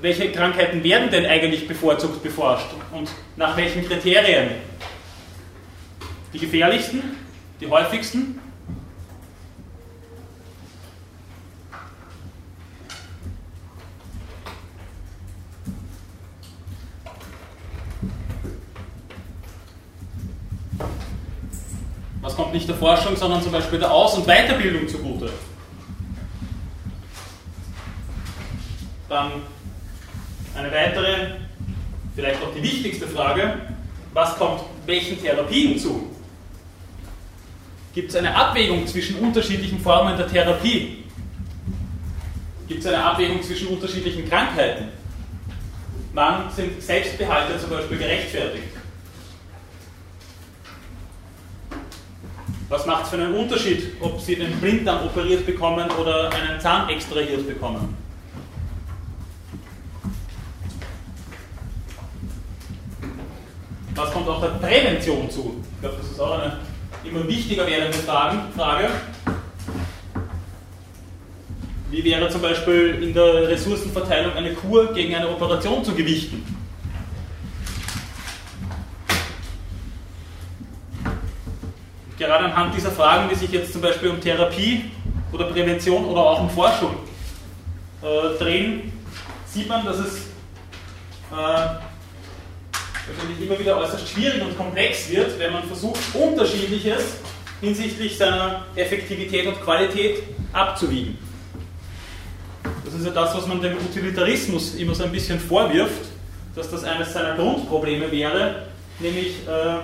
welche 0.00 0.30
Krankheiten 0.32 0.82
werden 0.82 1.10
denn 1.10 1.26
eigentlich 1.26 1.66
bevorzugt 1.66 2.22
beforscht 2.22 2.66
und 2.92 3.08
nach 3.36 3.56
welchen 3.56 3.86
Kriterien? 3.86 4.50
Die 6.32 6.38
gefährlichsten, 6.38 7.02
die 7.62 7.70
häufigsten? 7.70 8.40
Was 22.20 22.36
kommt 22.36 22.52
nicht 22.52 22.68
der 22.68 22.74
Forschung, 22.74 23.16
sondern 23.16 23.42
zum 23.42 23.52
Beispiel 23.52 23.78
der 23.78 23.92
Aus- 23.92 24.14
und 24.14 24.26
Weiterbildung 24.26 24.88
zugute? 24.88 25.30
Dann 29.08 29.30
eine 30.56 30.72
weitere, 30.72 31.34
vielleicht 32.16 32.42
auch 32.42 32.52
die 32.54 32.62
wichtigste 32.62 33.06
Frage, 33.06 33.58
was 34.12 34.36
kommt 34.36 34.62
welchen 34.86 35.20
Therapien 35.20 35.78
zu? 35.78 36.11
Gibt 37.94 38.08
es 38.08 38.16
eine 38.16 38.34
Abwägung 38.34 38.86
zwischen 38.86 39.16
unterschiedlichen 39.18 39.78
Formen 39.78 40.16
der 40.16 40.26
Therapie? 40.26 41.04
Gibt 42.66 42.80
es 42.80 42.86
eine 42.86 43.04
Abwägung 43.04 43.42
zwischen 43.42 43.68
unterschiedlichen 43.68 44.28
Krankheiten? 44.28 44.88
Wann 46.14 46.50
sind 46.50 46.82
Selbstbehalte 46.82 47.58
zum 47.58 47.70
Beispiel 47.70 47.98
gerechtfertigt? 47.98 48.68
Was 52.70 52.86
macht 52.86 53.04
es 53.04 53.10
für 53.10 53.16
einen 53.16 53.34
Unterschied, 53.34 53.92
ob 54.00 54.18
Sie 54.18 54.36
den 54.36 54.58
Blinddarm 54.58 55.04
operiert 55.04 55.44
bekommen 55.44 55.90
oder 56.00 56.30
einen 56.32 56.58
Zahn 56.58 56.88
extrahiert 56.88 57.46
bekommen? 57.46 57.94
Was 63.94 64.10
kommt 64.10 64.26
auch 64.26 64.40
der 64.40 64.48
Prävention 64.48 65.30
zu? 65.30 65.62
Ich 65.74 65.80
glaube, 65.82 65.96
das 65.98 66.10
ist 66.10 66.18
auch 66.18 66.38
eine 66.38 66.56
immer 67.04 67.26
wichtiger 67.26 67.66
werdende 67.66 67.98
Frage. 67.98 68.88
Wie 71.90 72.04
wäre 72.04 72.28
zum 72.30 72.40
Beispiel 72.40 73.02
in 73.02 73.12
der 73.12 73.48
Ressourcenverteilung 73.48 74.32
eine 74.34 74.54
Kur 74.54 74.94
gegen 74.94 75.14
eine 75.14 75.28
Operation 75.28 75.84
zu 75.84 75.94
gewichten? 75.94 76.42
Gerade 82.18 82.44
anhand 82.44 82.74
dieser 82.74 82.92
Fragen, 82.92 83.28
die 83.28 83.34
sich 83.34 83.50
jetzt 83.50 83.72
zum 83.72 83.82
Beispiel 83.82 84.08
um 84.08 84.20
Therapie 84.20 84.90
oder 85.32 85.44
Prävention 85.46 86.04
oder 86.04 86.20
auch 86.20 86.40
um 86.40 86.48
Forschung 86.48 86.96
äh, 88.00 88.38
drehen, 88.38 88.92
sieht 89.46 89.68
man, 89.68 89.84
dass 89.84 89.98
es 89.98 90.16
äh, 91.30 91.81
natürlich 93.16 93.48
immer 93.48 93.58
wieder 93.58 93.76
äußerst 93.78 94.08
schwierig 94.08 94.42
und 94.42 94.56
komplex 94.56 95.10
wird, 95.10 95.38
wenn 95.38 95.52
man 95.52 95.64
versucht, 95.64 96.00
unterschiedliches 96.14 97.16
hinsichtlich 97.60 98.18
seiner 98.18 98.64
Effektivität 98.74 99.46
und 99.46 99.60
Qualität 99.62 100.22
abzuwiegen. 100.52 101.16
Das 102.84 102.94
ist 102.94 103.06
ja 103.06 103.12
das, 103.12 103.34
was 103.34 103.46
man 103.46 103.62
dem 103.62 103.76
Utilitarismus 103.76 104.74
immer 104.74 104.94
so 104.94 105.04
ein 105.04 105.12
bisschen 105.12 105.38
vorwirft, 105.38 106.10
dass 106.54 106.70
das 106.70 106.84
eines 106.84 107.12
seiner 107.12 107.36
Grundprobleme 107.36 108.10
wäre, 108.10 108.66
nämlich 108.98 109.46
äh, 109.46 109.76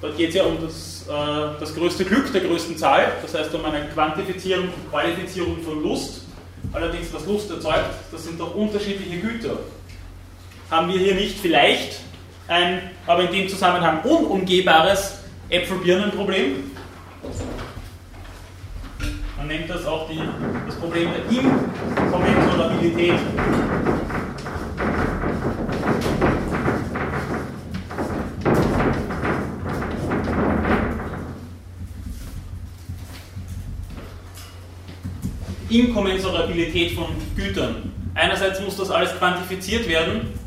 dort 0.00 0.16
geht 0.16 0.28
es 0.28 0.34
ja 0.36 0.44
um 0.44 0.60
das, 0.60 1.06
äh, 1.08 1.58
das 1.58 1.74
größte 1.74 2.04
Glück 2.04 2.32
der 2.32 2.42
größten 2.42 2.76
Zahl, 2.76 3.12
das 3.22 3.34
heißt 3.34 3.54
um 3.54 3.64
eine 3.64 3.88
Quantifizierung 3.88 4.66
und 4.66 4.90
Qualifizierung 4.90 5.62
von 5.62 5.82
Lust. 5.82 6.22
Allerdings, 6.72 7.12
was 7.12 7.26
Lust 7.26 7.50
erzeugt, 7.50 7.90
das 8.12 8.24
sind 8.24 8.38
doch 8.38 8.54
unterschiedliche 8.54 9.18
Güter. 9.18 9.58
Haben 10.70 10.92
wir 10.92 10.98
hier 10.98 11.14
nicht 11.14 11.38
vielleicht 11.40 12.00
ein, 12.48 12.90
aber 13.06 13.24
in 13.24 13.32
dem 13.32 13.48
Zusammenhang 13.48 14.02
unumgehbares 14.02 15.18
Äpfel-Birnen-Problem. 15.48 16.70
Man 19.36 19.46
nennt 19.46 19.68
das 19.68 19.84
auch 19.86 20.08
die, 20.08 20.20
das 20.66 20.76
Problem 20.76 21.08
der 21.10 21.24
Inkommensurabilität. 21.30 23.14
Inkommensurabilität 35.68 36.92
von 36.92 37.06
Gütern. 37.34 37.92
Einerseits 38.14 38.60
muss 38.60 38.76
das 38.76 38.90
alles 38.90 39.16
quantifiziert 39.16 39.88
werden, 39.88 40.38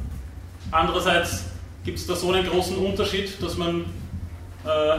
andererseits 0.71 1.54
gibt 1.85 1.99
es 1.99 2.07
da 2.07 2.15
so 2.15 2.31
einen 2.31 2.45
großen 2.47 2.75
Unterschied, 2.77 3.31
dass 3.41 3.55
man 3.57 3.81
äh, 4.65 4.97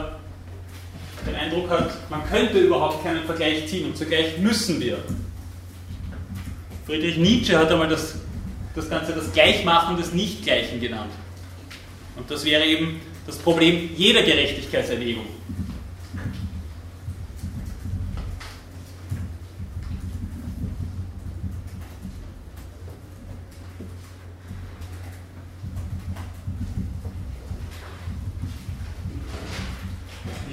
den 1.27 1.35
Eindruck 1.35 1.69
hat, 1.69 2.09
man 2.09 2.25
könnte 2.25 2.59
überhaupt 2.59 3.03
keinen 3.03 3.25
Vergleich 3.25 3.67
ziehen 3.67 3.87
und 3.87 3.97
zugleich 3.97 4.37
müssen 4.37 4.79
wir. 4.79 4.97
Friedrich 6.85 7.17
Nietzsche 7.17 7.57
hat 7.57 7.69
einmal 7.69 7.89
das, 7.89 8.15
das 8.73 8.89
Ganze 8.89 9.11
das 9.11 9.31
Gleichmachen 9.33 9.97
des 9.97 10.13
Nichtgleichen 10.13 10.79
genannt. 10.79 11.11
Und 12.15 12.31
das 12.31 12.45
wäre 12.45 12.65
eben 12.65 13.01
das 13.25 13.37
Problem 13.37 13.89
jeder 13.97 14.23
Gerechtigkeitserwägung. 14.23 15.25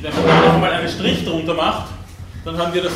wenn 0.05 0.14
man 0.14 0.26
da 0.26 0.53
nochmal 0.53 0.72
drunter 1.35 1.55
macht, 1.55 1.89
dann 2.45 2.57
haben 2.59 2.72
wir 2.74 2.82
das 2.82 2.93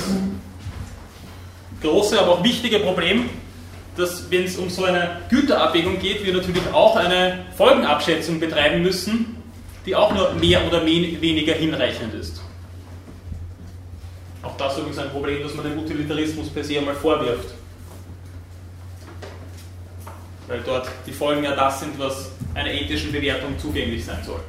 große, 1.83 2.19
aber 2.21 2.33
auch 2.33 2.45
wichtige 2.45 2.79
Problem, 2.81 3.29
dass 3.97 4.31
wenn 4.31 4.45
es 4.45 4.57
um 4.57 4.71
so 4.71 4.85
eine 4.85 5.23
Güterabwägung 5.29 5.99
geht, 5.99 6.25
wir 6.25 6.33
natürlich 6.33 6.63
auch 6.73 6.97
eine 6.97 7.47
Folgenabschätzung 7.57 8.39
betreiben 8.39 8.83
müssen, 8.83 9.37
die 9.85 9.97
auch 9.97 10.15
nur 10.15 10.33
mehr 10.35 10.67
oder 10.67 10.85
weniger 10.85 11.55
hinreichend 11.55 12.15
ist. 12.15 12.41
Auch 14.43 14.57
das 14.57 14.75
ist 14.75 14.79
übrigens 14.79 14.99
ein 14.99 15.11
Problem, 15.11 15.43
das 15.43 15.55
man 15.55 15.65
dem 15.65 15.79
Utilitarismus 15.79 16.49
per 16.49 16.63
se 16.63 16.79
einmal 16.79 16.95
vorwirft. 16.95 17.55
Weil 20.47 20.61
dort 20.65 20.89
die 21.07 21.13
Folgen 21.13 21.43
ja 21.43 21.57
das 21.57 21.81
sind, 21.81 21.99
was 21.99 22.31
einer 22.55 22.71
ethischen 22.71 23.13
Bewertung 23.13 23.59
zugänglich 23.59 24.05
sein 24.05 24.23
soll. 24.25 24.41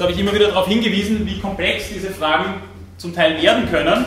Jetzt 0.00 0.04
habe 0.06 0.14
ich 0.14 0.20
immer 0.20 0.34
wieder 0.34 0.48
darauf 0.48 0.66
hingewiesen, 0.66 1.26
wie 1.26 1.38
komplex 1.40 1.90
diese 1.92 2.08
Fragen 2.08 2.62
zum 2.96 3.14
Teil 3.14 3.42
werden 3.42 3.70
können. 3.70 4.06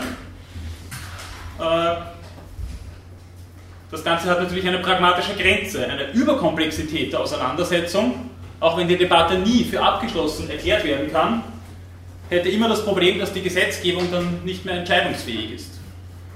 Äh, 1.59 1.95
das 3.91 4.03
Ganze 4.03 4.27
hat 4.27 4.41
natürlich 4.41 4.67
eine 4.67 4.79
pragmatische 4.79 5.35
Grenze, 5.35 5.87
eine 5.87 6.11
Überkomplexität 6.13 7.13
der 7.13 7.19
Auseinandersetzung, 7.19 8.31
auch 8.59 8.75
wenn 8.75 8.87
die 8.87 8.97
Debatte 8.97 9.37
nie 9.37 9.65
für 9.65 9.83
abgeschlossen 9.83 10.49
erklärt 10.49 10.83
werden 10.83 11.11
kann, 11.11 11.43
hätte 12.27 12.49
immer 12.49 12.69
das 12.69 12.83
Problem, 12.83 13.19
dass 13.19 13.31
die 13.31 13.43
Gesetzgebung 13.43 14.11
dann 14.11 14.43
nicht 14.43 14.65
mehr 14.65 14.79
entscheidungsfähig 14.79 15.53
ist. 15.53 15.79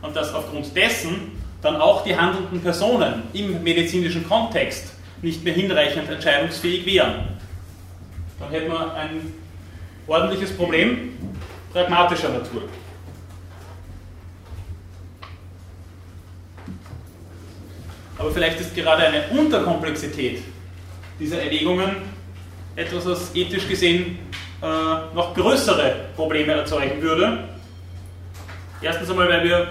Und 0.03 0.15
dass 0.15 0.35
aufgrund 0.35 0.75
dessen 0.75 1.31
dann 1.63 1.77
auch 1.77 2.03
die 2.03 2.15
handelnden 2.15 2.61
Personen 2.61 3.23
im 3.33 3.63
medizinischen 3.63 4.29
Kontext 4.29 4.93
nicht 5.23 5.43
mehr 5.43 5.55
hinreichend 5.55 6.07
entscheidungsfähig 6.11 6.85
wären. 6.85 7.29
Dann 8.39 8.51
hätte 8.51 8.69
man 8.69 8.91
ein 8.91 9.33
ordentliches 10.07 10.55
Problem 10.55 11.17
pragmatischer 11.73 12.29
Natur. 12.29 12.63
Aber 18.17 18.31
vielleicht 18.31 18.59
ist 18.59 18.73
gerade 18.73 19.03
eine 19.03 19.27
Unterkomplexität 19.29 20.41
dieser 21.19 21.41
Erwägungen 21.41 21.97
etwas, 22.75 23.05
was 23.05 23.35
ethisch 23.35 23.67
gesehen 23.67 24.17
äh, 24.61 24.65
noch 24.65 25.35
größere 25.35 26.09
Probleme 26.15 26.53
erzeugen 26.53 27.01
würde. 27.01 27.49
Erstens 28.81 29.09
einmal, 29.09 29.29
weil 29.29 29.43
wir, 29.43 29.67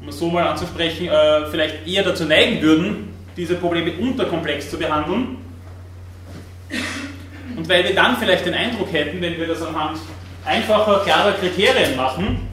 um 0.00 0.08
es 0.08 0.18
so 0.18 0.28
mal 0.30 0.48
anzusprechen, 0.48 1.08
äh, 1.08 1.46
vielleicht 1.50 1.86
eher 1.86 2.02
dazu 2.02 2.24
neigen 2.24 2.60
würden, 2.62 3.14
diese 3.36 3.54
Probleme 3.54 3.92
unterkomplex 3.92 4.70
zu 4.70 4.78
behandeln 4.78 5.37
und 7.58 7.68
weil 7.68 7.82
wir 7.82 7.92
dann 7.92 8.16
vielleicht 8.16 8.46
den 8.46 8.54
Eindruck 8.54 8.92
hätten, 8.92 9.20
wenn 9.20 9.36
wir 9.36 9.48
das 9.48 9.60
anhand 9.62 9.98
einfacher, 10.44 11.00
klarer 11.04 11.32
Kriterien 11.32 11.96
machen, 11.96 12.48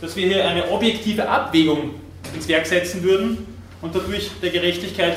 dass 0.00 0.16
wir 0.16 0.26
hier 0.26 0.48
eine 0.48 0.68
objektive 0.68 1.28
Abwägung 1.28 1.94
ins 2.34 2.48
Werk 2.48 2.66
setzen 2.66 3.04
würden 3.04 3.46
und 3.80 3.94
dadurch 3.94 4.32
der 4.42 4.50
Gerechtigkeit 4.50 5.16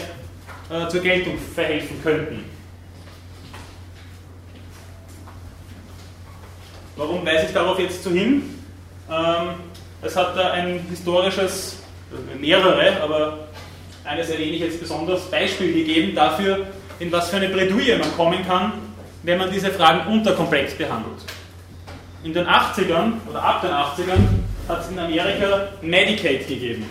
äh, 0.69 0.87
zur 0.89 1.01
Geltung 1.01 1.39
verhelfen 1.55 2.03
könnten. 2.03 2.45
Warum 6.95 7.25
weise 7.25 7.47
ich 7.47 7.51
darauf 7.51 7.79
jetzt 7.79 8.03
so 8.03 8.11
hin? 8.11 8.59
Ähm, 9.09 9.49
es 10.03 10.15
hat 10.15 10.37
da 10.37 10.51
ein 10.51 10.85
historisches, 10.87 11.79
äh, 12.11 12.37
mehrere, 12.37 13.01
aber 13.01 13.47
eines 14.03 14.29
erwähne 14.29 14.51
ich 14.51 14.61
jetzt 14.61 14.79
besonders, 14.79 15.31
Beispiel 15.31 15.73
gegeben 15.73 16.13
dafür, 16.13 16.67
in 16.99 17.11
was 17.11 17.29
für 17.29 17.37
eine 17.37 17.49
Bredouille 17.49 17.97
man 17.97 18.15
kommen 18.15 18.45
kann, 18.45 18.82
wenn 19.23 19.37
man 19.37 19.51
diese 19.51 19.71
Fragen 19.71 20.11
unterkomplex 20.11 20.75
behandelt. 20.75 21.23
In 22.23 22.33
den 22.33 22.45
80ern 22.45 23.13
oder 23.29 23.41
ab 23.41 23.61
den 23.61 23.71
80ern 23.71 24.19
hat 24.67 24.81
es 24.81 24.91
in 24.91 24.99
Amerika 24.99 25.69
Medicaid 25.81 26.47
gegeben. 26.47 26.89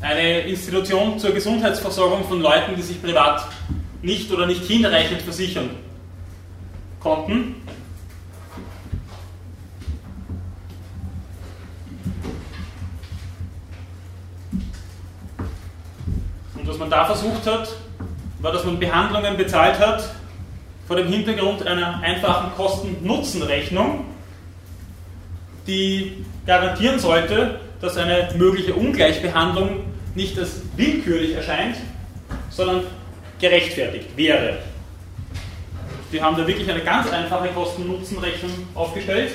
Eine 0.00 0.40
Institution 0.40 1.18
zur 1.18 1.32
Gesundheitsversorgung 1.32 2.24
von 2.24 2.40
Leuten, 2.40 2.74
die 2.76 2.82
sich 2.82 3.02
privat 3.02 3.46
nicht 4.00 4.30
oder 4.32 4.46
nicht 4.46 4.64
hinreichend 4.64 5.22
versichern 5.22 5.70
konnten. 7.00 7.56
Was 16.68 16.78
man 16.78 16.90
da 16.90 17.06
versucht 17.06 17.46
hat, 17.46 17.68
war, 18.40 18.52
dass 18.52 18.64
man 18.64 18.78
Behandlungen 18.78 19.36
bezahlt 19.36 19.78
hat 19.78 20.10
vor 20.86 20.96
dem 20.96 21.08
Hintergrund 21.08 21.66
einer 21.66 22.00
einfachen 22.00 22.54
Kosten-Nutzen-Rechnung, 22.56 24.04
die 25.66 26.24
garantieren 26.46 26.98
sollte, 26.98 27.60
dass 27.80 27.96
eine 27.96 28.30
mögliche 28.36 28.74
Ungleichbehandlung 28.74 29.84
nicht 30.14 30.38
als 30.38 30.62
willkürlich 30.76 31.34
erscheint, 31.34 31.76
sondern 32.50 32.82
gerechtfertigt 33.40 34.16
wäre. 34.16 34.58
Wir 36.10 36.22
haben 36.22 36.36
da 36.36 36.46
wirklich 36.46 36.70
eine 36.70 36.82
ganz 36.82 37.12
einfache 37.12 37.48
Kosten-Nutzen-Rechnung 37.48 38.50
aufgestellt. 38.74 39.32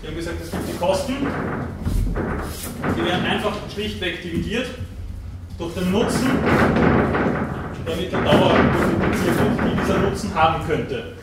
Wir 0.00 0.10
haben 0.10 0.16
gesagt, 0.16 0.36
es 0.42 0.50
gibt 0.50 0.68
die 0.68 0.76
Kosten, 0.76 1.14
die 2.96 3.04
werden 3.04 3.24
einfach 3.24 3.54
schlichtweg 3.72 4.22
dividiert 4.22 4.66
durch 5.58 5.74
den 5.74 5.90
Nutzen, 5.90 6.30
damit 7.84 8.12
der 8.12 8.20
Dauer 8.22 8.54
multipliziert 8.54 9.38
wird, 9.38 9.72
die 9.72 9.80
dieser 9.80 9.98
Nutzen 9.98 10.34
haben 10.34 10.66
könnte. 10.66 11.16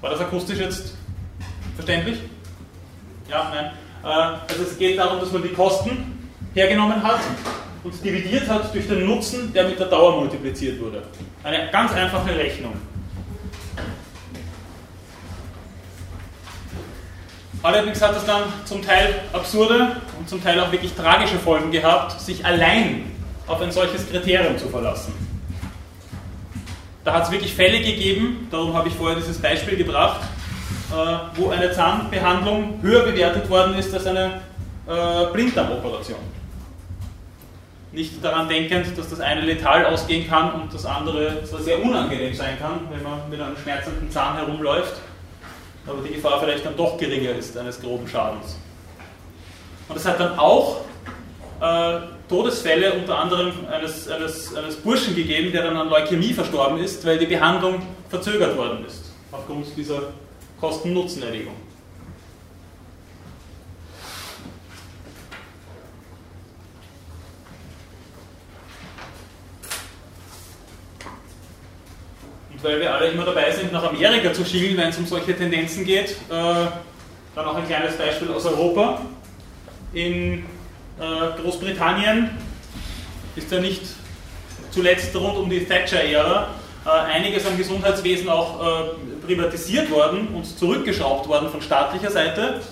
War 0.00 0.10
das 0.10 0.20
akustisch 0.20 0.58
jetzt 0.58 0.96
verständlich? 1.74 2.20
Ja, 3.28 3.52
nein. 3.54 3.72
Äh, 4.02 4.52
also 4.52 4.62
es 4.62 4.78
geht 4.78 4.98
darum, 4.98 5.20
dass 5.20 5.32
man 5.32 5.42
die 5.42 5.50
Kosten 5.50 6.30
hergenommen 6.54 7.02
hat 7.02 7.20
und 7.84 8.04
dividiert 8.04 8.48
hat 8.48 8.74
durch 8.74 8.88
den 8.88 9.06
Nutzen, 9.06 9.52
der 9.52 9.68
mit 9.68 9.78
der 9.78 9.86
Dauer 9.86 10.20
multipliziert 10.20 10.80
wurde. 10.80 11.02
Eine 11.42 11.70
ganz 11.70 11.92
einfache 11.92 12.34
Rechnung. 12.34 12.74
Allerdings 17.66 18.00
hat 18.00 18.16
es 18.16 18.24
dann 18.24 18.44
zum 18.64 18.80
Teil 18.80 19.22
absurde 19.32 19.96
und 20.20 20.28
zum 20.28 20.40
Teil 20.40 20.60
auch 20.60 20.70
wirklich 20.70 20.94
tragische 20.94 21.36
Folgen 21.36 21.72
gehabt, 21.72 22.20
sich 22.20 22.46
allein 22.46 23.10
auf 23.48 23.60
ein 23.60 23.72
solches 23.72 24.08
Kriterium 24.08 24.56
zu 24.56 24.68
verlassen. 24.68 25.12
Da 27.02 27.14
hat 27.14 27.24
es 27.24 27.32
wirklich 27.32 27.52
Fälle 27.52 27.80
gegeben, 27.80 28.46
darum 28.52 28.72
habe 28.72 28.86
ich 28.86 28.94
vorher 28.94 29.16
dieses 29.16 29.38
Beispiel 29.38 29.76
gebracht, 29.76 30.20
äh, 30.92 30.94
wo 31.34 31.50
eine 31.50 31.72
Zahnbehandlung 31.72 32.78
höher 32.82 33.02
bewertet 33.02 33.50
worden 33.50 33.74
ist 33.74 33.92
als 33.92 34.06
eine 34.06 34.42
äh, 34.86 35.32
Blinddarmoperation. 35.32 36.20
Nicht 37.90 38.24
daran 38.24 38.48
denkend, 38.48 38.96
dass 38.96 39.10
das 39.10 39.18
eine 39.18 39.40
letal 39.40 39.86
ausgehen 39.86 40.28
kann 40.28 40.52
und 40.52 40.72
das 40.72 40.86
andere 40.86 41.42
zwar 41.42 41.62
sehr 41.62 41.82
unangenehm 41.82 42.32
sein 42.32 42.60
kann, 42.60 42.82
wenn 42.92 43.02
man 43.02 43.28
mit 43.28 43.40
einem 43.40 43.56
schmerzenden 43.56 44.08
Zahn 44.08 44.36
herumläuft 44.36 44.94
aber 45.86 46.02
die 46.02 46.14
Gefahr 46.14 46.40
vielleicht 46.40 46.64
dann 46.64 46.76
doch 46.76 46.98
geringer 46.98 47.30
ist 47.30 47.56
eines 47.56 47.80
groben 47.80 48.08
Schadens. 48.08 48.56
Und 49.88 49.96
es 49.96 50.04
hat 50.04 50.18
dann 50.18 50.38
auch 50.38 50.80
äh, 51.60 51.98
Todesfälle 52.28 52.92
unter 52.94 53.18
anderem 53.18 53.52
eines, 53.70 54.08
eines, 54.08 54.54
eines 54.54 54.76
Burschen 54.76 55.14
gegeben, 55.14 55.52
der 55.52 55.64
dann 55.64 55.76
an 55.76 55.88
Leukämie 55.88 56.32
verstorben 56.32 56.78
ist, 56.78 57.06
weil 57.06 57.18
die 57.18 57.26
Behandlung 57.26 57.82
verzögert 58.08 58.56
worden 58.56 58.84
ist, 58.86 59.12
aufgrund 59.30 59.66
dieser 59.76 60.02
Kosten-Nutzen-Erwägung. 60.60 61.54
Und 72.56 72.64
weil 72.64 72.80
wir 72.80 72.94
alle 72.94 73.08
immer 73.08 73.26
dabei 73.26 73.50
sind, 73.50 73.70
nach 73.70 73.84
Amerika 73.84 74.32
zu 74.32 74.42
schielen, 74.42 74.78
wenn 74.78 74.88
es 74.88 74.96
um 74.96 75.06
solche 75.06 75.36
Tendenzen 75.36 75.84
geht, 75.84 76.12
äh, 76.12 76.14
dann 76.30 77.44
auch 77.44 77.54
ein 77.54 77.66
kleines 77.66 77.98
Beispiel 77.98 78.30
aus 78.30 78.46
Europa. 78.46 79.02
In 79.92 80.38
äh, 80.98 81.40
Großbritannien 81.42 82.30
ist 83.36 83.52
ja 83.52 83.60
nicht 83.60 83.82
zuletzt 84.70 85.14
rund 85.14 85.36
um 85.36 85.50
die 85.50 85.66
Thatcher-Ära 85.66 86.48
äh, 86.86 86.88
einiges 86.88 87.46
am 87.46 87.58
Gesundheitswesen 87.58 88.30
auch 88.30 88.58
äh, 88.58 89.26
privatisiert 89.26 89.90
worden 89.90 90.28
und 90.28 90.46
zurückgeschraubt 90.46 91.28
worden 91.28 91.50
von 91.50 91.60
staatlicher 91.60 92.10
Seite. 92.10 92.62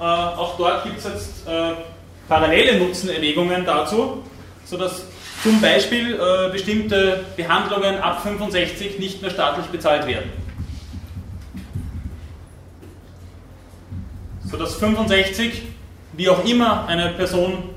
Äh, 0.00 0.02
auch 0.02 0.56
dort 0.56 0.84
gibt 0.84 0.96
es 0.96 1.04
jetzt 1.04 1.46
äh, 1.46 1.72
parallele 2.26 2.78
Nutzenerwägungen 2.78 3.66
dazu, 3.66 4.22
sodass 4.64 5.04
zum 5.44 5.60
Beispiel 5.60 6.14
äh, 6.14 6.50
bestimmte 6.50 7.22
Behandlungen 7.36 7.98
ab 7.98 8.22
65 8.22 8.98
nicht 8.98 9.20
mehr 9.20 9.30
staatlich 9.30 9.66
bezahlt 9.66 10.06
werden. 10.06 10.30
Sodass 14.50 14.76
65, 14.76 15.62
wie 16.14 16.30
auch 16.30 16.42
immer 16.46 16.86
eine 16.86 17.10
Person 17.10 17.74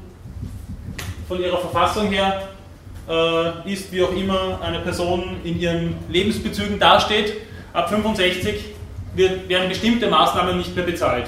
von 1.28 1.42
ihrer 1.42 1.58
Verfassung 1.58 2.08
her 2.08 2.48
äh, 3.10 3.74
ist, 3.74 3.92
wie 3.92 4.02
auch 4.02 4.16
immer 4.16 4.62
eine 4.62 4.80
Person 4.80 5.36
in 5.44 5.60
ihren 5.60 5.96
Lebensbezügen 6.08 6.80
dasteht, 6.80 7.34
ab 7.74 7.90
65 7.90 8.64
wird, 9.14 9.50
werden 9.50 9.68
bestimmte 9.68 10.10
Maßnahmen 10.10 10.58
nicht 10.58 10.74
mehr 10.74 10.86
bezahlt. 10.86 11.28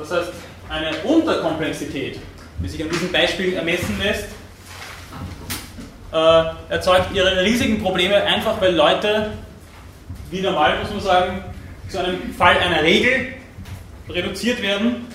Das 0.00 0.10
heißt, 0.10 0.32
eine 0.70 0.96
Unterkomplexität, 1.04 2.18
die 2.58 2.68
sich 2.68 2.82
an 2.82 2.88
diesem 2.88 3.12
Beispiel 3.12 3.52
ermessen 3.52 3.98
lässt, 4.02 4.28
äh, 6.10 6.44
erzeugt 6.70 7.14
ihre 7.14 7.44
riesigen 7.44 7.82
Probleme 7.82 8.16
einfach, 8.16 8.58
weil 8.62 8.74
Leute, 8.74 9.32
wie 10.30 10.40
normal 10.40 10.78
muss 10.80 10.90
man 10.90 11.00
sagen, 11.00 11.44
zu 11.88 11.98
einem 11.98 12.32
Fall 12.32 12.56
einer 12.58 12.82
Regel 12.82 13.34
reduziert 14.08 14.62
werden, 14.62 15.06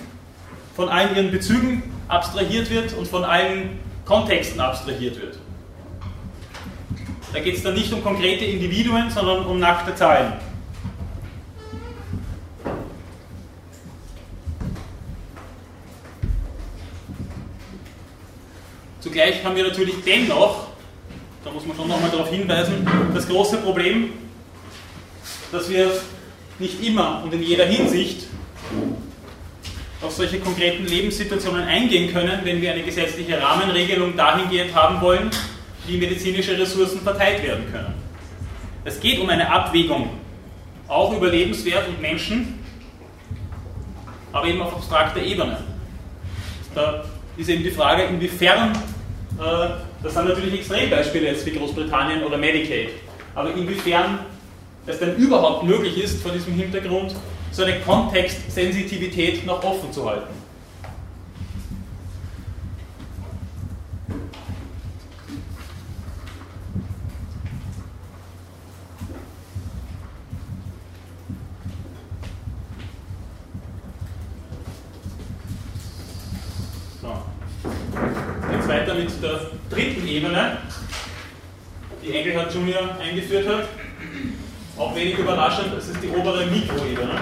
von 0.76 0.88
allen 0.88 1.16
ihren 1.16 1.32
Bezügen 1.32 1.82
abstrahiert 2.06 2.70
wird 2.70 2.92
und 2.92 3.08
von 3.08 3.24
allen 3.24 3.80
Kontexten 4.04 4.60
abstrahiert 4.60 5.20
wird. 5.20 5.36
Da 7.32 7.40
geht 7.40 7.56
es 7.56 7.62
dann 7.64 7.74
nicht 7.74 7.92
um 7.92 8.04
konkrete 8.04 8.44
Individuen, 8.44 9.10
sondern 9.10 9.46
um 9.46 9.58
nackte 9.58 9.96
Zahlen. 9.96 10.34
Zugleich 19.16 19.42
haben 19.42 19.56
wir 19.56 19.64
natürlich 19.64 19.94
dennoch, 20.04 20.66
da 21.42 21.50
muss 21.50 21.64
man 21.64 21.74
schon 21.74 21.88
nochmal 21.88 22.10
darauf 22.10 22.28
hinweisen, 22.28 22.86
das 23.14 23.26
große 23.26 23.56
Problem, 23.62 24.12
dass 25.50 25.70
wir 25.70 25.90
nicht 26.58 26.84
immer 26.84 27.22
und 27.24 27.32
in 27.32 27.42
jeder 27.42 27.64
Hinsicht 27.64 28.26
auf 30.02 30.12
solche 30.12 30.38
konkreten 30.38 30.84
Lebenssituationen 30.84 31.64
eingehen 31.64 32.12
können, 32.12 32.40
wenn 32.44 32.60
wir 32.60 32.72
eine 32.72 32.82
gesetzliche 32.82 33.40
Rahmenregelung 33.40 34.14
dahingehend 34.18 34.74
haben 34.74 35.00
wollen, 35.00 35.30
wie 35.86 35.96
medizinische 35.96 36.58
Ressourcen 36.58 37.00
verteilt 37.00 37.42
werden 37.42 37.72
können. 37.72 37.94
Es 38.84 39.00
geht 39.00 39.18
um 39.18 39.30
eine 39.30 39.50
Abwägung, 39.50 40.10
auch 40.88 41.16
über 41.16 41.30
Lebenswert 41.30 41.88
und 41.88 42.02
Menschen, 42.02 42.58
aber 44.30 44.46
eben 44.46 44.60
auf 44.60 44.74
abstrakter 44.74 45.22
Ebene. 45.22 45.56
Da 46.74 47.06
ist 47.38 47.48
eben 47.48 47.62
die 47.62 47.70
Frage, 47.70 48.02
inwiefern, 48.02 48.76
das 49.38 50.14
sind 50.14 50.28
natürlich 50.28 50.54
Extrembeispiele 50.54 51.26
jetzt 51.26 51.44
wie 51.46 51.52
Großbritannien 51.52 52.24
oder 52.24 52.38
Medicaid, 52.38 52.90
aber 53.34 53.52
inwiefern 53.54 54.20
es 54.86 54.98
denn 54.98 55.16
überhaupt 55.16 55.64
möglich 55.64 56.02
ist, 56.02 56.22
vor 56.22 56.32
diesem 56.32 56.54
Hintergrund 56.54 57.14
so 57.50 57.64
eine 57.64 57.80
Kontextsensitivität 57.80 59.44
noch 59.46 59.62
offen 59.64 59.92
zu 59.92 60.08
halten. 60.08 60.34
So. 77.00 77.22
Jetzt 78.52 78.68
weiter 78.68 78.94
mit 78.94 79.10
der 79.22 79.40
dritten 79.70 80.06
Ebene, 80.06 80.58
die 82.04 82.14
Engelhardt 82.14 82.52
Eingeführt 83.26 83.48
hat. 83.48 83.68
Auch 84.78 84.94
wenig 84.94 85.18
überraschend, 85.18 85.72
das 85.74 85.88
ist 85.88 86.02
die 86.02 86.08
obere 86.08 86.46
Mikroebene. 86.46 87.20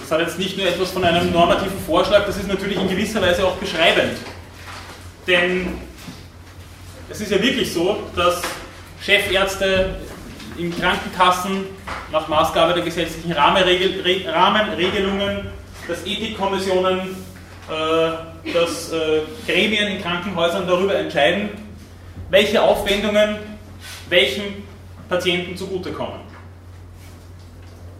Das 0.00 0.10
hat 0.10 0.26
jetzt 0.26 0.38
nicht 0.38 0.56
nur 0.56 0.66
etwas 0.66 0.90
von 0.90 1.04
einem 1.04 1.30
normativen 1.30 1.78
Vorschlag, 1.86 2.26
das 2.26 2.36
ist 2.36 2.48
natürlich 2.48 2.78
in 2.78 2.88
gewisser 2.88 3.22
Weise 3.22 3.46
auch 3.46 3.56
beschreibend. 3.56 4.18
Denn 5.26 5.78
es 7.08 7.20
ist 7.20 7.30
ja 7.30 7.40
wirklich 7.40 7.72
so, 7.72 8.08
dass 8.16 8.42
Chefärzte 9.00 10.00
in 10.56 10.76
Krankenkassen 10.76 11.66
nach 12.10 12.26
Maßgabe 12.26 12.74
der 12.74 12.82
gesetzlichen 12.82 13.32
Rahmenregelungen, 13.32 15.46
dass 15.86 16.04
Ethikkommissionen 16.04 17.19
dass 17.70 18.92
äh, 18.92 19.22
Gremien 19.46 19.88
in 19.88 20.02
Krankenhäusern 20.02 20.66
darüber 20.66 20.94
entscheiden, 20.94 21.50
welche 22.30 22.62
Aufwendungen 22.62 23.36
welchem 24.10 24.62
Patienten 25.08 25.56
zugutekommen. 25.56 26.20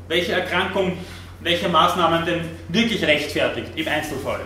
Welche 0.08 0.32
Erkrankung, 0.32 0.98
welche 1.40 1.68
Maßnahmen 1.68 2.26
denn 2.26 2.40
wirklich 2.68 3.02
rechtfertigt 3.04 3.70
im 3.76 3.88
Einzelfall. 3.88 4.40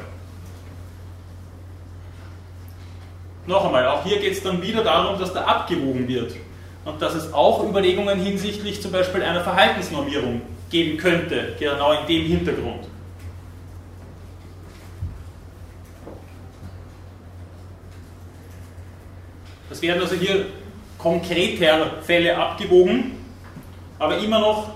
Noch 3.47 3.65
einmal, 3.67 3.87
auch 3.89 4.05
hier 4.05 4.21
geht 4.21 4.33
es 4.33 4.43
dann 4.43 4.63
wieder 4.63 4.83
darum, 4.83 5.19
dass 5.19 5.33
da 5.33 5.43
abgewogen 5.43 6.09
wird 6.09 6.35
und 6.85 7.01
dass 7.03 7.15
es 7.15 7.33
auch 7.33 7.69
Überlegungen 7.69 8.19
hinsichtlich 8.19 8.81
zum 8.81 8.93
Beispiel 8.93 9.23
einer 9.23 9.43
Verhaltensnormierung 9.43 10.43
geben 10.71 10.97
könnte, 10.97 11.55
genau 11.59 11.93
in 11.93 12.07
dem 12.07 12.27
Hintergrund. 12.27 12.87
Werden 19.87 20.03
also 20.03 20.15
hier 20.15 20.47
konkreter 20.99 22.03
Fälle 22.03 22.37
abgewogen, 22.37 23.13
aber 23.99 24.19
immer 24.19 24.41
noch 24.41 24.71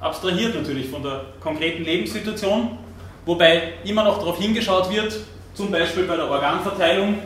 abstrahiert 0.00 0.54
natürlich 0.54 0.88
von 0.88 1.02
der 1.02 1.22
konkreten 1.40 1.84
Lebenssituation, 1.84 2.78
wobei 3.24 3.74
immer 3.84 4.04
noch 4.04 4.18
darauf 4.18 4.38
hingeschaut 4.38 4.90
wird, 4.90 5.16
zum 5.54 5.70
Beispiel 5.70 6.04
bei 6.04 6.16
der 6.16 6.30
Organverteilung, 6.30 7.18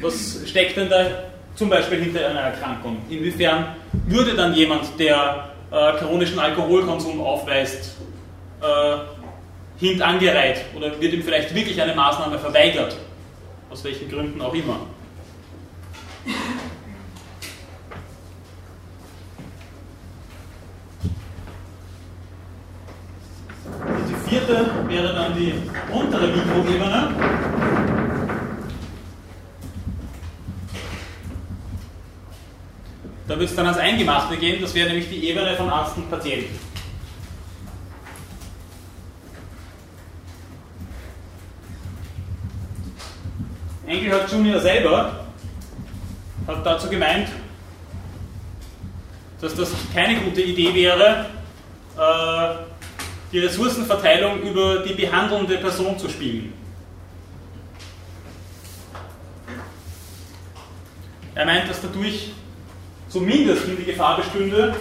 was 0.00 0.40
steckt 0.46 0.76
denn 0.76 0.88
da 0.88 1.06
zum 1.54 1.68
Beispiel 1.68 2.02
hinter 2.02 2.28
einer 2.28 2.40
Erkrankung? 2.40 2.98
Inwiefern 3.10 3.76
würde 4.06 4.34
dann 4.34 4.54
jemand, 4.54 4.98
der 4.98 5.50
äh, 5.70 5.92
chronischen 5.98 6.38
Alkoholkonsum 6.38 7.20
aufweist, 7.20 7.96
äh, 8.62 8.96
hintangereiht 9.78 10.64
oder 10.76 11.00
wird 11.00 11.12
ihm 11.12 11.22
vielleicht 11.22 11.54
wirklich 11.54 11.80
eine 11.80 11.94
Maßnahme 11.94 12.38
verweigert? 12.38 12.96
Aus 13.70 13.84
welchen 13.84 14.08
Gründen 14.10 14.40
auch 14.40 14.54
immer. 14.54 14.80
Die 24.08 24.30
vierte 24.30 24.70
wäre 24.88 25.14
dann 25.14 25.34
die 25.34 25.54
untere 25.92 26.28
Mikroebene. 26.28 27.14
Da 33.26 33.38
wird 33.38 33.50
es 33.50 33.54
dann 33.54 33.66
ans 33.66 33.78
Eingemachte 33.78 34.38
gehen, 34.38 34.60
das 34.62 34.74
wäre 34.74 34.88
nämlich 34.88 35.10
die 35.10 35.28
Ebene 35.28 35.54
von 35.54 35.68
Arzt 35.68 35.96
und 35.98 36.10
Patienten. 36.10 36.58
Engelhardt 43.86 44.32
Junior 44.32 44.60
selber 44.60 45.26
hat 46.46 46.64
dazu 46.64 46.88
gemeint, 46.88 47.28
dass 49.40 49.54
das 49.54 49.70
keine 49.94 50.20
gute 50.20 50.42
Idee 50.42 50.74
wäre, 50.74 51.26
äh, 51.96 52.67
die 53.32 53.40
Ressourcenverteilung 53.40 54.42
über 54.42 54.78
die 54.80 54.94
behandelnde 54.94 55.58
Person 55.58 55.98
zu 55.98 56.08
spielen. 56.08 56.52
Er 61.34 61.46
meint, 61.46 61.68
dass 61.68 61.80
dadurch 61.80 62.32
zumindest 63.08 63.62
die 63.66 63.84
Gefahr 63.84 64.16
bestünde, 64.16 64.74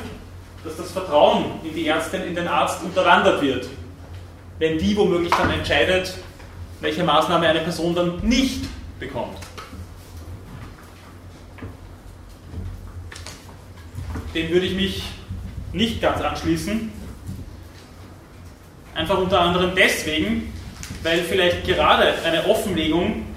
dass 0.63 0.77
das 0.77 0.91
Vertrauen 0.91 1.45
in 1.63 1.73
die 1.73 1.87
Ärztin, 1.87 2.23
in 2.23 2.35
den 2.35 2.47
Arzt 2.47 2.83
unterwandert 2.83 3.41
wird, 3.41 3.67
wenn 4.57 4.77
die 4.77 4.95
womöglich 4.97 5.31
dann 5.31 5.51
entscheidet, 5.51 6.15
welche 6.81 7.03
Maßnahme 7.03 7.47
eine 7.47 7.59
Person 7.59 7.93
dann 7.93 8.19
nicht 8.21 8.65
bekommt. 8.99 9.37
dem 14.37 14.51
würde 14.51 14.67
ich 14.67 14.75
mich 14.75 15.03
nicht 15.73 15.99
ganz 16.01 16.21
anschließen. 16.21 16.91
Einfach 18.97 19.19
unter 19.19 19.39
anderem 19.39 19.73
deswegen, 19.75 20.51
weil 21.03 21.19
vielleicht 21.19 21.63
gerade 21.67 22.15
eine 22.25 22.47
Offenlegung 22.47 23.27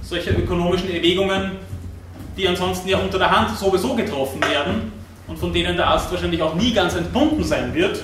solcher 0.00 0.30
ökonomischen 0.30 0.90
Erwägungen, 0.90 1.58
die 2.34 2.48
ansonsten 2.48 2.88
ja 2.88 2.96
unter 2.96 3.18
der 3.18 3.30
Hand 3.30 3.58
sowieso 3.58 3.94
getroffen 3.94 4.40
werden 4.40 4.92
und 5.26 5.38
von 5.38 5.52
denen 5.52 5.76
der 5.76 5.88
Arzt 5.88 6.10
wahrscheinlich 6.10 6.40
auch 6.40 6.54
nie 6.54 6.72
ganz 6.72 6.94
entbunden 6.94 7.44
sein 7.44 7.74
wird, 7.74 8.02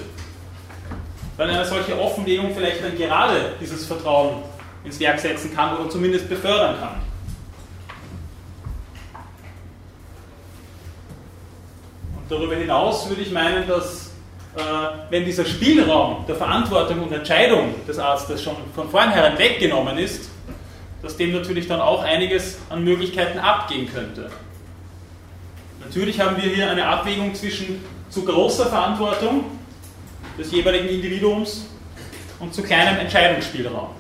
weil 1.39 1.49
eine 1.49 1.64
solche 1.64 1.99
Offenlegung 1.99 2.55
vielleicht 2.55 2.85
dann 2.85 2.99
gerade 2.99 3.55
dieses 3.59 3.87
Vertrauen 3.87 4.43
ins 4.85 5.01
Werk 5.01 5.18
setzen 5.18 5.55
kann 5.57 5.79
oder 5.79 5.89
zumindest 5.89 6.29
befördern 6.29 6.77
kann. 6.79 6.97
Und 12.14 12.31
darüber 12.31 12.57
hinaus 12.57 13.09
würde 13.09 13.23
ich 13.23 13.31
meinen, 13.33 13.66
dass 13.66 14.00
wenn 15.11 15.25
dieser 15.25 15.45
Spielraum 15.45 16.25
der 16.27 16.35
Verantwortung 16.35 17.03
und 17.03 17.13
Entscheidung 17.13 17.75
des 17.87 17.99
Arztes 17.99 18.43
schon 18.43 18.57
von 18.75 18.89
vornherein 18.89 19.39
weggenommen 19.39 19.99
ist, 19.99 20.31
dass 21.03 21.17
dem 21.17 21.33
natürlich 21.33 21.69
dann 21.69 21.81
auch 21.81 22.03
einiges 22.03 22.59
an 22.69 22.85
Möglichkeiten 22.85 23.39
abgehen 23.39 23.89
könnte. 23.93 24.31
Natürlich 25.81 26.21
haben 26.21 26.37
wir 26.37 26.51
hier 26.51 26.71
eine 26.71 26.87
Abwägung 26.87 27.35
zwischen 27.35 27.83
zu 28.11 28.25
großer 28.25 28.67
Verantwortung 28.67 29.45
des 30.37 30.53
jeweiligen 30.53 30.89
Individuums 30.89 31.67
und 32.39 32.53
zu 32.55 32.63
kleinem 32.63 32.99
Entscheidungsspielraum. 32.99 33.91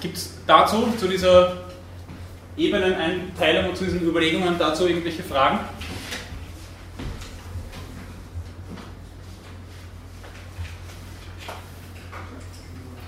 Gibt 0.00 0.16
es 0.16 0.34
dazu, 0.52 0.92
zu 0.98 1.08
dieser 1.08 1.56
Ebeneneinteilung 2.56 3.70
und 3.70 3.76
zu 3.76 3.84
diesen 3.84 4.02
Überlegungen 4.02 4.58
dazu 4.58 4.86
irgendwelche 4.86 5.22
Fragen? 5.22 5.60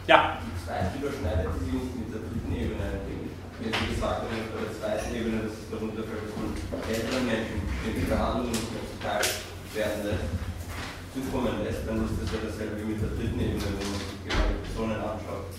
Ja. 0.06 0.38
Das 0.56 0.64
zweite 0.64 0.96
überschneidet 1.00 1.52
sich 1.60 1.72
mit 2.00 2.08
der 2.12 2.20
dritten 2.24 2.52
Ebene. 2.52 2.86
Wie 3.60 3.68
Sie 3.68 3.94
gesagt 3.94 4.24
haben, 4.24 4.28
bei 4.52 4.60
der 4.64 4.72
zweiten 4.76 5.14
Ebene, 5.14 5.44
dass 5.44 5.52
es 5.52 5.68
darunter 5.70 6.02
man 6.04 6.56
älteren 6.88 7.24
Menschen 7.24 7.60
die 7.92 8.08
Behandlung 8.08 8.52
nicht 8.52 8.72
mehr 8.72 8.84
zuteil 8.88 9.24
werden 9.76 10.00
lässt, 10.08 10.28
zukommen 11.12 11.60
lässt, 11.64 11.84
dann 11.88 12.04
ist 12.04 12.16
das 12.20 12.32
ja 12.32 12.40
dasselbe 12.44 12.80
wie 12.80 12.88
mit 12.92 13.00
der 13.00 13.12
dritten 13.16 13.40
Ebene, 13.40 13.64
wo 13.64 13.84
man 13.84 14.00
sich 14.00 14.16
die 14.24 14.32
Personen 14.32 15.00
anschaut. 15.00 15.52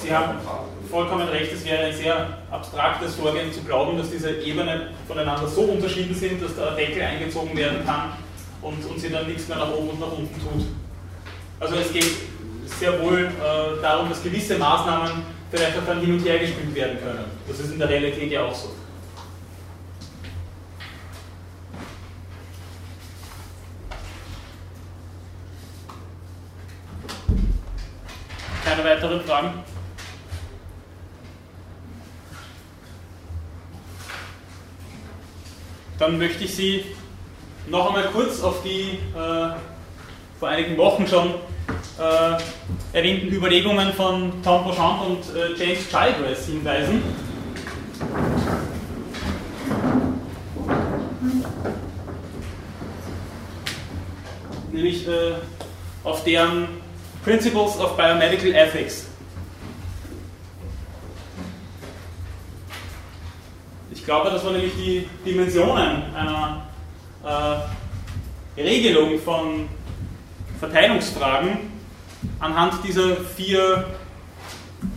Sie 0.00 0.14
haben 0.14 0.38
vollkommen 0.90 1.28
recht, 1.28 1.52
es 1.52 1.64
wäre 1.64 1.84
ein 1.84 1.94
sehr 1.94 2.38
abstraktes 2.50 3.14
Vorgehen 3.14 3.52
zu 3.52 3.62
glauben, 3.62 3.96
dass 3.96 4.10
diese 4.10 4.30
Ebenen 4.40 4.88
voneinander 5.06 5.46
so 5.46 5.62
unterschieden 5.62 6.14
sind, 6.14 6.42
dass 6.42 6.56
der 6.56 6.72
Deckel 6.72 7.02
eingezogen 7.02 7.56
werden 7.56 7.84
kann 7.86 8.12
und, 8.60 8.84
und 8.84 8.98
sie 8.98 9.10
dann 9.10 9.26
nichts 9.26 9.48
mehr 9.48 9.58
nach 9.58 9.72
oben 9.72 9.90
und 9.90 10.00
nach 10.00 10.12
unten 10.12 10.40
tut. 10.40 10.66
Also 11.60 11.76
es 11.76 11.92
geht 11.92 12.16
sehr 12.66 13.00
wohl 13.00 13.26
äh, 13.26 13.82
darum, 13.82 14.08
dass 14.08 14.22
gewisse 14.22 14.58
Maßnahmen 14.58 15.22
vielleicht 15.50 15.78
auch 15.78 15.86
dann 15.86 16.00
hin 16.00 16.14
und 16.14 16.24
her 16.24 16.38
gespielt 16.38 16.74
werden 16.74 16.98
können. 17.02 17.24
Das 17.46 17.60
ist 17.60 17.72
in 17.72 17.78
der 17.78 17.88
Realität 17.88 18.32
ja 18.32 18.44
auch 18.44 18.54
so. 18.54 18.70
Keine 28.64 28.84
weiteren 29.02 29.20
Fragen? 29.22 29.50
Dann 35.98 36.18
möchte 36.18 36.44
ich 36.44 36.54
Sie 36.54 36.84
noch 37.68 37.88
einmal 37.88 38.04
kurz 38.12 38.40
auf 38.42 38.62
die 38.62 38.98
äh, 39.16 39.54
vor 40.38 40.48
einigen 40.48 40.76
Wochen 40.76 41.06
schon 41.06 41.34
äh, 41.98 42.96
erwähnten 42.96 43.28
Überlegungen 43.28 43.92
von 43.92 44.42
Tom 44.42 44.64
Beauchamp 44.64 45.02
und 45.06 45.36
äh, 45.36 45.54
James 45.56 45.88
Childress 45.88 46.46
hinweisen. 46.46 47.02
Nämlich 54.72 55.06
äh, 55.06 55.34
auf 56.04 56.24
deren 56.24 56.81
Principles 57.24 57.78
of 57.78 57.96
Biomedical 57.96 58.52
Ethics. 58.52 59.06
Ich 63.92 64.04
glaube, 64.04 64.30
dass 64.30 64.42
man 64.42 64.54
nämlich 64.54 64.72
die 64.74 65.08
Dimensionen 65.24 66.12
einer 66.14 66.66
äh, 67.24 68.60
Regelung 68.60 69.20
von 69.20 69.68
Verteilungsfragen 70.58 71.70
anhand 72.40 72.82
dieser 72.84 73.16
vier 73.16 73.84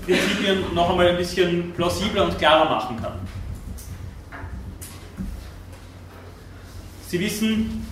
Prinzipien 0.04 0.74
noch 0.74 0.90
einmal 0.90 1.10
ein 1.10 1.18
bisschen 1.18 1.74
plausibler 1.74 2.26
und 2.26 2.38
klarer 2.40 2.68
machen 2.68 3.00
kann. 3.00 3.20
Sie 7.08 7.20
wissen, 7.20 7.86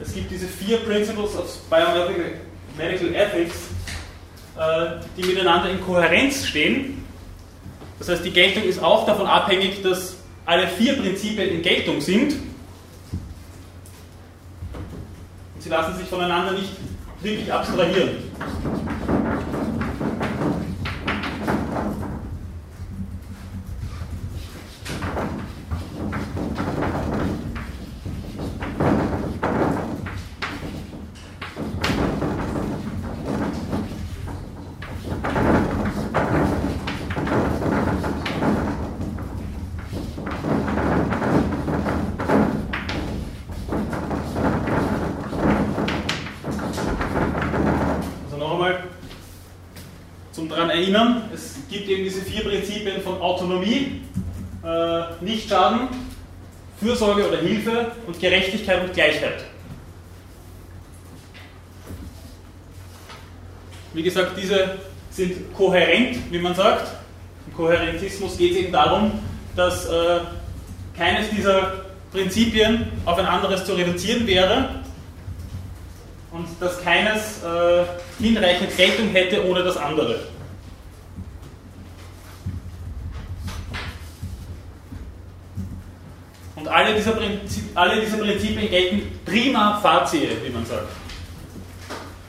es 0.00 0.14
gibt 0.14 0.30
diese 0.30 0.46
vier 0.46 0.78
Principles 0.78 1.36
of 1.36 1.58
Biomedical 1.68 2.43
Ethics, 3.14 3.54
äh, 4.58 5.00
die 5.16 5.22
miteinander 5.22 5.70
in 5.70 5.80
Kohärenz 5.80 6.46
stehen. 6.46 7.04
Das 7.98 8.08
heißt, 8.08 8.24
die 8.24 8.32
Geltung 8.32 8.64
ist 8.64 8.82
auch 8.82 9.06
davon 9.06 9.26
abhängig, 9.26 9.82
dass 9.82 10.16
alle 10.44 10.66
vier 10.66 10.94
Prinzipien 10.94 11.48
in 11.48 11.62
Geltung 11.62 12.00
sind. 12.00 12.34
Und 15.54 15.60
sie 15.60 15.68
lassen 15.68 15.96
sich 15.96 16.06
voneinander 16.06 16.52
nicht 16.52 16.70
wirklich 17.22 17.52
abstrahieren. 17.52 18.10
erinnern, 50.94 51.22
es 51.32 51.56
gibt 51.68 51.88
eben 51.88 52.04
diese 52.04 52.22
vier 52.22 52.44
Prinzipien 52.44 53.00
von 53.00 53.20
Autonomie, 53.20 54.02
äh, 54.64 55.24
Nichtschaden, 55.24 55.88
Fürsorge 56.84 57.26
oder 57.26 57.38
Hilfe 57.38 57.92
und 58.06 58.20
Gerechtigkeit 58.20 58.82
und 58.82 58.92
Gleichheit. 58.92 59.44
Wie 63.94 64.02
gesagt, 64.02 64.32
diese 64.36 64.76
sind 65.10 65.54
kohärent, 65.54 66.18
wie 66.30 66.38
man 66.38 66.54
sagt. 66.54 66.88
Im 67.46 67.54
Kohärentismus 67.54 68.36
geht 68.36 68.52
es 68.52 68.58
eben 68.58 68.72
darum, 68.72 69.12
dass 69.56 69.86
äh, 69.86 70.20
keines 70.96 71.30
dieser 71.30 71.84
Prinzipien 72.12 72.92
auf 73.06 73.18
ein 73.18 73.26
anderes 73.26 73.64
zu 73.64 73.72
reduzieren 73.74 74.26
wäre 74.26 74.82
und 76.32 76.46
dass 76.60 76.82
keines 76.82 77.42
äh, 77.44 77.84
hinreichend 78.22 78.76
Geltung 78.76 79.08
hätte 79.08 79.46
ohne 79.46 79.62
das 79.62 79.76
andere. 79.76 80.18
Alle 86.74 86.94
dieser, 86.94 87.12
Prinzip, 87.12 87.64
alle 87.76 88.00
dieser 88.00 88.16
Prinzipien 88.16 88.68
gelten 88.68 89.20
prima 89.24 89.78
facie, 89.80 90.28
wie 90.42 90.50
man 90.50 90.66
sagt. 90.66 90.88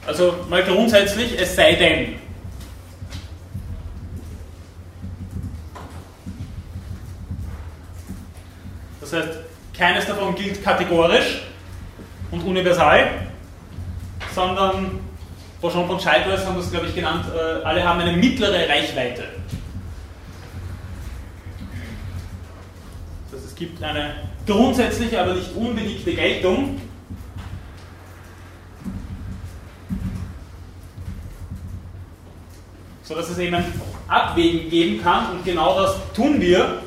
Also 0.06 0.36
mal 0.48 0.62
grundsätzlich, 0.62 1.36
es 1.36 1.56
sei 1.56 1.74
denn. 1.74 2.14
Das 9.00 9.12
heißt, 9.12 9.28
keines 9.76 10.06
davon 10.06 10.34
gilt 10.36 10.62
kategorisch 10.62 11.42
und 12.30 12.44
universal, 12.44 13.08
sondern 14.32 15.00
Beauchamp 15.60 15.88
von 15.88 15.98
Scheidweiß 15.98 16.46
haben 16.46 16.56
das, 16.56 16.70
glaube 16.70 16.86
ich, 16.86 16.94
genannt, 16.94 17.26
äh, 17.34 17.64
alle 17.64 17.82
haben 17.82 18.00
eine 18.00 18.16
mittlere 18.16 18.68
Reichweite. 18.68 19.24
Das 23.30 23.40
heißt, 23.40 23.50
es 23.50 23.54
gibt 23.56 23.82
eine 23.82 24.14
grundsätzliche, 24.46 25.20
aber 25.20 25.34
nicht 25.34 25.54
unbedingte 25.54 26.14
Geltung. 26.14 26.80
Sodass 33.02 33.30
es 33.30 33.38
eben 33.38 33.56
Abwägen 34.08 34.70
geben 34.70 35.02
kann 35.02 35.32
und 35.32 35.44
genau 35.44 35.80
das 35.80 35.96
tun 36.14 36.40
wir, 36.40 36.82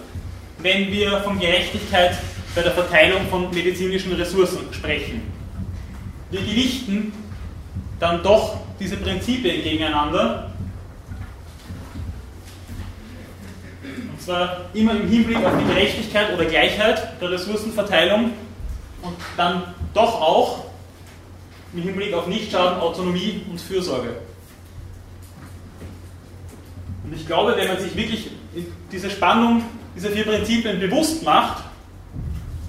wenn 0.60 0.92
wir 0.92 1.20
von 1.22 1.40
Gerechtigkeit 1.40 2.18
bei 2.56 2.62
der 2.62 2.72
Verteilung 2.72 3.28
von 3.30 3.50
medizinischen 3.52 4.14
Ressourcen 4.14 4.60
sprechen. 4.72 5.22
Wir 6.32 6.42
gewichten 6.42 7.14
dann 8.00 8.24
doch 8.24 8.60
diese 8.80 8.98
Prinzipien 8.98 9.64
gegeneinander. 9.64 10.49
Und 14.20 14.26
zwar 14.26 14.66
immer 14.74 14.92
im 14.92 15.08
Hinblick 15.08 15.38
auf 15.46 15.54
die 15.58 15.74
Gerechtigkeit 15.74 16.34
oder 16.34 16.44
Gleichheit 16.44 17.22
der 17.22 17.32
Ressourcenverteilung 17.32 18.32
und 19.02 19.16
dann 19.38 19.64
doch 19.94 20.22
auch 20.22 20.66
im 21.74 21.84
Hinblick 21.84 22.14
auf 22.14 22.28
Nichtschaden, 22.28 22.82
Autonomie 22.82 23.46
und 23.50 23.62
Fürsorge. 23.62 24.18
Und 27.06 27.16
ich 27.16 27.26
glaube, 27.26 27.56
wenn 27.56 27.70
man 27.70 27.80
sich 27.80 27.96
wirklich 27.96 28.30
diese 28.92 29.10
Spannung 29.10 29.64
dieser 29.96 30.10
vier 30.10 30.26
Prinzipien 30.26 30.82
bewusst 30.82 31.24
macht, 31.24 31.64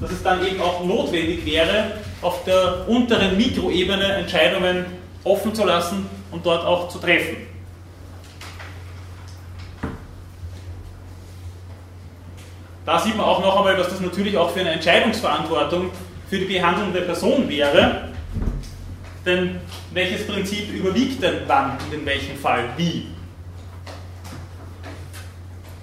dass 0.01 0.13
es 0.13 0.23
dann 0.23 0.47
eben 0.47 0.61
auch 0.61 0.85
notwendig 0.85 1.45
wäre, 1.45 1.99
auf 2.23 2.45
der 2.45 2.89
unteren 2.89 3.37
Mikroebene 3.37 4.05
Entscheidungen 4.05 4.87
offen 5.25 5.53
zu 5.53 5.65
lassen 5.65 6.07
und 6.31 6.47
dort 6.47 6.65
auch 6.65 6.89
zu 6.89 7.01
treffen. 7.01 7.50
Da 12.87 12.99
sieht 12.99 13.17
man 13.17 13.27
auch 13.27 13.41
noch 13.41 13.57
einmal, 13.57 13.77
dass 13.77 13.91
das 13.91 14.01
natürlich 14.01 14.37
auch 14.37 14.51
für 14.51 14.61
eine 14.61 14.71
Entscheidungsverantwortung 14.71 15.91
für 16.29 16.39
die 16.39 16.47
behandelnde 16.47 17.03
Person 17.03 17.49
wäre. 17.49 18.09
Denn 19.27 19.61
welches 19.93 20.27
Prinzip 20.27 20.73
überwiegt 20.73 21.23
denn 21.23 21.47
dann 21.47 21.73
und 21.73 21.93
in 21.93 22.07
welchem 22.07 22.37
Fall 22.37 22.65
wie? 22.77 23.09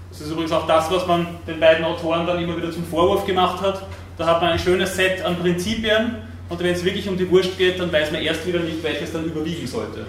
Das 0.09 0.21
ist 0.21 0.31
übrigens 0.31 0.51
auch 0.51 0.65
das, 0.65 0.89
was 0.89 1.05
man 1.05 1.27
den 1.45 1.59
beiden 1.59 1.85
Autoren 1.85 2.25
dann 2.25 2.41
immer 2.41 2.57
wieder 2.57 2.71
zum 2.71 2.83
Vorwurf 2.85 3.25
gemacht 3.25 3.61
hat. 3.61 3.83
Da 4.17 4.25
hat 4.25 4.41
man 4.41 4.53
ein 4.53 4.59
schönes 4.59 4.95
Set 4.95 5.23
an 5.23 5.35
Prinzipien 5.35 6.15
und 6.49 6.59
wenn 6.59 6.73
es 6.73 6.83
wirklich 6.83 7.07
um 7.07 7.17
die 7.17 7.29
Wurst 7.29 7.55
geht, 7.57 7.79
dann 7.79 7.91
weiß 7.91 8.11
man 8.11 8.21
erst 8.23 8.47
wieder 8.47 8.59
nicht, 8.59 8.81
welches 8.81 9.13
dann 9.13 9.25
überwiegen 9.25 9.67
sollte. 9.67 10.07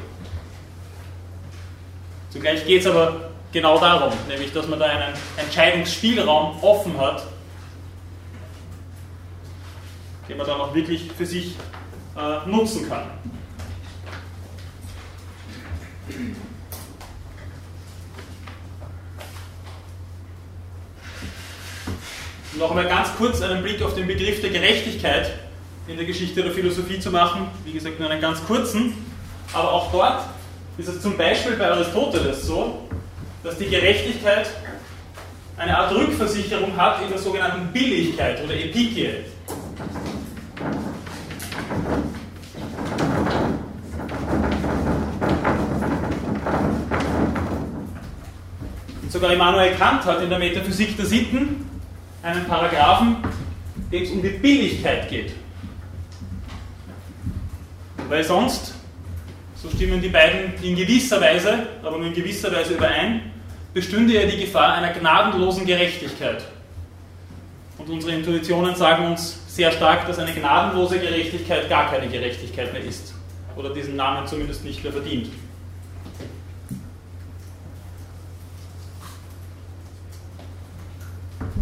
Zugleich 2.30 2.64
geht 2.66 2.80
es 2.80 2.86
aber 2.86 3.27
genau 3.52 3.78
darum, 3.78 4.12
nämlich 4.28 4.52
dass 4.52 4.66
man 4.68 4.78
da 4.78 4.86
einen 4.86 5.14
Entscheidungsspielraum 5.36 6.62
offen 6.62 6.98
hat, 7.00 7.24
den 10.28 10.36
man 10.36 10.46
dann 10.46 10.60
auch 10.60 10.74
wirklich 10.74 11.10
für 11.16 11.26
sich 11.26 11.54
äh, 12.16 12.48
nutzen 12.48 12.88
kann. 12.88 13.04
Noch 22.58 22.70
einmal 22.70 22.88
ganz 22.88 23.14
kurz 23.16 23.40
einen 23.40 23.62
Blick 23.62 23.80
auf 23.82 23.94
den 23.94 24.06
Begriff 24.06 24.40
der 24.40 24.50
Gerechtigkeit 24.50 25.38
in 25.86 25.96
der 25.96 26.06
Geschichte 26.06 26.42
der 26.42 26.50
Philosophie 26.50 26.98
zu 26.98 27.10
machen. 27.10 27.48
Wie 27.64 27.72
gesagt, 27.72 28.00
nur 28.00 28.10
einen 28.10 28.20
ganz 28.20 28.44
kurzen. 28.44 28.94
Aber 29.52 29.72
auch 29.72 29.92
dort 29.92 30.24
ist 30.76 30.88
es 30.88 31.00
zum 31.00 31.16
Beispiel 31.16 31.52
bei 31.52 31.70
Aristoteles 31.70 32.42
so, 32.44 32.87
dass 33.48 33.56
die 33.56 33.70
Gerechtigkeit 33.70 34.50
eine 35.56 35.78
Art 35.78 35.90
Rückversicherung 35.94 36.76
hat 36.76 37.02
in 37.02 37.08
der 37.08 37.18
sogenannten 37.18 37.72
Billigkeit 37.72 38.44
oder 38.44 38.54
Epikie. 38.54 39.24
Sogar 49.08 49.32
Immanuel 49.32 49.74
Kant 49.76 50.04
hat 50.04 50.20
in 50.20 50.28
der 50.28 50.38
Metaphysik 50.38 50.94
der 50.98 51.06
Sitten 51.06 51.64
einen 52.22 52.44
Paragraphen, 52.44 53.16
dem 53.90 54.02
es 54.02 54.10
um 54.10 54.20
die 54.20 54.28
Billigkeit 54.28 55.08
geht. 55.08 55.32
Weil 58.10 58.22
sonst, 58.24 58.74
so 59.54 59.70
stimmen 59.70 60.02
die 60.02 60.10
beiden 60.10 60.52
in 60.62 60.76
gewisser 60.76 61.18
Weise, 61.18 61.66
aber 61.82 61.96
nur 61.96 62.08
in 62.08 62.12
gewisser 62.12 62.52
Weise 62.52 62.74
überein, 62.74 63.37
bestünde 63.78 64.14
ja 64.14 64.26
die 64.26 64.38
Gefahr 64.38 64.74
einer 64.74 64.92
gnadenlosen 64.92 65.64
Gerechtigkeit. 65.64 66.44
Und 67.78 67.88
unsere 67.88 68.12
Intuitionen 68.12 68.74
sagen 68.74 69.06
uns 69.06 69.38
sehr 69.46 69.70
stark, 69.70 70.06
dass 70.08 70.18
eine 70.18 70.32
gnadenlose 70.32 70.98
Gerechtigkeit 70.98 71.68
gar 71.68 71.88
keine 71.88 72.08
Gerechtigkeit 72.08 72.72
mehr 72.72 72.82
ist. 72.82 73.14
Oder 73.56 73.72
diesen 73.72 73.94
Namen 73.94 74.26
zumindest 74.26 74.64
nicht 74.64 74.82
mehr 74.82 74.92
verdient. 74.92 75.28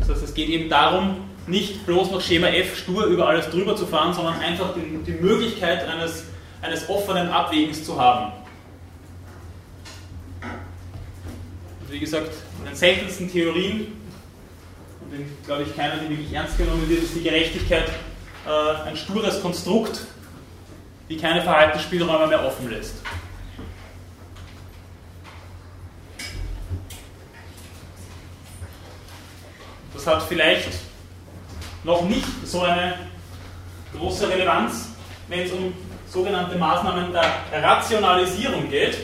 Das 0.00 0.08
heißt, 0.08 0.22
es 0.22 0.32
geht 0.34 0.48
eben 0.48 0.70
darum, 0.70 1.16
nicht 1.46 1.84
bloß 1.84 2.12
nach 2.12 2.20
Schema 2.22 2.48
F 2.48 2.78
stur 2.78 3.04
über 3.04 3.28
alles 3.28 3.50
drüber 3.50 3.76
zu 3.76 3.86
fahren, 3.86 4.14
sondern 4.14 4.40
einfach 4.40 4.74
die, 4.74 5.04
die 5.04 5.22
Möglichkeit 5.22 5.86
eines 5.86 6.24
eines 6.62 6.88
offenen 6.88 7.28
Abwägens 7.28 7.84
zu 7.84 8.00
haben. 8.00 8.32
Wie 11.96 12.00
gesagt, 12.00 12.30
in 12.58 12.66
den 12.66 12.74
seltensten 12.74 13.32
Theorien, 13.32 13.86
und 15.00 15.14
in, 15.14 15.30
glaube 15.46 15.62
ich, 15.62 15.74
keiner, 15.74 15.96
die 15.96 16.10
wirklich 16.10 16.30
ernst 16.30 16.58
genommen 16.58 16.86
wird, 16.90 17.04
ist 17.04 17.14
die 17.14 17.22
Gerechtigkeit 17.22 17.88
äh, 18.46 18.86
ein 18.86 18.94
stures 18.98 19.40
Konstrukt, 19.40 20.02
die 21.08 21.16
keine 21.16 21.40
Verhaltensspielräume 21.40 22.26
mehr 22.26 22.44
offen 22.44 22.68
lässt. 22.68 22.96
Das 29.94 30.06
hat 30.06 30.22
vielleicht 30.24 30.68
noch 31.82 32.02
nicht 32.02 32.26
so 32.44 32.60
eine 32.60 32.98
große 33.96 34.28
Relevanz, 34.28 34.90
wenn 35.28 35.40
es 35.40 35.52
um 35.52 35.72
sogenannte 36.10 36.58
Maßnahmen 36.58 37.10
der 37.12 37.62
Rationalisierung 37.62 38.68
geht. 38.68 38.98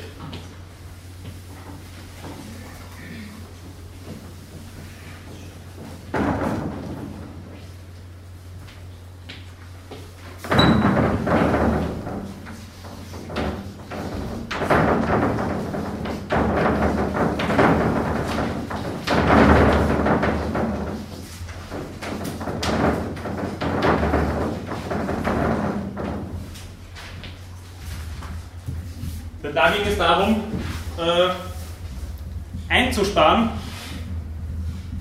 Einzusparen 32.92 33.48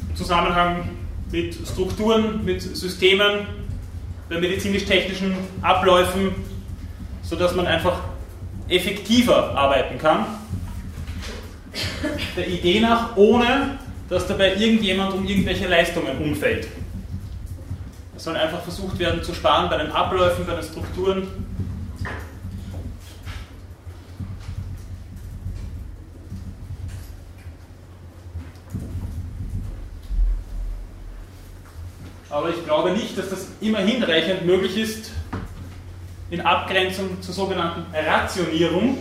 im 0.09 0.15
Zusammenhang 0.15 0.89
mit 1.29 1.55
Strukturen, 1.67 2.43
mit 2.45 2.61
Systemen, 2.61 3.47
bei 4.29 4.39
medizinisch-technischen 4.39 5.35
Abläufen, 5.61 6.31
sodass 7.21 7.53
man 7.53 7.67
einfach 7.67 7.99
effektiver 8.69 9.57
arbeiten 9.57 9.97
kann. 9.97 10.25
Der 12.37 12.47
Idee 12.47 12.79
nach, 12.79 13.17
ohne 13.17 13.77
dass 14.09 14.25
dabei 14.27 14.55
irgendjemand 14.55 15.13
um 15.13 15.25
irgendwelche 15.25 15.67
Leistungen 15.67 16.17
umfällt. 16.17 16.67
Es 18.15 18.23
soll 18.23 18.37
einfach 18.37 18.61
versucht 18.61 18.99
werden 18.99 19.21
zu 19.21 19.33
sparen 19.33 19.69
bei 19.69 19.77
den 19.77 19.91
Abläufen, 19.91 20.45
bei 20.45 20.55
den 20.55 20.63
Strukturen, 20.63 21.27
aber 32.31 32.49
ich 32.49 32.63
glaube 32.65 32.91
nicht, 32.91 33.17
dass 33.17 33.29
das 33.29 33.47
immer 33.59 33.79
hinreichend 33.79 34.45
möglich 34.45 34.77
ist 34.77 35.11
in 36.29 36.39
Abgrenzung 36.41 37.21
zur 37.21 37.33
sogenannten 37.33 37.85
Rationierung. 37.93 38.97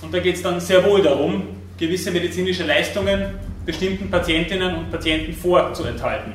Und 0.00 0.14
da 0.14 0.20
geht 0.20 0.36
es 0.36 0.42
dann 0.42 0.60
sehr 0.60 0.84
wohl 0.84 1.02
darum, 1.02 1.48
gewisse 1.76 2.12
medizinische 2.12 2.64
Leistungen 2.64 3.34
bestimmten 3.66 4.10
Patientinnen 4.10 4.74
und 4.76 4.90
Patienten 4.90 5.32
vorzuenthalten. 5.32 6.34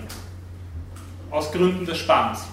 Aus 1.32 1.52
Gründen 1.52 1.86
des 1.86 1.98
Spanns. 1.98 2.48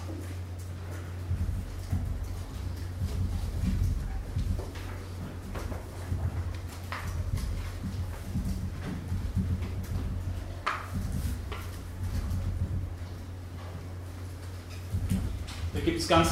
gibt 15.85 16.01
es 16.01 16.09
ganz 16.09 16.31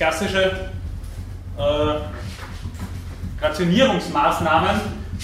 klassische 0.00 0.70
äh, 1.58 1.94
Rationierungsmaßnahmen, 3.38 4.80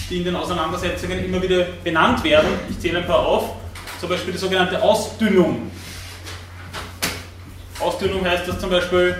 die 0.07 0.17
in 0.17 0.25
den 0.25 0.35
Auseinandersetzungen 0.35 1.25
immer 1.25 1.41
wieder 1.41 1.65
benannt 1.83 2.23
werden. 2.23 2.47
Ich 2.69 2.79
zähle 2.79 2.99
ein 2.99 3.07
paar 3.07 3.25
auf. 3.25 3.55
Zum 3.99 4.07
Beispiel 4.07 4.33
die 4.33 4.37
sogenannte 4.37 4.79
Ausdünnung. 4.79 5.71
Ausdünnung 7.79 8.23
heißt, 8.23 8.47
dass 8.47 8.59
zum 8.59 8.69
Beispiel 8.69 9.15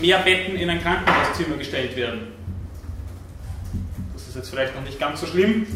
mehr 0.00 0.18
Betten 0.20 0.56
in 0.56 0.70
ein 0.70 0.80
Krankenhauszimmer 0.80 1.56
gestellt 1.58 1.94
werden. 1.94 2.28
Das 4.14 4.28
ist 4.28 4.36
jetzt 4.36 4.48
vielleicht 4.48 4.74
noch 4.74 4.82
nicht 4.82 4.98
ganz 4.98 5.20
so 5.20 5.26
schlimm. 5.26 5.66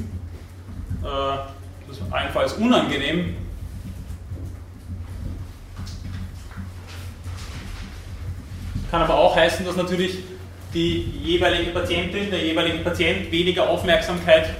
Äh, 1.03 1.07
das 1.87 1.99
ist 1.99 2.03
allenfalls 2.11 2.55
unangenehm. 2.55 3.37
Kann 8.97 9.05
aber 9.05 9.19
auch 9.19 9.37
heißen, 9.37 9.67
dass 9.67 9.77
natürlich 9.77 10.21
die 10.73 11.03
jeweilige 11.23 11.71
Patientin, 11.71 12.31
der 12.31 12.43
jeweilige 12.43 12.79
Patient 12.79 13.31
weniger 13.31 13.69
Aufmerksamkeit 13.69 14.55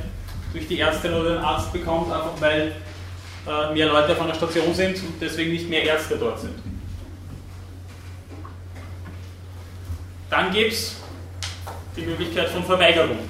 durch 0.53 0.69
die 0.69 0.79
Ärztin 0.79 1.15
oder 1.15 1.37
den 1.37 1.39
Arzt 1.39 1.73
bekommt, 1.73 2.13
einfach 2.13 2.39
weil 2.39 2.73
äh, 3.49 3.73
mehr 3.73 3.87
Leute 3.87 4.13
auf 4.13 4.21
einer 4.21 4.35
Station 4.35 4.75
sind 4.75 4.99
und 4.99 5.15
deswegen 5.23 5.53
nicht 5.53 5.71
mehr 5.71 5.85
Ärzte 5.85 6.19
dort 6.19 6.39
sind. 6.39 6.53
Dann 10.29 10.53
gibt 10.53 10.75
es 10.75 10.97
die 11.97 12.03
Möglichkeit 12.03 12.51
von 12.51 12.63
Verweigerung. 12.63 13.21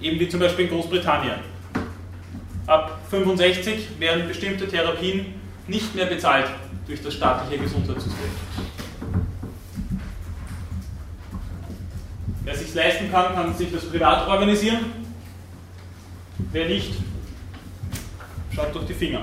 Eben 0.00 0.18
wie 0.18 0.28
zum 0.30 0.40
Beispiel 0.40 0.64
in 0.64 0.70
Großbritannien. 0.70 1.40
Ab 2.66 2.98
65 3.10 4.00
werden 4.00 4.26
bestimmte 4.26 4.66
Therapien 4.66 5.34
nicht 5.66 5.94
mehr 5.94 6.06
bezahlt 6.06 6.48
durch 6.86 7.02
das 7.02 7.12
staatliche 7.12 7.62
Gesundheitssystem. 7.62 8.30
Wer 12.46 12.54
sich 12.54 12.72
leisten 12.74 13.10
kann, 13.10 13.34
kann 13.34 13.52
sich 13.56 13.72
das 13.72 13.84
privat 13.86 14.28
organisieren. 14.28 14.92
Wer 16.52 16.68
nicht, 16.68 16.94
schaut 18.54 18.72
durch 18.72 18.86
die 18.86 18.94
Finger. 18.94 19.22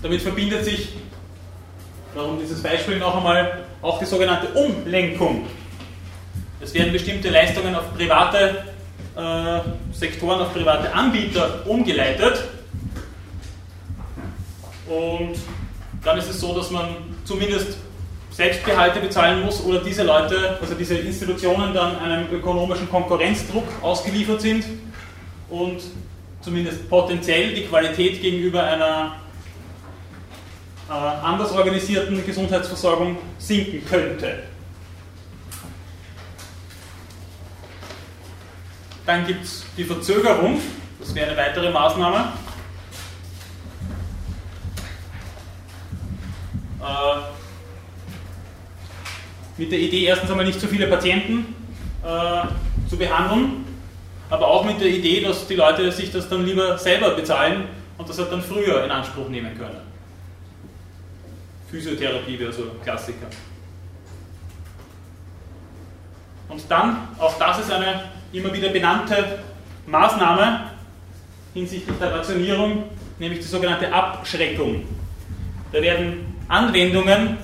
Damit 0.00 0.22
verbindet 0.22 0.64
sich, 0.64 0.90
warum 2.14 2.38
dieses 2.38 2.62
Beispiel 2.62 3.00
noch 3.00 3.16
einmal, 3.16 3.64
auch 3.82 3.98
die 3.98 4.04
sogenannte 4.04 4.46
Umlenkung. 4.50 5.44
Es 6.60 6.72
werden 6.72 6.92
bestimmte 6.92 7.30
Leistungen 7.30 7.74
auf 7.74 7.92
private 7.92 8.64
äh, 9.16 9.60
Sektoren, 9.92 10.40
auf 10.40 10.54
private 10.54 10.94
Anbieter 10.94 11.66
umgeleitet. 11.66 12.44
Und 14.86 15.34
dann 16.04 16.16
ist 16.16 16.30
es 16.30 16.38
so, 16.38 16.54
dass 16.54 16.70
man 16.70 16.90
zumindest 17.24 17.76
Selbstgehalte 18.34 18.98
bezahlen 18.98 19.44
muss 19.44 19.62
oder 19.62 19.78
diese 19.78 20.02
Leute, 20.02 20.58
also 20.60 20.74
diese 20.74 20.96
Institutionen 20.96 21.72
dann 21.72 21.96
einem 22.00 22.26
ökonomischen 22.32 22.90
Konkurrenzdruck 22.90 23.62
ausgeliefert 23.80 24.40
sind 24.40 24.64
und 25.48 25.80
zumindest 26.40 26.90
potenziell 26.90 27.54
die 27.54 27.62
Qualität 27.62 28.20
gegenüber 28.20 28.64
einer 28.64 29.14
äh, 30.88 30.92
anders 30.92 31.52
organisierten 31.52 32.26
Gesundheitsversorgung 32.26 33.18
sinken 33.38 33.86
könnte. 33.86 34.42
Dann 39.06 39.24
gibt 39.28 39.44
es 39.44 39.64
die 39.76 39.84
Verzögerung, 39.84 40.60
das 40.98 41.14
wäre 41.14 41.28
eine 41.28 41.36
weitere 41.36 41.70
Maßnahme. 41.70 42.32
Äh, 46.82 47.33
mit 49.56 49.70
der 49.70 49.78
Idee, 49.78 50.04
erstens 50.04 50.30
einmal 50.30 50.46
nicht 50.46 50.60
zu 50.60 50.66
viele 50.66 50.86
Patienten 50.86 51.54
äh, 52.04 52.88
zu 52.88 52.96
behandeln, 52.96 53.64
aber 54.30 54.48
auch 54.48 54.64
mit 54.64 54.80
der 54.80 54.88
Idee, 54.88 55.20
dass 55.20 55.46
die 55.46 55.54
Leute 55.54 55.90
sich 55.92 56.10
das 56.10 56.28
dann 56.28 56.44
lieber 56.44 56.76
selber 56.78 57.10
bezahlen 57.10 57.64
und 57.96 58.08
das 58.08 58.18
halt 58.18 58.32
dann 58.32 58.42
früher 58.42 58.84
in 58.84 58.90
Anspruch 58.90 59.28
nehmen 59.28 59.56
können. 59.56 59.80
Physiotherapie 61.70 62.38
wäre 62.38 62.52
so 62.52 62.62
ein 62.62 62.82
Klassiker. 62.82 63.26
Und 66.48 66.62
dann, 66.68 67.08
auch 67.18 67.38
das 67.38 67.60
ist 67.60 67.72
eine 67.72 68.04
immer 68.32 68.52
wieder 68.52 68.68
benannte 68.68 69.40
Maßnahme 69.86 70.70
hinsichtlich 71.52 71.96
der 71.98 72.12
Rationierung, 72.14 72.84
nämlich 73.18 73.40
die 73.40 73.46
sogenannte 73.46 73.92
Abschreckung. 73.92 74.84
Da 75.72 75.80
werden 75.80 76.34
Anwendungen 76.48 77.38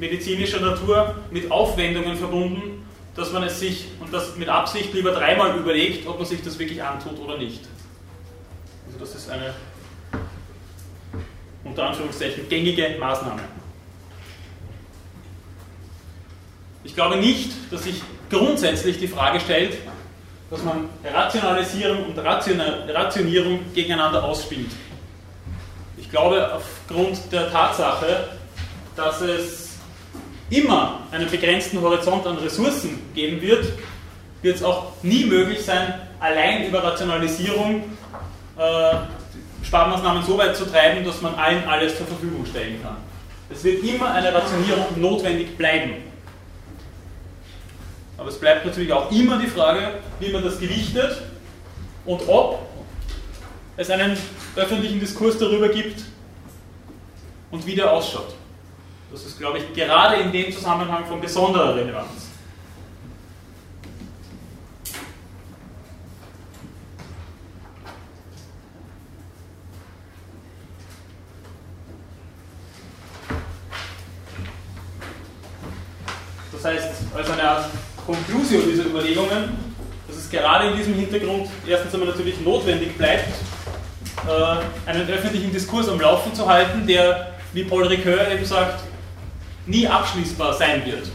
medizinischer 0.00 0.60
Natur 0.60 1.14
mit 1.30 1.50
Aufwendungen 1.50 2.16
verbunden, 2.16 2.86
dass 3.14 3.32
man 3.32 3.42
es 3.42 3.60
sich 3.60 3.86
und 4.00 4.12
das 4.12 4.36
mit 4.36 4.48
Absicht 4.48 4.92
lieber 4.94 5.12
dreimal 5.12 5.56
überlegt, 5.56 6.06
ob 6.06 6.18
man 6.18 6.26
sich 6.26 6.42
das 6.42 6.58
wirklich 6.58 6.82
antut 6.82 7.18
oder 7.20 7.36
nicht. 7.36 7.60
Also 8.86 8.98
das 8.98 9.14
ist 9.14 9.30
eine 9.30 9.54
unter 11.62 11.88
Anführungszeichen 11.88 12.48
gängige 12.48 12.96
Maßnahme. 12.98 13.42
Ich 16.82 16.94
glaube 16.94 17.16
nicht, 17.16 17.50
dass 17.70 17.84
sich 17.84 18.00
grundsätzlich 18.30 18.98
die 18.98 19.06
Frage 19.06 19.38
stellt, 19.38 19.76
dass 20.48 20.64
man 20.64 20.88
Rationalisierung 21.04 22.06
und 22.06 22.18
Rationierung 22.18 23.60
gegeneinander 23.74 24.24
ausspielt. 24.24 24.70
Ich 25.98 26.10
glaube 26.10 26.52
aufgrund 26.54 27.30
der 27.30 27.52
Tatsache, 27.52 28.30
dass 28.96 29.20
es 29.20 29.69
immer 30.50 31.00
einen 31.12 31.30
begrenzten 31.30 31.80
Horizont 31.80 32.26
an 32.26 32.36
Ressourcen 32.38 33.00
geben 33.14 33.40
wird, 33.40 33.64
wird 34.42 34.56
es 34.56 34.62
auch 34.62 34.92
nie 35.02 35.24
möglich 35.24 35.64
sein, 35.64 35.94
allein 36.18 36.66
über 36.66 36.82
Rationalisierung 36.82 37.84
äh, 38.58 38.94
Sparmaßnahmen 39.62 40.22
so 40.24 40.36
weit 40.36 40.56
zu 40.56 40.64
treiben, 40.64 41.04
dass 41.04 41.20
man 41.20 41.34
allen 41.34 41.66
alles 41.68 41.96
zur 41.96 42.06
Verfügung 42.06 42.44
stellen 42.46 42.82
kann. 42.82 42.96
Es 43.50 43.62
wird 43.64 43.82
immer 43.84 44.12
eine 44.12 44.32
Rationierung 44.32 44.86
notwendig 44.96 45.56
bleiben. 45.56 45.94
Aber 48.16 48.28
es 48.28 48.38
bleibt 48.38 48.66
natürlich 48.66 48.92
auch 48.92 49.10
immer 49.10 49.38
die 49.38 49.46
Frage, 49.46 49.94
wie 50.18 50.30
man 50.30 50.44
das 50.44 50.58
gewichtet 50.58 51.22
und 52.04 52.20
ob 52.28 52.58
es 53.76 53.90
einen 53.90 54.16
öffentlichen 54.56 55.00
Diskurs 55.00 55.38
darüber 55.38 55.68
gibt 55.68 56.02
und 57.50 57.66
wie 57.66 57.74
der 57.74 57.90
ausschaut. 57.90 58.34
Das 59.12 59.24
ist, 59.24 59.38
glaube 59.38 59.58
ich, 59.58 59.72
gerade 59.74 60.16
in 60.16 60.30
dem 60.30 60.52
Zusammenhang 60.52 61.04
von 61.04 61.20
besonderer 61.20 61.74
Relevanz. 61.74 62.28
Das 76.52 76.64
heißt, 76.64 76.88
als 77.16 77.30
eine 77.30 77.42
Art 77.42 77.70
Konklusion 78.06 78.62
dieser 78.70 78.84
Überlegungen, 78.84 79.56
dass 80.06 80.16
es 80.16 80.30
gerade 80.30 80.68
in 80.68 80.76
diesem 80.76 80.94
Hintergrund 80.94 81.48
erstens 81.66 81.94
einmal 81.94 82.10
natürlich 82.10 82.40
notwendig 82.42 82.96
bleibt, 82.96 83.30
äh, 84.28 84.88
einen 84.88 85.08
öffentlichen 85.08 85.52
Diskurs 85.52 85.88
am 85.88 86.00
Laufen 86.00 86.34
zu 86.34 86.46
halten, 86.46 86.86
der, 86.86 87.32
wie 87.52 87.64
Paul 87.64 87.86
Ricoeur 87.86 88.30
eben 88.30 88.44
sagt, 88.44 88.84
nie 89.66 89.86
abschließbar 89.86 90.54
sein 90.54 90.84
wird. 90.84 91.06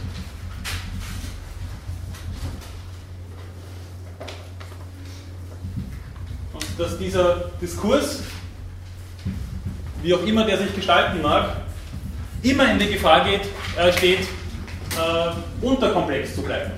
Und 6.52 6.64
dass 6.78 6.98
dieser 6.98 7.50
Diskurs, 7.60 8.22
wie 10.02 10.14
auch 10.14 10.24
immer 10.24 10.44
der 10.44 10.58
sich 10.58 10.74
gestalten 10.74 11.22
mag, 11.22 11.56
immer 12.42 12.70
in 12.70 12.78
der 12.78 12.88
Gefahr 12.88 13.24
geht, 13.24 13.42
äh, 13.76 13.92
steht, 13.92 14.20
äh, 14.20 15.64
unterkomplex 15.64 16.34
zu 16.34 16.42
bleiben. 16.42 16.72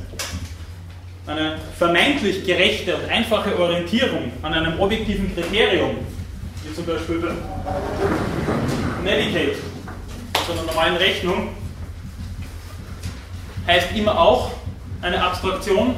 Eine 1.27 1.59
vermeintlich 1.77 2.45
gerechte 2.45 2.97
und 2.97 3.05
einfache 3.11 3.59
Orientierung 3.59 4.33
an 4.41 4.55
einem 4.55 4.81
objektiven 4.81 5.35
Kriterium, 5.35 5.99
wie 6.65 6.75
zum 6.75 6.87
Beispiel 6.87 7.19
bei 7.19 7.33
Medicaid, 9.05 9.57
so 10.49 10.55
einer 10.55 10.63
normalen 10.63 10.97
Rechnung, 10.97 11.49
heißt 13.67 13.95
immer 13.95 14.19
auch 14.19 14.51
eine 15.03 15.23
Abstraktion 15.23 15.95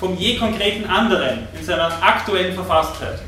vom 0.00 0.16
je 0.16 0.36
konkreten 0.36 0.84
anderen 0.84 1.46
in 1.56 1.64
seiner 1.64 2.02
aktuellen 2.02 2.54
Verfasstheit. 2.54 3.22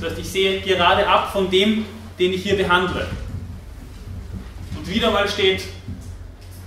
Das 0.00 0.10
heißt, 0.10 0.20
ich 0.20 0.28
sehe 0.28 0.60
gerade 0.60 1.06
ab 1.06 1.30
von 1.32 1.48
dem, 1.50 1.86
den 2.18 2.32
ich 2.32 2.42
hier 2.42 2.56
behandle. 2.56 3.06
Und 4.76 4.92
wieder 4.92 5.12
mal 5.12 5.28
steht 5.28 5.64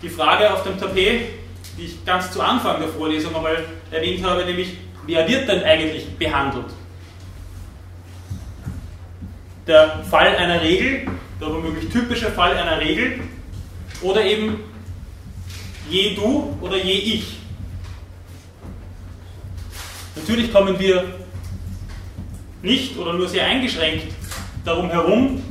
die 0.01 0.09
Frage 0.09 0.53
auf 0.53 0.63
dem 0.63 0.79
Tapet, 0.79 1.33
die 1.77 1.83
ich 1.83 2.05
ganz 2.05 2.31
zu 2.31 2.41
Anfang 2.41 2.79
der 2.79 2.89
Vorlesung 2.89 3.35
einmal 3.35 3.65
erwähnt 3.91 4.25
habe, 4.25 4.45
nämlich, 4.45 4.77
wer 5.05 5.27
wird 5.27 5.49
denn 5.49 5.63
eigentlich 5.63 6.07
behandelt? 6.17 6.67
Der 9.67 10.01
Fall 10.09 10.35
einer 10.37 10.61
Regel, 10.61 11.07
der 11.39 11.47
womöglich 11.47 11.89
typische 11.89 12.31
Fall 12.31 12.55
einer 12.57 12.79
Regel, 12.79 13.19
Oder 14.01 14.23
eben 14.23 14.59
je 15.89 16.13
du 16.15 16.55
oder 16.61 16.77
je 16.77 16.93
ich. 16.93 17.37
Natürlich 20.15 20.51
kommen 20.51 20.77
wir 20.77 21.03
nicht 22.61 22.97
oder 22.97 23.13
nur 23.13 23.27
sehr 23.27 23.45
eingeschränkt 23.45 24.13
darum 24.65 24.89
herum, 24.89 25.41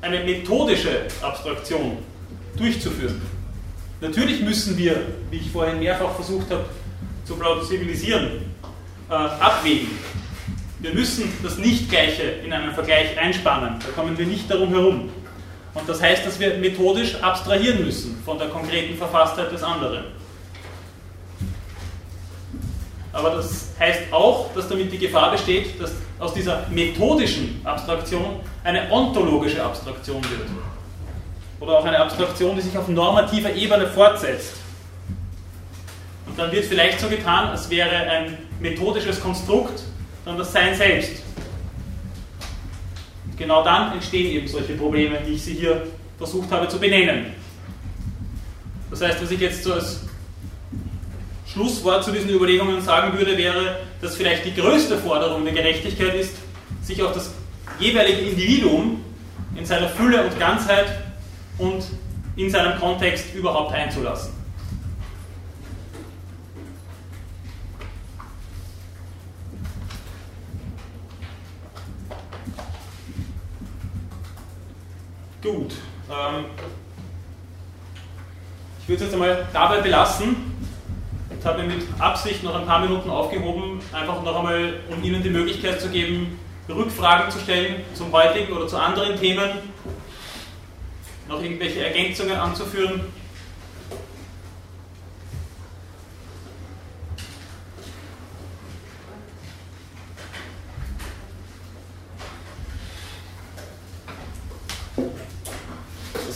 eine 0.00 0.24
methodische 0.24 1.06
Abstraktion 1.22 1.98
durchzuführen. 2.56 3.22
Natürlich 4.00 4.42
müssen 4.42 4.76
wir, 4.76 5.00
wie 5.30 5.36
ich 5.36 5.50
vorhin 5.50 5.78
mehrfach 5.78 6.14
versucht 6.14 6.50
habe 6.50 6.66
zu 7.24 7.36
plausibilisieren, 7.36 8.42
äh, 9.08 9.14
abwägen. 9.14 9.88
Wir 10.78 10.92
müssen 10.92 11.32
das 11.42 11.56
Nicht-Gleiche 11.56 12.22
in 12.44 12.52
einen 12.52 12.72
Vergleich 12.72 13.18
einspannen. 13.18 13.78
Da 13.80 13.92
kommen 13.94 14.16
wir 14.18 14.26
nicht 14.26 14.50
darum 14.50 14.68
herum. 14.68 15.10
Und 15.72 15.88
das 15.88 16.02
heißt, 16.02 16.26
dass 16.26 16.38
wir 16.38 16.54
methodisch 16.58 17.16
abstrahieren 17.22 17.84
müssen 17.84 18.20
von 18.24 18.38
der 18.38 18.48
konkreten 18.48 18.96
Verfasstheit 18.96 19.52
des 19.52 19.62
anderen. 19.62 20.04
Aber 23.12 23.30
das 23.30 23.68
heißt 23.78 24.12
auch, 24.12 24.52
dass 24.54 24.68
damit 24.68 24.92
die 24.92 24.98
Gefahr 24.98 25.30
besteht, 25.32 25.80
dass 25.80 25.92
aus 26.18 26.34
dieser 26.34 26.66
methodischen 26.70 27.60
Abstraktion 27.64 28.40
eine 28.62 28.90
ontologische 28.90 29.62
Abstraktion 29.62 30.22
wird. 30.22 30.48
Oder 31.60 31.78
auch 31.78 31.84
eine 31.84 31.98
Abstraktion, 31.98 32.54
die 32.56 32.62
sich 32.62 32.76
auf 32.76 32.88
normativer 32.88 33.52
Ebene 33.54 33.86
fortsetzt. 33.86 34.56
Und 36.26 36.38
dann 36.38 36.52
wird 36.52 36.66
vielleicht 36.66 37.00
so 37.00 37.08
getan, 37.08 37.48
als 37.48 37.70
wäre 37.70 37.90
ein 37.90 38.36
methodisches 38.60 39.20
Konstrukt 39.20 39.80
dann 40.26 40.36
das 40.36 40.52
Sein 40.52 40.74
selbst. 40.74 41.22
Und 43.24 43.38
genau 43.38 43.64
dann 43.64 43.92
entstehen 43.92 44.32
eben 44.32 44.48
solche 44.48 44.74
Probleme, 44.74 45.18
die 45.26 45.34
ich 45.34 45.42
Sie 45.42 45.54
hier 45.54 45.86
versucht 46.18 46.50
habe 46.50 46.68
zu 46.68 46.78
benennen. 46.78 47.26
Das 48.90 49.00
heißt, 49.00 49.22
was 49.22 49.30
ich 49.30 49.40
jetzt 49.40 49.62
so 49.62 49.72
als 49.72 50.00
Schlusswort 51.46 52.04
zu 52.04 52.10
diesen 52.10 52.30
Überlegungen 52.30 52.82
sagen 52.82 53.16
würde, 53.16 53.38
wäre, 53.38 53.78
dass 54.02 54.16
vielleicht 54.16 54.44
die 54.44 54.54
größte 54.54 54.98
Forderung 54.98 55.44
der 55.44 55.54
Gerechtigkeit 55.54 56.14
ist, 56.14 56.34
sich 56.82 57.00
auf 57.02 57.12
das 57.12 57.32
jeweilige 57.78 58.22
Individuum 58.22 59.02
in 59.54 59.64
seiner 59.64 59.88
Fülle 59.88 60.24
und 60.24 60.38
Ganzheit 60.38 60.86
und 61.58 61.84
in 62.36 62.50
seinem 62.50 62.78
Kontext 62.80 63.32
überhaupt 63.34 63.72
einzulassen. 63.72 64.35
Gut. 75.46 75.74
Ähm, 76.10 76.46
ich 78.80 78.88
würde 78.88 79.04
es 79.04 79.10
jetzt 79.10 79.12
einmal 79.12 79.46
dabei 79.52 79.80
belassen 79.80 80.34
und 81.30 81.44
habe 81.44 81.62
mir 81.62 81.74
mit 81.74 81.84
Absicht 82.00 82.42
noch 82.42 82.56
ein 82.56 82.66
paar 82.66 82.80
Minuten 82.80 83.08
aufgehoben, 83.08 83.80
einfach 83.92 84.24
noch 84.24 84.36
einmal, 84.36 84.80
um 84.90 85.04
Ihnen 85.04 85.22
die 85.22 85.30
Möglichkeit 85.30 85.80
zu 85.80 85.88
geben, 85.88 86.36
Rückfragen 86.68 87.30
zu 87.30 87.38
stellen 87.38 87.84
zum 87.94 88.10
heutigen 88.10 88.52
oder 88.54 88.66
zu 88.66 88.76
anderen 88.76 89.20
Themen, 89.20 89.50
noch 91.28 91.40
irgendwelche 91.40 91.86
Ergänzungen 91.86 92.36
anzuführen. 92.36 93.02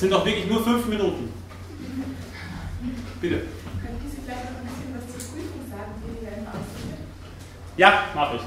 Das 0.01 0.09
sind 0.09 0.17
auch 0.19 0.25
wirklich 0.25 0.47
nur 0.47 0.65
fünf 0.65 0.87
Minuten. 0.87 1.31
Bitte. 3.21 3.35
Könnten 3.37 4.11
Sie 4.11 4.17
vielleicht 4.25 4.45
noch 4.45 4.61
ein 4.61 4.65
bisschen 4.65 4.95
was 4.97 5.05
zur 5.13 5.19
Prüfung 5.31 5.61
sagen, 5.71 5.93
wie 6.01 6.09
die 6.19 6.25
werden 6.25 6.47
aussehen? 6.47 7.05
Ja, 7.77 8.05
mache 8.15 8.37
ich. 8.37 8.43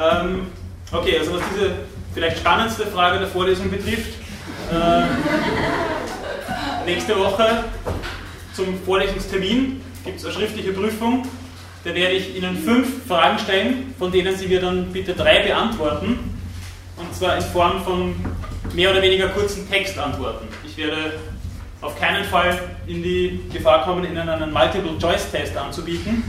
ähm, 0.00 0.46
okay, 0.92 1.18
also 1.18 1.32
was 1.34 1.42
diese 1.52 1.72
vielleicht 2.14 2.38
spannendste 2.38 2.86
Frage 2.86 3.18
der 3.18 3.26
Vorlesung 3.26 3.68
betrifft, 3.72 4.20
äh, 4.72 5.02
nächste 6.86 7.18
Woche 7.18 7.64
zum 8.54 8.80
Vorlesungstermin 8.84 9.80
gibt 10.04 10.18
es 10.18 10.24
eine 10.26 10.32
schriftliche 10.32 10.72
Prüfung. 10.72 11.26
Da 11.82 11.92
werde 11.92 12.14
ich 12.14 12.36
Ihnen 12.36 12.56
fünf 12.56 13.04
Fragen 13.08 13.40
stellen, 13.40 13.92
von 13.98 14.12
denen 14.12 14.36
Sie 14.36 14.46
mir 14.46 14.60
dann 14.60 14.92
bitte 14.92 15.12
drei 15.12 15.40
beantworten. 15.42 16.34
Und 16.96 17.12
zwar 17.12 17.36
in 17.36 17.42
Form 17.42 17.82
von 17.82 18.14
mehr 18.72 18.90
oder 18.90 19.02
weniger 19.02 19.28
kurzen 19.28 19.68
Textantworten. 19.70 20.48
Ich 20.64 20.76
werde 20.76 21.14
auf 21.80 21.98
keinen 21.98 22.24
Fall 22.24 22.58
in 22.86 23.02
die 23.02 23.40
Gefahr 23.52 23.84
kommen, 23.84 24.04
Ihnen 24.04 24.28
einen 24.28 24.52
Multiple-Choice-Test 24.52 25.56
anzubieten 25.56 26.24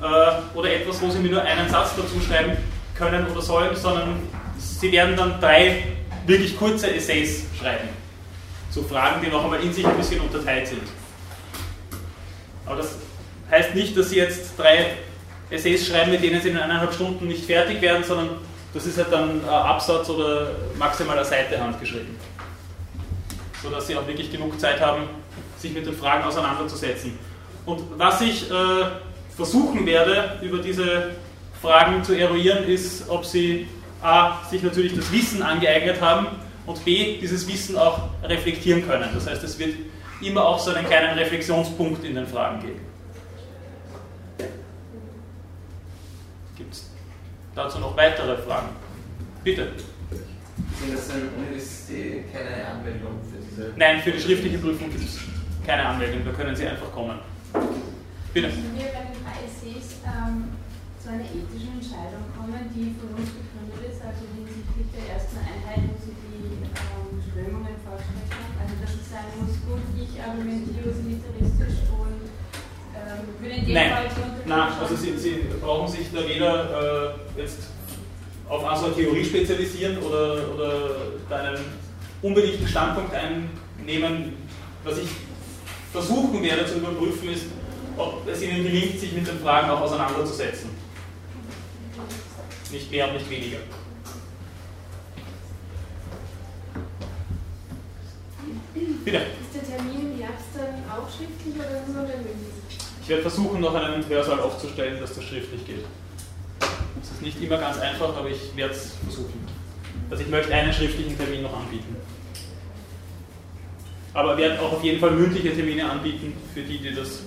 äh, 0.00 0.56
oder 0.56 0.72
etwas, 0.72 1.00
wo 1.00 1.10
Sie 1.10 1.18
mir 1.18 1.30
nur 1.30 1.42
einen 1.42 1.68
Satz 1.68 1.90
dazu 1.96 2.20
schreiben 2.20 2.56
können 2.94 3.26
oder 3.26 3.42
sollen, 3.42 3.74
sondern 3.74 4.20
Sie 4.58 4.92
werden 4.92 5.16
dann 5.16 5.40
drei 5.40 5.84
wirklich 6.26 6.56
kurze 6.56 6.94
Essays 6.94 7.44
schreiben 7.58 7.88
zu 8.70 8.82
Fragen, 8.82 9.20
die 9.24 9.30
noch 9.30 9.44
einmal 9.44 9.60
in 9.60 9.72
sich 9.72 9.86
ein 9.86 9.96
bisschen 9.96 10.20
unterteilt 10.20 10.68
sind. 10.68 10.82
Aber 12.66 12.76
das 12.76 12.96
heißt 13.50 13.74
nicht, 13.74 13.96
dass 13.96 14.10
Sie 14.10 14.16
jetzt 14.16 14.58
drei 14.58 14.94
Essays 15.50 15.88
schreiben, 15.88 16.10
mit 16.10 16.22
denen 16.22 16.40
Sie 16.40 16.50
in 16.50 16.58
eineinhalb 16.58 16.92
Stunden 16.92 17.26
nicht 17.26 17.44
fertig 17.46 17.80
werden, 17.80 18.04
sondern 18.04 18.30
das 18.74 18.86
ist 18.86 18.98
halt 18.98 19.12
dann 19.12 19.42
ein 19.42 19.48
Absatz 19.48 20.08
oder 20.10 20.50
maximal 20.78 21.16
eine 21.16 21.24
Seite 21.24 21.60
handgeschrieben. 21.60 22.16
Sodass 23.62 23.86
Sie 23.86 23.96
auch 23.96 24.06
wirklich 24.06 24.30
genug 24.30 24.58
Zeit 24.60 24.80
haben, 24.80 25.04
sich 25.58 25.72
mit 25.72 25.86
den 25.86 25.94
Fragen 25.94 26.24
auseinanderzusetzen. 26.24 27.18
Und 27.66 27.82
was 27.98 28.20
ich 28.20 28.50
äh, 28.50 28.54
versuchen 29.36 29.84
werde, 29.86 30.38
über 30.42 30.58
diese 30.58 31.10
Fragen 31.60 32.04
zu 32.04 32.16
eruieren, 32.16 32.64
ist, 32.64 33.08
ob 33.08 33.24
Sie 33.24 33.66
A, 34.00 34.44
sich 34.48 34.62
natürlich 34.62 34.94
das 34.94 35.10
Wissen 35.10 35.42
angeeignet 35.42 36.00
haben 36.00 36.28
und 36.66 36.84
B, 36.84 37.18
dieses 37.18 37.48
Wissen 37.48 37.76
auch 37.76 38.08
reflektieren 38.22 38.86
können. 38.86 39.08
Das 39.12 39.26
heißt, 39.26 39.42
es 39.42 39.58
wird 39.58 39.74
immer 40.20 40.44
auch 40.44 40.58
so 40.58 40.72
einen 40.72 40.86
kleinen 40.86 41.18
Reflexionspunkt 41.18 42.04
in 42.04 42.14
den 42.14 42.26
Fragen 42.26 42.60
geben. 42.60 42.80
Gibt 46.56 46.74
es 46.74 46.87
dazu 47.58 47.78
noch 47.80 47.96
weitere 47.96 48.36
Fragen? 48.38 48.68
Bitte. 49.42 49.72
Sind 50.78 50.94
das 50.94 51.08
der 51.08 51.16
Universität 51.36 52.32
keine 52.32 52.66
Anmeldung 52.66 53.18
für 53.26 53.38
diese? 53.42 53.72
Nein, 53.76 54.00
für 54.00 54.12
die 54.12 54.20
schriftliche 54.20 54.58
Prüfung 54.58 54.90
gibt 54.90 55.04
es 55.04 55.18
keine 55.66 55.84
Anmeldung, 55.84 56.24
da 56.24 56.32
können 56.32 56.54
Sie 56.54 56.66
einfach 56.66 56.90
kommen. 56.92 57.18
Bitte. 58.32 58.48
Wenn 58.48 58.78
wir 58.78 58.90
bei 58.94 59.10
den 59.10 59.24
Essays 59.42 59.98
ähm, 60.06 60.54
zu 61.02 61.10
einer 61.10 61.26
ethischen 61.26 61.82
Entscheidung 61.82 62.30
kommen, 62.36 62.70
die 62.70 62.94
von 62.94 63.10
uns 63.18 63.34
begründet 63.34 63.90
ist, 63.90 64.00
also 64.06 64.22
hinsichtlich 64.38 64.88
der 64.94 65.18
ersten 65.18 65.38
Einheit, 65.42 65.82
wo 65.90 65.94
Sie 65.98 66.14
die 66.14 66.62
ähm, 66.62 67.18
Strömungen 67.26 67.74
vorgestellt 67.82 68.30
haben, 68.38 68.54
also 68.62 68.74
dass 68.78 68.94
es 68.94 69.06
sein 69.10 69.28
muss, 69.34 69.58
gut, 69.66 69.82
ich 69.98 70.14
argumentiere 70.22 70.94
utilitaristisch 70.94 71.90
und 71.90 72.22
ähm, 72.22 72.22
würde 72.22 72.94
in 72.94 72.94
dem 72.94 72.97
Nein. 73.66 73.92
Nein, 74.46 74.68
also 74.80 74.96
Sie, 74.96 75.16
Sie 75.16 75.44
brauchen 75.60 75.88
sich 75.88 76.06
da 76.12 76.26
weder 76.26 77.14
äh, 77.36 77.40
jetzt 77.40 77.58
auf 78.48 78.64
eine 78.64 78.78
so 78.78 78.86
eine 78.86 78.94
Theorie 78.94 79.24
spezialisieren 79.24 79.98
oder, 79.98 80.54
oder 80.54 80.90
da 81.28 81.36
einen 81.36 81.64
unbedingten 82.22 82.66
Standpunkt 82.66 83.12
einnehmen. 83.14 84.34
Was 84.84 84.98
ich 84.98 85.08
versuchen 85.92 86.42
werde 86.42 86.66
zu 86.66 86.76
überprüfen, 86.76 87.30
ist, 87.30 87.46
ob 87.96 88.26
es 88.26 88.42
Ihnen 88.42 88.62
gelingt, 88.62 88.98
sich 88.98 89.12
mit 89.12 89.26
den 89.26 89.38
Fragen 89.40 89.70
auch 89.70 89.80
auseinanderzusetzen. 89.80 90.70
Nicht 92.70 92.90
mehr 92.90 93.08
und 93.08 93.14
nicht 93.14 93.30
weniger. 93.30 93.58
Bitte. 99.04 99.18
Ist 99.18 99.54
der 99.54 99.76
Termin 99.76 100.12
im 100.12 100.20
Herbst 100.20 100.48
dann 100.54 100.84
auch 100.90 101.08
schriftlich 101.08 101.54
oder 101.54 101.82
nur 101.92 102.06
der 102.06 102.18
mündlich? 102.18 102.57
Ich 103.08 103.10
werde 103.10 103.22
versuchen, 103.22 103.62
noch 103.62 103.74
einen 103.74 104.06
Hörsaal 104.06 104.38
aufzustellen, 104.38 105.00
dass 105.00 105.14
das 105.14 105.24
schriftlich 105.24 105.64
geht. 105.64 105.82
Das 106.60 107.10
ist 107.10 107.22
nicht 107.22 107.42
immer 107.42 107.56
ganz 107.56 107.78
einfach, 107.78 108.14
aber 108.14 108.28
ich 108.28 108.54
werde 108.54 108.74
es 108.74 108.96
versuchen. 109.02 109.46
Also 110.10 110.24
ich 110.24 110.28
möchte 110.28 110.52
einen 110.52 110.70
schriftlichen 110.74 111.16
Termin 111.16 111.40
noch 111.40 111.58
anbieten. 111.58 111.96
Aber 114.12 114.36
werde 114.36 114.60
auch 114.60 114.74
auf 114.74 114.84
jeden 114.84 115.00
Fall 115.00 115.12
mündliche 115.12 115.54
Termine 115.54 115.90
anbieten 115.90 116.34
für 116.52 116.60
die, 116.60 116.76
die 116.76 116.94
das 116.94 117.20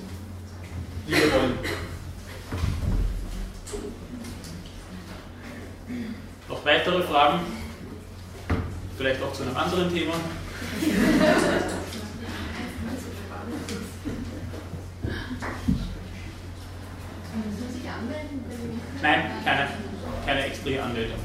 lieber 1.08 1.34
wollen. 1.34 1.58
Noch 6.48 6.64
weitere 6.64 7.02
Fragen? 7.02 7.40
Vielleicht 9.00 9.24
auch 9.24 9.34
zu 9.34 9.42
einem 9.42 9.58
anderen 9.58 9.92
Thema? 9.92 10.14
Müssen 17.34 17.74
sich 17.74 17.90
anmelden? 17.90 18.46
Nein, 19.02 19.24
keine, 19.44 19.68
keine 20.26 20.46
extra 20.46 20.84
Anmeldung. 20.84 21.18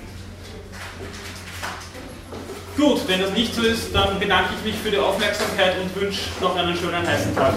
Gut, 2.77 3.09
wenn 3.09 3.21
das 3.23 3.33
nicht 3.33 3.55
so 3.55 3.63
ist, 3.63 3.95
dann 3.95 4.19
bedanke 4.19 4.51
ich 4.59 4.65
mich 4.73 4.81
für 4.83 4.91
die 4.91 4.99
Aufmerksamkeit 4.99 5.77
und 5.81 5.95
wünsche 6.01 6.21
noch 6.41 6.55
einen 6.57 6.77
schönen 6.77 7.07
heißen 7.07 7.35
Tag. 7.35 7.55